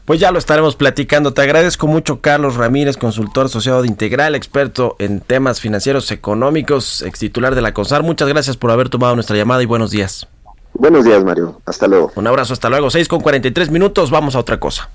pues 0.05 0.20
ya 0.20 0.32
lo 0.32 0.39
estaremos 0.39 0.76
platicando. 0.76 1.34
Te 1.34 1.41
agradezco 1.41 1.88
mucho, 1.88 2.22
Carlos 2.22 2.55
Ramírez, 2.55 2.97
consultor 2.97 3.45
asociado 3.45 3.82
de 3.82 3.88
Integral, 3.88 4.36
experto 4.36 4.95
en 4.99 5.22
temas 5.22 5.59
financieros 5.61 6.11
económicos, 6.11 7.01
ex 7.01 7.20
titular 7.20 7.55
de 7.55 7.61
la 7.61 7.74
CONSAR. 7.74 8.03
Muchas 8.03 8.28
gracias 8.28 8.57
por 8.57 8.72
haber 8.72 8.89
tomado 8.89 9.16
nuestra 9.16 9.36
llamada 9.36 9.63
y 9.63 9.66
buenos 9.66 9.91
días. 9.91 10.28
Buenos 10.74 11.05
días, 11.05 11.24
Mario. 11.24 11.61
Hasta 11.66 11.88
luego. 11.88 12.11
Un 12.16 12.28
abrazo, 12.28 12.53
hasta 12.53 12.70
luego. 12.70 12.89
6 12.89 13.07
con 13.07 13.22
43 13.22 13.72
minutos, 13.72 14.11
vamos 14.11 14.36
a 14.36 14.39
otra 14.39 14.59
cosa. 14.59 14.89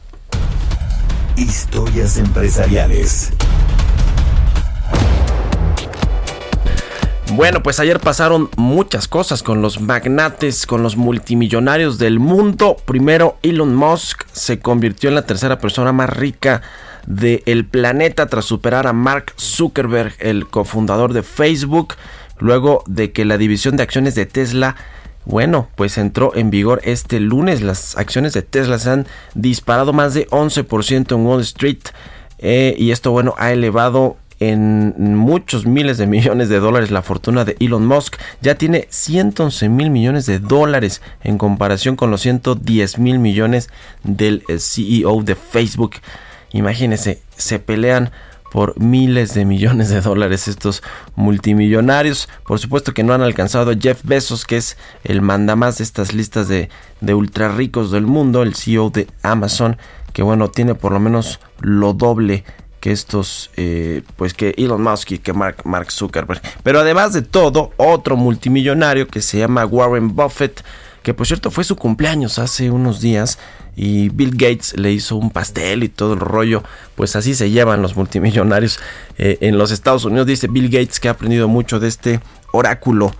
Historias 1.36 2.18
empresariales. 2.18 3.32
Bueno, 7.34 7.62
pues 7.62 7.78
ayer 7.78 8.00
pasaron 8.00 8.50
muchas 8.56 9.06
cosas 9.06 9.44
con 9.44 9.62
los 9.62 9.80
magnates, 9.80 10.66
con 10.66 10.82
los 10.82 10.96
multimillonarios 10.96 11.96
del 11.98 12.18
mundo. 12.18 12.76
Primero, 12.84 13.38
Elon 13.42 13.74
Musk 13.74 14.24
se 14.32 14.58
convirtió 14.58 15.08
en 15.08 15.14
la 15.14 15.26
tercera 15.26 15.60
persona 15.60 15.92
más 15.92 16.10
rica 16.10 16.62
del 17.06 17.64
planeta 17.66 18.26
tras 18.26 18.44
superar 18.44 18.88
a 18.88 18.92
Mark 18.92 19.32
Zuckerberg, 19.38 20.14
el 20.18 20.48
cofundador 20.48 21.12
de 21.12 21.22
Facebook, 21.22 21.94
luego 22.38 22.82
de 22.86 23.12
que 23.12 23.24
la 23.24 23.38
división 23.38 23.76
de 23.76 23.84
acciones 23.84 24.14
de 24.16 24.26
Tesla 24.26 24.76
bueno, 25.24 25.68
pues 25.76 25.98
entró 25.98 26.34
en 26.34 26.50
vigor 26.50 26.80
este 26.82 27.20
lunes. 27.20 27.60
Las 27.60 27.96
acciones 27.96 28.32
de 28.32 28.42
Tesla 28.42 28.78
se 28.78 28.90
han 28.90 29.06
disparado 29.34 29.92
más 29.92 30.14
de 30.14 30.26
11% 30.28 31.14
en 31.14 31.26
Wall 31.26 31.42
Street. 31.42 31.78
eh, 32.38 32.74
y 32.78 32.90
esto, 32.90 33.12
bueno, 33.12 33.34
ha 33.38 33.52
elevado 33.52 34.16
en 34.40 35.14
muchos 35.14 35.66
miles 35.66 35.98
de 35.98 36.06
millones 36.06 36.48
de 36.48 36.58
dólares 36.58 36.90
la 36.90 37.02
fortuna 37.02 37.44
de 37.44 37.56
Elon 37.60 37.86
Musk. 37.86 38.16
Ya 38.40 38.54
tiene 38.56 38.88
111 38.90 39.68
mil 39.68 39.90
millones 39.90 40.26
de 40.26 40.38
dólares 40.38 41.02
en 41.22 41.38
comparación 41.38 41.94
con 41.94 42.10
los 42.10 42.22
110 42.22 42.98
mil 42.98 43.18
millones 43.18 43.68
del 44.02 44.42
eh, 44.48 44.58
CEO 44.58 45.22
de 45.22 45.36
Facebook. 45.36 45.96
Imagínense, 46.52 47.22
se 47.36 47.58
pelean 47.58 48.10
por 48.50 48.78
miles 48.80 49.34
de 49.34 49.44
millones 49.44 49.90
de 49.90 50.00
dólares 50.00 50.48
estos 50.48 50.82
multimillonarios. 51.14 52.28
Por 52.44 52.58
supuesto 52.58 52.92
que 52.92 53.04
no 53.04 53.12
han 53.12 53.22
alcanzado 53.22 53.72
Jeff 53.78 54.00
Bezos, 54.02 54.44
que 54.44 54.56
es 54.56 54.76
el 55.04 55.22
mandamás 55.22 55.78
de 55.78 55.84
estas 55.84 56.12
listas 56.12 56.48
de, 56.48 56.68
de 57.00 57.14
ultra 57.14 57.48
ricos 57.48 57.90
del 57.90 58.06
mundo, 58.06 58.42
el 58.42 58.56
CEO 58.56 58.90
de 58.90 59.06
Amazon, 59.22 59.76
que 60.12 60.22
bueno, 60.22 60.50
tiene 60.50 60.74
por 60.74 60.92
lo 60.92 60.98
menos 60.98 61.40
lo 61.60 61.92
doble 61.92 62.44
que 62.80 62.92
estos, 62.92 63.50
eh, 63.56 64.02
pues 64.16 64.34
que 64.34 64.54
Elon 64.56 64.82
Musk 64.82 65.12
y 65.12 65.18
que 65.18 65.32
Mark, 65.32 65.58
Mark 65.64 65.92
Zuckerberg. 65.92 66.40
Pero 66.62 66.80
además 66.80 67.12
de 67.12 67.22
todo, 67.22 67.72
otro 67.76 68.16
multimillonario 68.16 69.06
que 69.06 69.20
se 69.20 69.38
llama 69.38 69.66
Warren 69.66 70.16
Buffett, 70.16 70.64
que 71.02 71.14
por 71.14 71.26
cierto 71.26 71.50
fue 71.50 71.64
su 71.64 71.76
cumpleaños 71.76 72.38
hace 72.38 72.70
unos 72.70 73.00
días 73.00 73.38
y 73.76 74.08
Bill 74.10 74.32
Gates 74.32 74.78
le 74.78 74.92
hizo 74.92 75.16
un 75.16 75.30
pastel 75.30 75.84
y 75.84 75.88
todo 75.88 76.14
el 76.14 76.20
rollo, 76.20 76.62
pues 76.96 77.16
así 77.16 77.34
se 77.34 77.50
llevan 77.50 77.82
los 77.82 77.96
multimillonarios 77.96 78.78
eh, 79.18 79.38
en 79.40 79.58
los 79.58 79.70
Estados 79.70 80.04
Unidos. 80.04 80.26
Dice 80.26 80.48
Bill 80.48 80.68
Gates 80.68 81.00
que 81.00 81.08
ha 81.08 81.12
aprendido 81.12 81.48
mucho 81.48 81.80
de 81.80 81.88
este 81.88 82.20
oráculo 82.52 83.14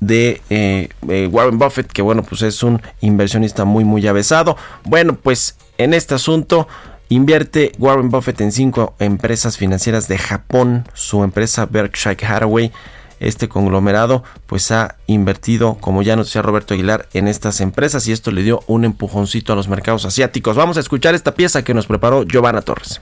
de 0.00 0.42
eh, 0.50 0.88
Warren 1.30 1.58
Buffett, 1.58 1.90
que 1.90 2.02
bueno, 2.02 2.22
pues 2.22 2.42
es 2.42 2.62
un 2.62 2.82
inversionista 3.00 3.64
muy, 3.64 3.84
muy 3.84 4.06
avesado. 4.06 4.56
Bueno, 4.84 5.14
pues 5.14 5.56
en 5.78 5.94
este 5.94 6.14
asunto 6.14 6.68
invierte 7.08 7.72
Warren 7.78 8.10
Buffett 8.10 8.40
en 8.40 8.52
cinco 8.52 8.94
empresas 8.98 9.56
financieras 9.56 10.08
de 10.08 10.18
Japón. 10.18 10.84
Su 10.94 11.22
empresa 11.24 11.66
Berkshire 11.66 12.26
Hathaway 12.26 12.72
este 13.20 13.48
conglomerado 13.48 14.22
pues 14.46 14.70
ha 14.70 14.96
invertido, 15.06 15.76
como 15.80 16.02
ya 16.02 16.16
nos 16.16 16.26
decía 16.26 16.42
Roberto 16.42 16.74
Aguilar, 16.74 17.08
en 17.14 17.28
estas 17.28 17.60
empresas 17.60 18.06
y 18.06 18.12
esto 18.12 18.30
le 18.30 18.42
dio 18.42 18.62
un 18.66 18.84
empujoncito 18.84 19.52
a 19.52 19.56
los 19.56 19.68
mercados 19.68 20.04
asiáticos. 20.04 20.56
Vamos 20.56 20.76
a 20.76 20.80
escuchar 20.80 21.14
esta 21.14 21.34
pieza 21.34 21.64
que 21.64 21.74
nos 21.74 21.86
preparó 21.86 22.24
Giovanna 22.24 22.62
Torres. 22.62 23.00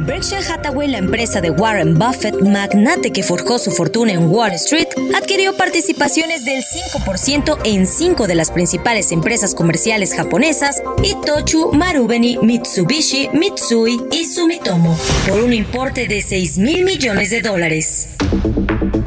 Berkshire 0.00 0.42
Hathaway, 0.42 0.88
la 0.88 0.98
empresa 0.98 1.40
de 1.40 1.50
Warren 1.50 1.94
Buffett, 1.94 2.40
magnate 2.42 3.12
que 3.12 3.22
forjó 3.22 3.58
su 3.58 3.70
fortuna 3.70 4.12
en 4.12 4.28
Wall 4.28 4.52
Street, 4.52 4.88
adquirió 5.14 5.56
participaciones 5.56 6.44
del 6.44 6.62
5% 6.62 7.58
en 7.64 7.86
cinco 7.86 8.26
de 8.26 8.34
las 8.34 8.50
principales 8.50 9.12
empresas 9.12 9.54
comerciales 9.54 10.14
japonesas, 10.14 10.82
Itochu, 11.02 11.72
Marubeni, 11.72 12.38
Mitsubishi, 12.42 13.28
Mitsui 13.32 14.00
y 14.12 14.24
Sumitomo, 14.24 14.96
por 15.28 15.40
un 15.42 15.52
importe 15.52 16.06
de 16.08 16.22
6 16.22 16.58
mil 16.58 16.84
millones 16.84 17.30
de 17.30 17.42
dólares. 17.42 18.08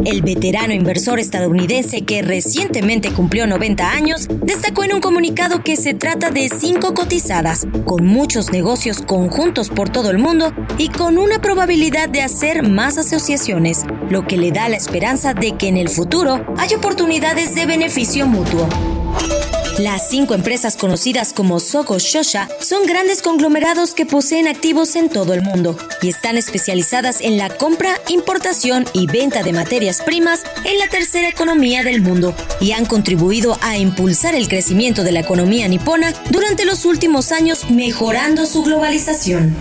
El 0.09 0.23
veterano 0.23 0.73
inversor 0.73 1.19
estadounidense 1.19 2.01
que 2.01 2.23
recientemente 2.23 3.11
cumplió 3.11 3.45
90 3.45 3.91
años 3.91 4.27
destacó 4.41 4.83
en 4.83 4.95
un 4.95 5.01
comunicado 5.01 5.63
que 5.63 5.77
se 5.77 5.93
trata 5.93 6.31
de 6.31 6.49
cinco 6.49 6.95
cotizadas, 6.95 7.67
con 7.85 8.07
muchos 8.07 8.51
negocios 8.51 9.03
conjuntos 9.03 9.69
por 9.69 9.89
todo 9.89 10.09
el 10.09 10.17
mundo 10.17 10.51
y 10.79 10.89
con 10.89 11.19
una 11.19 11.39
probabilidad 11.43 12.09
de 12.09 12.23
hacer 12.23 12.67
más 12.67 12.97
asociaciones, 12.97 13.85
lo 14.09 14.25
que 14.25 14.37
le 14.37 14.51
da 14.51 14.67
la 14.67 14.77
esperanza 14.77 15.35
de 15.35 15.51
que 15.51 15.67
en 15.67 15.77
el 15.77 15.89
futuro 15.89 16.43
hay 16.57 16.73
oportunidades 16.73 17.53
de 17.53 17.67
beneficio 17.67 18.25
mutuo. 18.25 18.67
Las 19.79 20.09
cinco 20.09 20.33
empresas 20.33 20.75
conocidas 20.75 21.31
como 21.31 21.61
Sogo 21.61 21.99
Shosha 21.99 22.49
son 22.59 22.85
grandes 22.85 23.21
conglomerados 23.21 23.93
que 23.93 24.05
poseen 24.05 24.45
activos 24.45 24.97
en 24.97 25.07
todo 25.07 25.33
el 25.33 25.41
mundo 25.41 25.77
y 26.01 26.09
están 26.09 26.37
especializadas 26.37 27.21
en 27.21 27.37
la 27.37 27.49
compra, 27.49 27.93
importación 28.09 28.83
y 28.91 29.07
venta 29.07 29.41
de 29.41 29.53
materias 29.53 30.01
primas 30.01 30.43
en 30.65 30.79
la 30.79 30.89
tercera 30.89 31.29
economía 31.29 31.85
del 31.85 32.01
mundo 32.01 32.35
y 32.59 32.73
han 32.73 32.85
contribuido 32.85 33.57
a 33.61 33.77
impulsar 33.77 34.35
el 34.35 34.49
crecimiento 34.49 35.05
de 35.05 35.13
la 35.13 35.21
economía 35.21 35.65
nipona 35.69 36.13
durante 36.29 36.65
los 36.65 36.83
últimos 36.83 37.31
años 37.31 37.71
mejorando 37.71 38.45
su 38.45 38.63
globalización. 38.63 39.55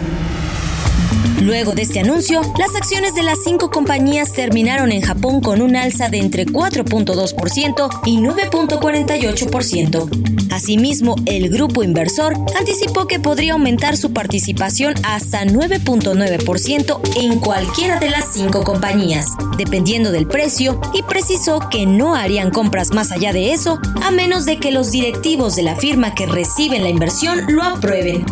Luego 1.49 1.73
de 1.73 1.81
este 1.81 2.01
anuncio, 2.01 2.43
las 2.59 2.77
acciones 2.77 3.15
de 3.15 3.23
las 3.23 3.43
cinco 3.43 3.71
compañías 3.71 4.35
terminaron 4.35 4.93
en 4.93 5.01
Japón 5.01 5.41
con 5.41 5.63
un 5.63 5.77
alza 5.77 6.11
de 6.11 6.19
entre 6.19 6.45
4.2% 6.45 8.01
y 8.05 8.19
9.48%. 8.19 10.53
Asimismo, 10.53 11.17
el 11.25 11.49
grupo 11.49 11.83
inversor 11.83 12.35
anticipó 12.59 13.07
que 13.07 13.19
podría 13.19 13.55
aumentar 13.55 13.97
su 13.97 14.13
participación 14.13 14.93
hasta 15.05 15.47
9.9% 15.47 17.01
en 17.17 17.41
cualquiera 17.41 17.99
de 17.99 18.11
las 18.11 18.31
cinco 18.31 18.63
compañías, 18.63 19.29
dependiendo 19.57 20.13
del 20.13 20.27
precio, 20.27 20.79
y 20.93 21.03
precisó 21.03 21.61
que 21.71 21.87
no 21.87 22.15
harían 22.15 22.51
compras 22.51 22.93
más 22.93 23.11
allá 23.11 23.33
de 23.33 23.55
eso, 23.55 23.81
a 24.03 24.11
menos 24.11 24.45
de 24.45 24.61
que 24.61 24.71
los 24.71 24.91
directivos 24.91 25.57
de 25.57 25.63
la 25.63 25.77
firma 25.77 26.15
que 26.15 26.27
reciben 26.27 26.83
la 26.83 26.91
inversión 26.91 27.47
lo 27.49 27.63
aprueben. 27.63 28.27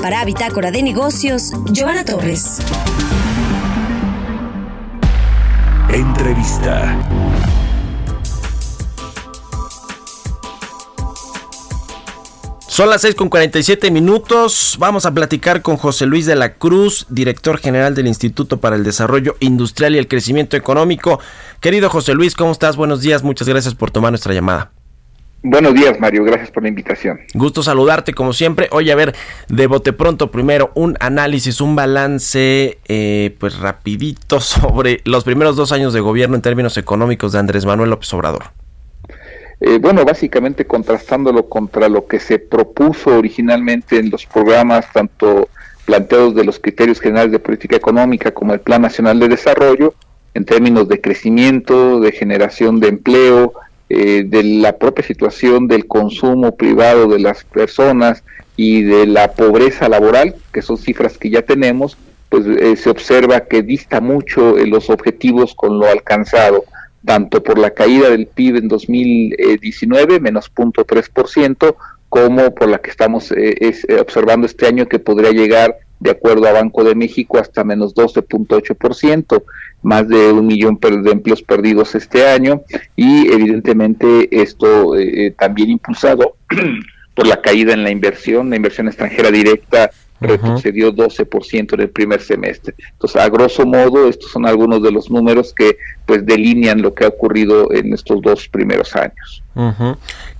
Para 0.00 0.24
Bitácora 0.24 0.70
de 0.70 0.82
Negocios, 0.82 1.52
Giovanna 1.72 2.04
Torres. 2.04 2.58
Entrevista. 5.92 6.96
Son 12.76 12.90
las 12.90 13.00
6 13.00 13.14
con 13.14 13.30
47 13.30 13.90
minutos. 13.90 14.76
Vamos 14.78 15.06
a 15.06 15.14
platicar 15.14 15.62
con 15.62 15.78
José 15.78 16.04
Luis 16.04 16.26
de 16.26 16.36
la 16.36 16.56
Cruz, 16.56 17.06
director 17.08 17.56
general 17.56 17.94
del 17.94 18.06
Instituto 18.06 18.58
para 18.58 18.76
el 18.76 18.84
Desarrollo 18.84 19.34
Industrial 19.40 19.94
y 19.94 19.98
el 19.98 20.08
Crecimiento 20.08 20.58
Económico. 20.58 21.18
Querido 21.60 21.88
José 21.88 22.12
Luis, 22.12 22.34
¿cómo 22.34 22.52
estás? 22.52 22.76
Buenos 22.76 23.00
días. 23.00 23.22
Muchas 23.22 23.48
gracias 23.48 23.74
por 23.74 23.90
tomar 23.90 24.12
nuestra 24.12 24.34
llamada. 24.34 24.75
Buenos 25.42 25.74
días, 25.74 26.00
Mario. 26.00 26.24
Gracias 26.24 26.50
por 26.50 26.62
la 26.62 26.68
invitación. 26.68 27.20
Gusto 27.34 27.62
saludarte 27.62 28.12
como 28.12 28.32
siempre. 28.32 28.68
Oye, 28.72 28.90
a 28.90 28.96
ver, 28.96 29.14
de 29.48 29.66
bote 29.66 29.92
pronto, 29.92 30.30
primero 30.30 30.72
un 30.74 30.96
análisis, 30.98 31.60
un 31.60 31.76
balance, 31.76 32.78
eh, 32.88 33.36
pues 33.38 33.58
rapidito 33.58 34.40
sobre 34.40 35.02
los 35.04 35.24
primeros 35.24 35.56
dos 35.56 35.72
años 35.72 35.92
de 35.92 36.00
gobierno 36.00 36.36
en 36.36 36.42
términos 36.42 36.76
económicos 36.76 37.32
de 37.32 37.38
Andrés 37.38 37.64
Manuel 37.64 37.90
López 37.90 38.12
Obrador. 38.14 38.44
Eh, 39.60 39.78
bueno, 39.80 40.04
básicamente 40.04 40.66
contrastándolo 40.66 41.48
contra 41.48 41.88
lo 41.88 42.06
que 42.06 42.20
se 42.20 42.38
propuso 42.38 43.16
originalmente 43.16 43.98
en 43.98 44.10
los 44.10 44.26
programas, 44.26 44.92
tanto 44.92 45.48
planteados 45.86 46.34
de 46.34 46.44
los 46.44 46.58
criterios 46.58 47.00
generales 47.00 47.32
de 47.32 47.38
política 47.38 47.76
económica 47.76 48.32
como 48.32 48.52
el 48.52 48.60
Plan 48.60 48.82
Nacional 48.82 49.18
de 49.18 49.28
Desarrollo, 49.28 49.94
en 50.34 50.44
términos 50.44 50.88
de 50.88 51.00
crecimiento, 51.00 52.00
de 52.00 52.12
generación 52.12 52.80
de 52.80 52.88
empleo, 52.88 53.54
eh, 53.88 54.24
de 54.26 54.42
la 54.42 54.76
propia 54.78 55.04
situación 55.04 55.68
del 55.68 55.86
consumo 55.86 56.56
privado 56.56 57.08
de 57.08 57.18
las 57.18 57.44
personas 57.44 58.22
y 58.56 58.82
de 58.82 59.06
la 59.06 59.32
pobreza 59.32 59.88
laboral, 59.88 60.34
que 60.52 60.62
son 60.62 60.76
cifras 60.76 61.18
que 61.18 61.30
ya 61.30 61.42
tenemos, 61.42 61.96
pues 62.28 62.46
eh, 62.46 62.76
se 62.76 62.90
observa 62.90 63.40
que 63.40 63.62
dista 63.62 64.00
mucho 64.00 64.58
en 64.58 64.70
los 64.70 64.90
objetivos 64.90 65.54
con 65.54 65.78
lo 65.78 65.86
alcanzado 65.86 66.64
tanto 67.06 67.42
por 67.42 67.56
la 67.56 67.70
caída 67.70 68.10
del 68.10 68.26
PIB 68.26 68.56
en 68.56 68.68
2019, 68.68 70.20
menos 70.20 70.52
0.3%, 70.54 71.76
como 72.10 72.54
por 72.54 72.68
la 72.68 72.78
que 72.78 72.90
estamos 72.90 73.32
eh, 73.32 73.54
es, 73.60 73.88
eh, 73.88 74.00
observando 74.00 74.46
este 74.46 74.66
año 74.66 74.86
que 74.86 74.98
podría 74.98 75.30
llegar, 75.30 75.76
de 76.00 76.10
acuerdo 76.10 76.46
a 76.46 76.52
Banco 76.52 76.84
de 76.84 76.94
México, 76.94 77.38
hasta 77.38 77.64
menos 77.64 77.94
12.8%, 77.94 79.42
más 79.82 80.08
de 80.08 80.32
un 80.32 80.46
millón 80.46 80.78
de 80.80 81.10
empleos 81.10 81.42
perdidos 81.42 81.94
este 81.94 82.26
año 82.26 82.62
y 82.96 83.32
evidentemente 83.32 84.28
esto 84.30 84.96
eh, 84.96 85.34
también 85.38 85.70
impulsado 85.70 86.36
por 87.14 87.26
la 87.26 87.40
caída 87.40 87.72
en 87.72 87.84
la 87.84 87.90
inversión, 87.90 88.50
la 88.50 88.56
inversión 88.56 88.88
extranjera 88.88 89.30
directa 89.30 89.90
retrocedió 90.20 90.92
12% 90.92 91.74
en 91.74 91.80
el 91.80 91.90
primer 91.90 92.20
semestre. 92.20 92.74
Entonces, 92.92 93.20
a 93.20 93.28
grosso 93.28 93.66
modo, 93.66 94.08
estos 94.08 94.30
son 94.30 94.46
algunos 94.46 94.82
de 94.82 94.90
los 94.90 95.10
números 95.10 95.52
que 95.54 95.76
pues 96.06 96.24
delinean 96.24 96.82
lo 96.82 96.94
que 96.94 97.04
ha 97.04 97.08
ocurrido 97.08 97.72
en 97.72 97.92
estos 97.92 98.22
dos 98.22 98.48
primeros 98.48 98.94
años. 98.94 99.42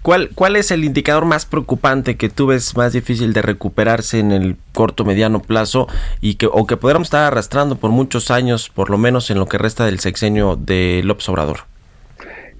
¿Cuál, 0.02 0.30
¿Cuál 0.34 0.56
es 0.56 0.70
el 0.70 0.84
indicador 0.84 1.24
más 1.24 1.46
preocupante 1.46 2.16
que 2.16 2.28
tú 2.28 2.46
ves 2.46 2.76
más 2.76 2.92
difícil 2.92 3.32
de 3.32 3.42
recuperarse 3.42 4.18
en 4.18 4.30
el 4.30 4.56
corto 4.72 5.04
mediano 5.04 5.40
plazo 5.40 5.88
y 6.20 6.34
que 6.34 6.46
o 6.46 6.66
que 6.66 6.76
podríamos 6.76 7.06
estar 7.06 7.24
arrastrando 7.24 7.76
por 7.76 7.90
muchos 7.90 8.30
años, 8.30 8.68
por 8.68 8.90
lo 8.90 8.98
menos 8.98 9.30
en 9.30 9.38
lo 9.38 9.46
que 9.46 9.58
resta 9.58 9.86
del 9.86 10.00
sexenio 10.00 10.56
de 10.56 11.00
López 11.04 11.28
Obrador? 11.28 11.60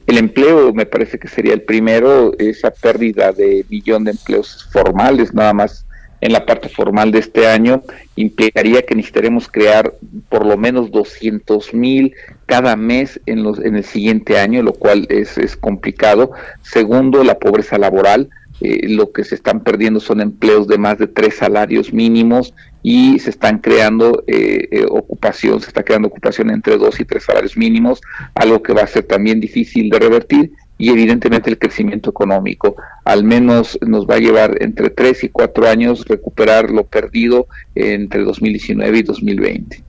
El 0.07 0.19
empleo 0.19 0.73
me 0.73 0.87
parece 0.87 1.19
que 1.19 1.27
sería 1.27 1.53
el 1.53 1.63
primero, 1.63 2.33
esa 2.39 2.71
pérdida 2.71 3.33
de 3.33 3.65
millón 3.69 4.05
de 4.05 4.13
empleos 4.13 4.69
formales, 4.71 5.35
nada 5.35 5.53
más 5.53 5.86
en 6.21 6.33
la 6.33 6.47
parte 6.47 6.69
formal 6.69 7.13
de 7.13 7.19
este 7.19 7.47
año 7.47 7.83
implicaría 8.17 8.83
que 8.83 8.95
necesitaremos 8.95 9.49
crear 9.49 9.95
por 10.29 10.47
lo 10.47 10.57
menos 10.57 10.91
200 10.91 11.75
mil 11.75 12.15
cada 12.47 12.77
mes 12.77 13.21
en, 13.27 13.43
los, 13.43 13.59
en 13.59 13.77
el 13.77 13.85
siguiente 13.85 14.39
año, 14.39 14.63
lo 14.63 14.73
cual 14.73 15.07
es, 15.11 15.37
es 15.39 15.57
complicado. 15.57 16.33
Segundo, 16.63 17.25
la 17.25 17.39
pobreza 17.39 17.79
laboral. 17.79 18.31
Eh, 18.63 18.89
lo 18.89 19.13
que 19.13 19.23
se 19.23 19.35
están 19.35 19.63
perdiendo 19.63 20.01
son 20.01 20.23
empleos 20.23 20.67
de 20.67 20.79
más 20.79 20.97
de 20.97 21.07
tres 21.07 21.37
salarios 21.37 21.93
mínimos 21.93 22.55
y 22.83 23.19
se 23.19 23.29
están 23.29 23.59
creando 23.59 24.25
eh, 24.27 24.69
eh, 24.71 24.87
ocupación, 24.89 25.61
se 25.61 25.67
está 25.67 25.83
creando 25.83 26.09
ocupación 26.09 26.51
entre 26.51 26.79
dos 26.79 26.99
y 26.99 27.05
tres 27.05 27.25
salarios 27.25 27.55
mínimos, 27.55 28.01
algo 28.35 28.63
que 28.63 28.73
va 28.73 28.83
a 28.83 28.87
ser 28.87 29.03
también 29.03 29.41
difícil 29.41 29.91
de 29.91 29.99
revertir 29.99 30.53
y 30.79 30.91
evidentemente 30.91 31.51
el 31.51 31.59
crecimiento 31.59 32.11
económico. 32.11 32.77
Al 33.05 33.25
menos 33.25 33.79
nos 33.87 34.07
va 34.07 34.17
a 34.17 34.21
llevar 34.21 34.57
entre 34.61 34.91
tres 34.91 35.25
y 35.25 35.29
cuatro 35.29 35.67
años 35.69 36.05
recuperar 36.07 36.71
lo 36.71 36.85
perdido 36.85 37.47
entre 37.75 38.25
2019 38.25 38.99
y 38.99 39.03
2020. 39.03 39.86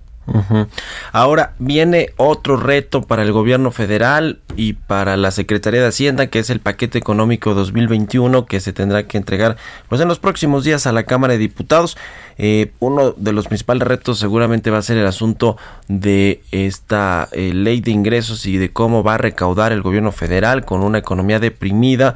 Ahora 1.12 1.54
viene 1.60 2.10
otro 2.18 2.58
reto 2.58 3.02
para 3.02 3.24
el 3.24 3.32
gobierno 3.32 3.72
federal 3.72 4.40
y 4.56 4.74
para 4.74 5.16
la 5.18 5.32
Secretaría 5.32 5.82
de 5.82 5.88
Hacienda, 5.88 6.28
que 6.28 6.40
es 6.40 6.50
el 6.50 6.60
paquete 6.60 6.98
económico 6.98 7.54
2021 7.54 8.46
que 8.46 8.60
se 8.60 8.74
tendrá 8.74 9.04
que 9.04 9.18
entregar 9.18 9.58
pues 9.88 10.02
en 10.02 10.08
los 10.08 10.20
próximos 10.20 10.64
días 10.64 10.88
a 10.88 10.92
la 10.92 11.04
Cámara 11.04 11.34
de 11.34 11.40
Diputados. 11.40 11.98
Eh, 12.40 12.72
uno 12.80 13.14
de 13.18 13.34
los 13.34 13.48
principales 13.48 13.88
retos 13.88 14.20
seguramente 14.20 14.70
va 14.70 14.78
a 14.78 14.84
ser 14.84 14.98
el 14.98 15.08
asunto 15.08 15.58
de 15.88 16.42
esta 16.52 17.30
eh, 17.32 17.52
ley 17.54 17.82
de 17.82 17.92
ingresos 17.92 18.46
y 18.46 18.58
de 18.58 18.72
cómo 18.72 19.04
va 19.04 19.16
a 19.16 19.18
recaudar 19.18 19.72
el 19.72 19.82
gobierno 19.82 20.12
federal 20.12 20.66
con 20.66 20.84
una 20.84 21.00
economía 21.00 21.40
deprimida 21.40 22.16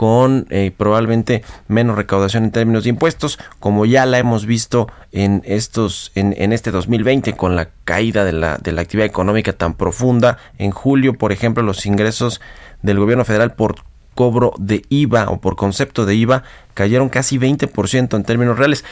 con 0.00 0.46
eh, 0.48 0.72
probablemente 0.74 1.42
menos 1.68 1.94
recaudación 1.94 2.44
en 2.44 2.52
términos 2.52 2.84
de 2.84 2.88
impuestos, 2.88 3.38
como 3.58 3.84
ya 3.84 4.06
la 4.06 4.18
hemos 4.18 4.46
visto 4.46 4.88
en 5.12 5.42
estos 5.44 6.10
en, 6.14 6.34
en 6.38 6.54
este 6.54 6.70
2020 6.70 7.34
con 7.34 7.54
la 7.54 7.68
caída 7.84 8.24
de 8.24 8.32
la, 8.32 8.56
de 8.56 8.72
la 8.72 8.80
actividad 8.80 9.06
económica 9.06 9.52
tan 9.52 9.74
profunda. 9.74 10.38
En 10.56 10.70
julio, 10.70 11.18
por 11.18 11.32
ejemplo, 11.32 11.62
los 11.62 11.84
ingresos 11.84 12.40
del 12.80 12.98
gobierno 12.98 13.26
federal 13.26 13.52
por 13.52 13.74
cobro 14.14 14.54
de 14.56 14.86
IVA 14.88 15.28
o 15.28 15.38
por 15.38 15.56
concepto 15.56 16.06
de 16.06 16.14
IVA 16.14 16.44
cayeron 16.72 17.10
casi 17.10 17.38
20% 17.38 18.16
en 18.16 18.24
términos 18.24 18.56
reales. 18.56 18.86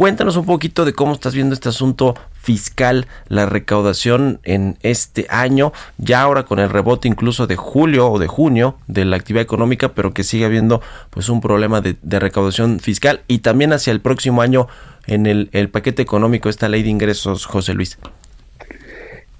Cuéntanos 0.00 0.38
un 0.38 0.46
poquito 0.46 0.86
de 0.86 0.94
cómo 0.94 1.12
estás 1.12 1.34
viendo 1.34 1.52
este 1.52 1.68
asunto 1.68 2.14
fiscal, 2.32 3.06
la 3.28 3.44
recaudación 3.44 4.40
en 4.44 4.78
este 4.80 5.26
año, 5.28 5.74
ya 5.98 6.22
ahora 6.22 6.44
con 6.44 6.58
el 6.58 6.70
rebote 6.70 7.06
incluso 7.06 7.46
de 7.46 7.56
julio 7.56 8.10
o 8.10 8.18
de 8.18 8.26
junio 8.26 8.76
de 8.86 9.04
la 9.04 9.16
actividad 9.16 9.42
económica, 9.42 9.90
pero 9.90 10.14
que 10.14 10.24
sigue 10.24 10.46
habiendo 10.46 10.80
pues 11.10 11.28
un 11.28 11.42
problema 11.42 11.82
de, 11.82 11.96
recaudación 12.18 12.80
fiscal 12.80 13.20
y 13.28 13.40
también 13.40 13.74
hacia 13.74 13.90
el 13.90 14.00
próximo 14.00 14.40
año 14.40 14.68
en 15.06 15.26
el, 15.26 15.50
el 15.52 15.68
paquete 15.68 16.00
económico, 16.00 16.48
esta 16.48 16.70
ley 16.70 16.82
de 16.82 16.88
ingresos, 16.88 17.44
José 17.44 17.74
Luis. 17.74 17.98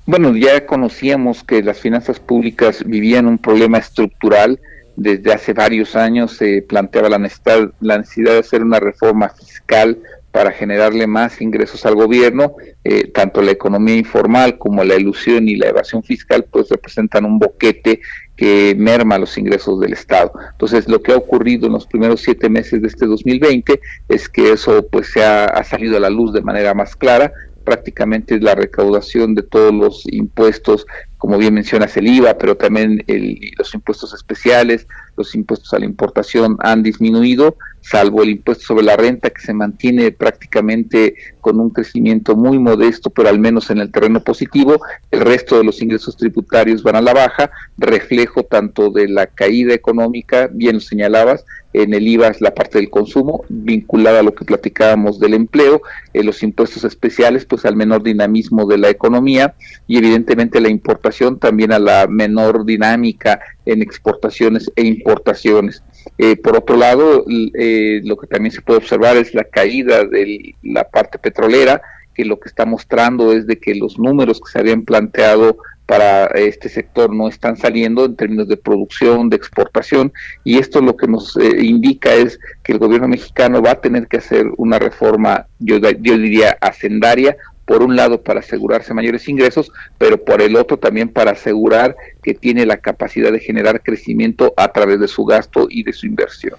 Bueno, 0.04 0.36
ya 0.36 0.66
conocíamos 0.66 1.42
que 1.42 1.62
las 1.62 1.78
finanzas 1.78 2.20
públicas 2.20 2.84
vivían 2.84 3.24
un 3.24 3.38
problema 3.38 3.78
estructural. 3.78 4.60
Desde 4.94 5.32
hace 5.32 5.54
varios 5.54 5.96
años 5.96 6.36
se 6.36 6.60
planteaba 6.60 7.08
la 7.08 7.18
necesidad, 7.18 7.70
la 7.80 7.96
necesidad 7.96 8.32
de 8.32 8.40
hacer 8.40 8.62
una 8.62 8.78
reforma 8.78 9.30
fiscal 9.30 9.96
para 10.32 10.52
generarle 10.52 11.06
más 11.06 11.40
ingresos 11.40 11.84
al 11.86 11.94
gobierno. 11.94 12.54
Eh, 12.84 13.10
tanto 13.12 13.42
la 13.42 13.50
economía 13.50 13.96
informal 13.96 14.58
como 14.58 14.84
la 14.84 14.96
ilusión 14.96 15.48
y 15.48 15.56
la 15.56 15.68
evasión 15.68 16.02
fiscal 16.02 16.46
pues 16.50 16.68
representan 16.68 17.24
un 17.24 17.38
boquete 17.38 18.00
que 18.36 18.74
merma 18.78 19.18
los 19.18 19.36
ingresos 19.36 19.80
del 19.80 19.92
Estado. 19.92 20.32
Entonces, 20.52 20.88
lo 20.88 21.02
que 21.02 21.12
ha 21.12 21.16
ocurrido 21.16 21.66
en 21.66 21.74
los 21.74 21.86
primeros 21.86 22.22
siete 22.22 22.48
meses 22.48 22.80
de 22.80 22.88
este 22.88 23.04
2020 23.04 23.80
es 24.08 24.28
que 24.28 24.52
eso 24.52 24.86
pues 24.90 25.12
se 25.12 25.22
ha, 25.22 25.44
ha 25.44 25.62
salido 25.62 25.98
a 25.98 26.00
la 26.00 26.08
luz 26.08 26.32
de 26.32 26.40
manera 26.40 26.72
más 26.72 26.96
clara 26.96 27.32
prácticamente 27.64 28.40
la 28.40 28.54
recaudación 28.54 29.34
de 29.34 29.42
todos 29.42 29.72
los 29.72 30.02
impuestos, 30.06 30.86
como 31.18 31.38
bien 31.38 31.54
mencionas 31.54 31.96
el 31.96 32.08
IVA, 32.08 32.36
pero 32.38 32.56
también 32.56 33.04
el, 33.06 33.38
los 33.58 33.74
impuestos 33.74 34.14
especiales, 34.14 34.86
los 35.16 35.34
impuestos 35.34 35.72
a 35.74 35.78
la 35.78 35.84
importación 35.84 36.56
han 36.60 36.82
disminuido, 36.82 37.56
salvo 37.80 38.22
el 38.22 38.30
impuesto 38.30 38.64
sobre 38.64 38.84
la 38.84 38.96
renta 38.96 39.30
que 39.30 39.40
se 39.40 39.54
mantiene 39.54 40.12
prácticamente 40.12 41.14
con 41.40 41.58
un 41.60 41.70
crecimiento 41.70 42.36
muy 42.36 42.58
modesto, 42.58 43.10
pero 43.10 43.28
al 43.28 43.38
menos 43.38 43.70
en 43.70 43.78
el 43.78 43.90
terreno 43.90 44.22
positivo, 44.22 44.80
el 45.10 45.20
resto 45.20 45.58
de 45.58 45.64
los 45.64 45.80
ingresos 45.82 46.16
tributarios 46.16 46.82
van 46.82 46.96
a 46.96 47.00
la 47.00 47.14
baja, 47.14 47.50
reflejo 47.78 48.42
tanto 48.44 48.90
de 48.90 49.08
la 49.08 49.26
caída 49.26 49.74
económica, 49.74 50.48
bien 50.52 50.74
lo 50.74 50.80
señalabas, 50.80 51.44
en 51.72 51.94
el 51.94 52.06
IVA 52.08 52.28
es 52.28 52.40
la 52.40 52.52
parte 52.52 52.78
del 52.78 52.90
consumo, 52.90 53.44
vinculada 53.48 54.20
a 54.20 54.22
lo 54.24 54.34
que 54.34 54.44
platicábamos 54.44 55.20
del 55.20 55.34
empleo, 55.34 55.82
eh, 56.12 56.24
los 56.24 56.42
impuestos 56.42 56.82
especiales, 56.82 57.44
pues 57.44 57.64
al 57.64 57.76
menor 57.76 58.02
dinamismo 58.02 58.66
de 58.66 58.78
la 58.78 58.88
economía 58.88 59.54
y 59.86 59.96
evidentemente 59.98 60.60
la 60.60 60.68
importación 60.68 61.38
también 61.38 61.72
a 61.72 61.78
la 61.78 62.08
menor 62.08 62.64
dinámica 62.64 63.40
en 63.66 63.82
exportaciones 63.82 64.70
e 64.74 64.84
importaciones. 64.84 65.84
Eh, 66.18 66.36
por 66.36 66.56
otro 66.56 66.76
lado, 66.76 67.24
eh, 67.54 68.00
lo 68.04 68.16
que 68.16 68.26
también 68.26 68.52
se 68.52 68.62
puede 68.62 68.78
observar 68.78 69.16
es 69.16 69.34
la 69.34 69.44
caída 69.44 70.04
de 70.04 70.54
la 70.62 70.84
parte 70.84 71.18
petrolera, 71.18 71.80
que 72.14 72.24
lo 72.24 72.38
que 72.38 72.48
está 72.48 72.66
mostrando 72.66 73.32
es 73.32 73.46
de 73.46 73.58
que 73.58 73.74
los 73.74 73.98
números 73.98 74.40
que 74.40 74.52
se 74.52 74.58
habían 74.58 74.82
planteado 74.82 75.56
para 75.86 76.26
este 76.26 76.68
sector 76.68 77.12
no 77.12 77.26
están 77.26 77.56
saliendo 77.56 78.04
en 78.04 78.14
términos 78.14 78.46
de 78.46 78.56
producción, 78.56 79.28
de 79.28 79.36
exportación, 79.36 80.12
y 80.44 80.58
esto 80.58 80.80
lo 80.80 80.96
que 80.96 81.08
nos 81.08 81.36
eh, 81.36 81.62
indica 81.62 82.14
es 82.14 82.38
que 82.62 82.72
el 82.72 82.78
gobierno 82.78 83.08
mexicano 83.08 83.60
va 83.60 83.72
a 83.72 83.80
tener 83.80 84.06
que 84.06 84.18
hacer 84.18 84.46
una 84.56 84.78
reforma, 84.78 85.46
yo, 85.58 85.78
yo 85.78 86.16
diría, 86.16 86.56
hacendaria, 86.60 87.36
por 87.70 87.84
un 87.84 87.94
lado 87.94 88.22
para 88.22 88.40
asegurarse 88.40 88.94
mayores 88.94 89.28
ingresos, 89.28 89.70
pero 89.96 90.24
por 90.24 90.42
el 90.42 90.56
otro 90.56 90.76
también 90.76 91.08
para 91.08 91.30
asegurar 91.30 91.94
que 92.22 92.34
tiene 92.34 92.66
la 92.66 92.78
capacidad 92.78 93.32
de 93.32 93.40
generar 93.40 93.82
crecimiento 93.82 94.54
a 94.56 94.68
través 94.72 95.00
de 95.00 95.08
su 95.08 95.24
gasto 95.24 95.66
y 95.70 95.82
de 95.82 95.92
su 95.92 96.06
inversión. 96.06 96.54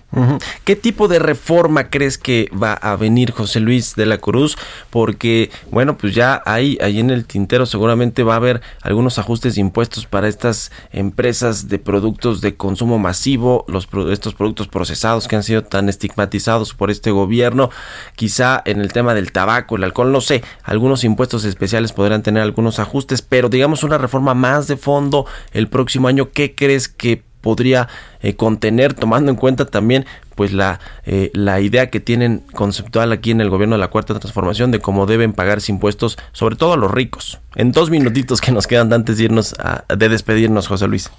¿Qué 0.64 0.76
tipo 0.76 1.08
de 1.08 1.20
reforma 1.20 1.90
crees 1.90 2.18
que 2.18 2.50
va 2.52 2.74
a 2.74 2.96
venir 2.96 3.32
José 3.32 3.60
Luis 3.60 3.96
de 3.96 4.06
la 4.06 4.18
Cruz? 4.18 4.58
Porque, 4.90 5.50
bueno, 5.70 5.98
pues 5.98 6.14
ya 6.16 6.42
hay 6.46 6.78
ahí 6.82 7.00
en 7.00 7.10
el 7.10 7.26
tintero 7.26 7.66
seguramente 7.66 8.24
va 8.24 8.34
a 8.34 8.38
haber 8.38 8.62
algunos 8.82 9.20
ajustes 9.20 9.56
de 9.56 9.62
impuestos 9.62 10.06
para 10.06 10.28
estas 10.28 10.72
empresas 10.92 11.68
de 11.68 11.80
productos 11.80 12.42
de 12.42 12.56
consumo 12.56 13.00
masivo, 13.00 13.66
los 13.68 13.88
estos 14.12 14.34
productos 14.34 14.68
procesados 14.68 15.28
que 15.28 15.36
han 15.36 15.44
sido 15.44 15.64
tan 15.64 15.90
estigmatizados 15.90 16.74
por 16.74 16.92
este 16.92 17.12
gobierno, 17.12 17.70
quizá 18.16 18.62
en 18.66 18.80
el 18.80 18.94
tema 18.94 19.14
del 19.14 19.32
tabaco, 19.32 19.76
el 19.76 19.84
alcohol, 19.84 20.12
no 20.12 20.22
sé, 20.22 20.44
algunos 20.64 21.04
impuestos 21.04 21.46
especiales 21.46 21.94
podrán 21.94 22.24
tener 22.24 22.44
algunos 22.44 22.80
ajustes, 22.80 23.22
pero 23.22 23.50
digamos 23.50 23.84
una 23.84 23.98
reforma 23.98 24.34
más 24.34 24.68
de 24.68 24.78
fondo 24.78 25.26
el 25.54 25.68
próximo 25.68 26.08
año, 26.08 26.30
¿qué 26.32 26.54
crees 26.56 26.88
que 26.88 27.22
podría 27.42 27.88
eh, 28.22 28.36
contener, 28.36 28.94
tomando 28.94 29.32
en 29.32 29.36
cuenta 29.38 29.66
también 29.66 30.06
pues 30.36 30.54
la, 30.54 30.80
eh, 31.06 31.32
la 31.34 31.60
idea 31.60 31.90
que 31.90 32.00
tienen 32.00 32.44
conceptual 32.54 33.12
aquí 33.12 33.32
en 33.32 33.42
el 33.42 33.50
gobierno 33.50 33.76
de 33.76 33.80
la 33.80 33.90
Cuarta 33.90 34.18
Transformación 34.20 34.72
de 34.72 34.80
cómo 34.80 35.06
deben 35.08 35.34
pagarse 35.34 35.72
impuestos, 35.72 36.18
sobre 36.34 36.56
todo 36.56 36.74
a 36.74 36.78
los 36.78 36.92
ricos. 36.92 37.40
En 37.56 37.72
dos 37.72 37.90
minutitos 37.90 38.42
que 38.42 38.52
nos 38.52 38.68
quedan 38.68 38.94
antes 38.94 39.18
de 39.18 39.24
irnos 39.26 39.56
a- 39.60 39.84
de 39.96 40.10
despedirnos, 40.10 40.68
José 40.68 40.88
Luis. 40.88 41.10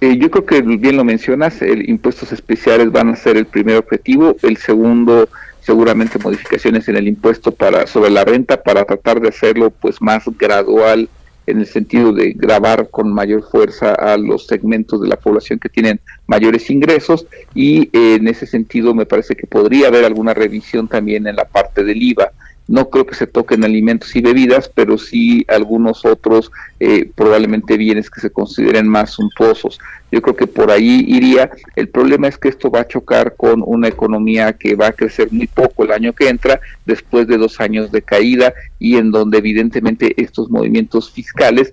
Eh, 0.00 0.18
yo 0.18 0.30
creo 0.30 0.44
que 0.46 0.62
bien 0.62 0.96
lo 0.96 1.04
mencionas, 1.04 1.62
el 1.62 1.88
impuestos 1.88 2.32
especiales 2.32 2.90
van 2.90 3.10
a 3.10 3.16
ser 3.16 3.36
el 3.36 3.46
primer 3.46 3.76
objetivo, 3.76 4.36
el 4.42 4.56
segundo 4.56 5.28
seguramente 5.60 6.18
modificaciones 6.18 6.88
en 6.88 6.96
el 6.96 7.06
impuesto 7.06 7.52
para 7.52 7.86
sobre 7.86 8.10
la 8.10 8.24
renta 8.24 8.60
para 8.60 8.84
tratar 8.84 9.20
de 9.20 9.28
hacerlo 9.28 9.70
pues 9.70 10.02
más 10.02 10.24
gradual 10.38 11.08
en 11.46 11.58
el 11.58 11.66
sentido 11.66 12.12
de 12.12 12.32
grabar 12.32 12.88
con 12.90 13.12
mayor 13.12 13.42
fuerza 13.42 13.92
a 13.92 14.16
los 14.16 14.46
segmentos 14.46 15.00
de 15.00 15.08
la 15.08 15.16
población 15.16 15.58
que 15.58 15.68
tienen 15.68 16.00
mayores 16.26 16.70
ingresos 16.70 17.26
y 17.54 17.90
eh, 17.92 18.16
en 18.16 18.28
ese 18.28 18.46
sentido 18.46 18.94
me 18.94 19.06
parece 19.06 19.34
que 19.34 19.46
podría 19.46 19.88
haber 19.88 20.04
alguna 20.04 20.34
revisión 20.34 20.88
también 20.88 21.26
en 21.26 21.36
la 21.36 21.44
parte 21.44 21.84
del 21.84 22.02
IVA. 22.02 22.32
No 22.68 22.88
creo 22.90 23.06
que 23.06 23.14
se 23.14 23.26
toquen 23.26 23.64
alimentos 23.64 24.14
y 24.14 24.20
bebidas, 24.20 24.70
pero 24.72 24.96
sí 24.96 25.44
algunos 25.48 26.04
otros 26.04 26.50
eh, 26.80 27.10
probablemente 27.14 27.76
bienes 27.76 28.08
que 28.08 28.20
se 28.20 28.30
consideren 28.30 28.88
más 28.88 29.10
suntuosos. 29.10 29.78
Yo 30.10 30.20
creo 30.20 30.36
que 30.36 30.46
por 30.46 30.70
ahí 30.70 31.04
iría. 31.08 31.50
El 31.74 31.88
problema 31.88 32.28
es 32.28 32.38
que 32.38 32.48
esto 32.48 32.70
va 32.70 32.80
a 32.80 32.88
chocar 32.88 33.34
con 33.36 33.62
una 33.64 33.88
economía 33.88 34.52
que 34.52 34.74
va 34.74 34.88
a 34.88 34.92
crecer 34.92 35.28
muy 35.32 35.46
poco 35.46 35.84
el 35.84 35.92
año 35.92 36.12
que 36.12 36.28
entra, 36.28 36.60
después 36.84 37.26
de 37.26 37.38
dos 37.38 37.60
años 37.60 37.90
de 37.90 38.02
caída 38.02 38.52
y 38.78 38.96
en 38.96 39.10
donde 39.10 39.38
evidentemente 39.38 40.14
estos 40.22 40.50
movimientos 40.50 41.10
fiscales 41.10 41.72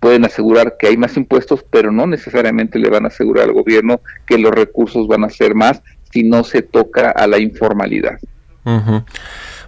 pueden 0.00 0.24
asegurar 0.24 0.76
que 0.78 0.88
hay 0.88 0.96
más 0.96 1.16
impuestos, 1.16 1.64
pero 1.70 1.92
no 1.92 2.06
necesariamente 2.06 2.78
le 2.78 2.90
van 2.90 3.04
a 3.04 3.08
asegurar 3.08 3.44
al 3.44 3.52
gobierno 3.52 4.00
que 4.26 4.38
los 4.38 4.52
recursos 4.52 5.06
van 5.06 5.24
a 5.24 5.30
ser 5.30 5.54
más 5.54 5.82
si 6.12 6.22
no 6.22 6.44
se 6.44 6.62
toca 6.62 7.10
a 7.10 7.26
la 7.26 7.38
informalidad. 7.38 8.18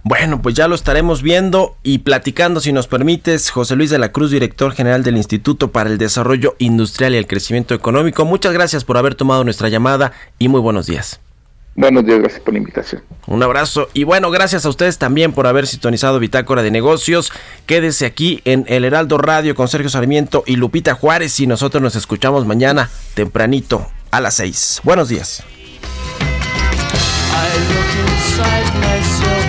Bueno, 0.03 0.41
pues 0.41 0.55
ya 0.55 0.67
lo 0.67 0.75
estaremos 0.75 1.21
viendo 1.21 1.75
y 1.83 1.99
platicando, 1.99 2.61
si 2.61 2.71
nos 2.71 2.87
permites, 2.87 3.49
José 3.49 3.75
Luis 3.75 3.89
de 3.89 3.99
la 3.99 4.11
Cruz, 4.11 4.31
director 4.31 4.71
general 4.73 5.03
del 5.03 5.17
Instituto 5.17 5.71
para 5.71 5.89
el 5.89 5.97
Desarrollo 5.97 6.55
Industrial 6.59 7.13
y 7.13 7.17
el 7.17 7.27
Crecimiento 7.27 7.73
Económico. 7.73 8.25
Muchas 8.25 8.53
gracias 8.53 8.83
por 8.83 8.97
haber 8.97 9.15
tomado 9.15 9.43
nuestra 9.43 9.69
llamada 9.69 10.13
y 10.37 10.47
muy 10.47 10.61
buenos 10.61 10.87
días. 10.87 11.19
Buenos 11.75 12.05
días, 12.05 12.19
gracias 12.19 12.41
por 12.41 12.53
la 12.53 12.59
invitación. 12.59 13.03
Un 13.27 13.41
abrazo 13.41 13.87
y 13.93 14.03
bueno, 14.03 14.31
gracias 14.31 14.65
a 14.65 14.69
ustedes 14.69 14.97
también 14.97 15.31
por 15.31 15.47
haber 15.47 15.65
sintonizado 15.65 16.19
Bitácora 16.19 16.61
de 16.61 16.71
Negocios. 16.71 17.31
Quédese 17.65 18.05
aquí 18.05 18.41
en 18.43 18.65
El 18.67 18.83
Heraldo 18.83 19.17
Radio 19.17 19.55
con 19.55 19.67
Sergio 19.67 19.89
Sarmiento 19.89 20.43
y 20.45 20.57
Lupita 20.57 20.95
Juárez 20.95 21.39
y 21.39 21.47
nosotros 21.47 21.81
nos 21.81 21.95
escuchamos 21.95 22.45
mañana 22.45 22.89
tempranito 23.13 23.87
a 24.11 24.19
las 24.19 24.33
6. 24.35 24.81
Buenos 24.83 25.07
días. 25.07 25.43
I 28.41 29.13
look 29.21 29.48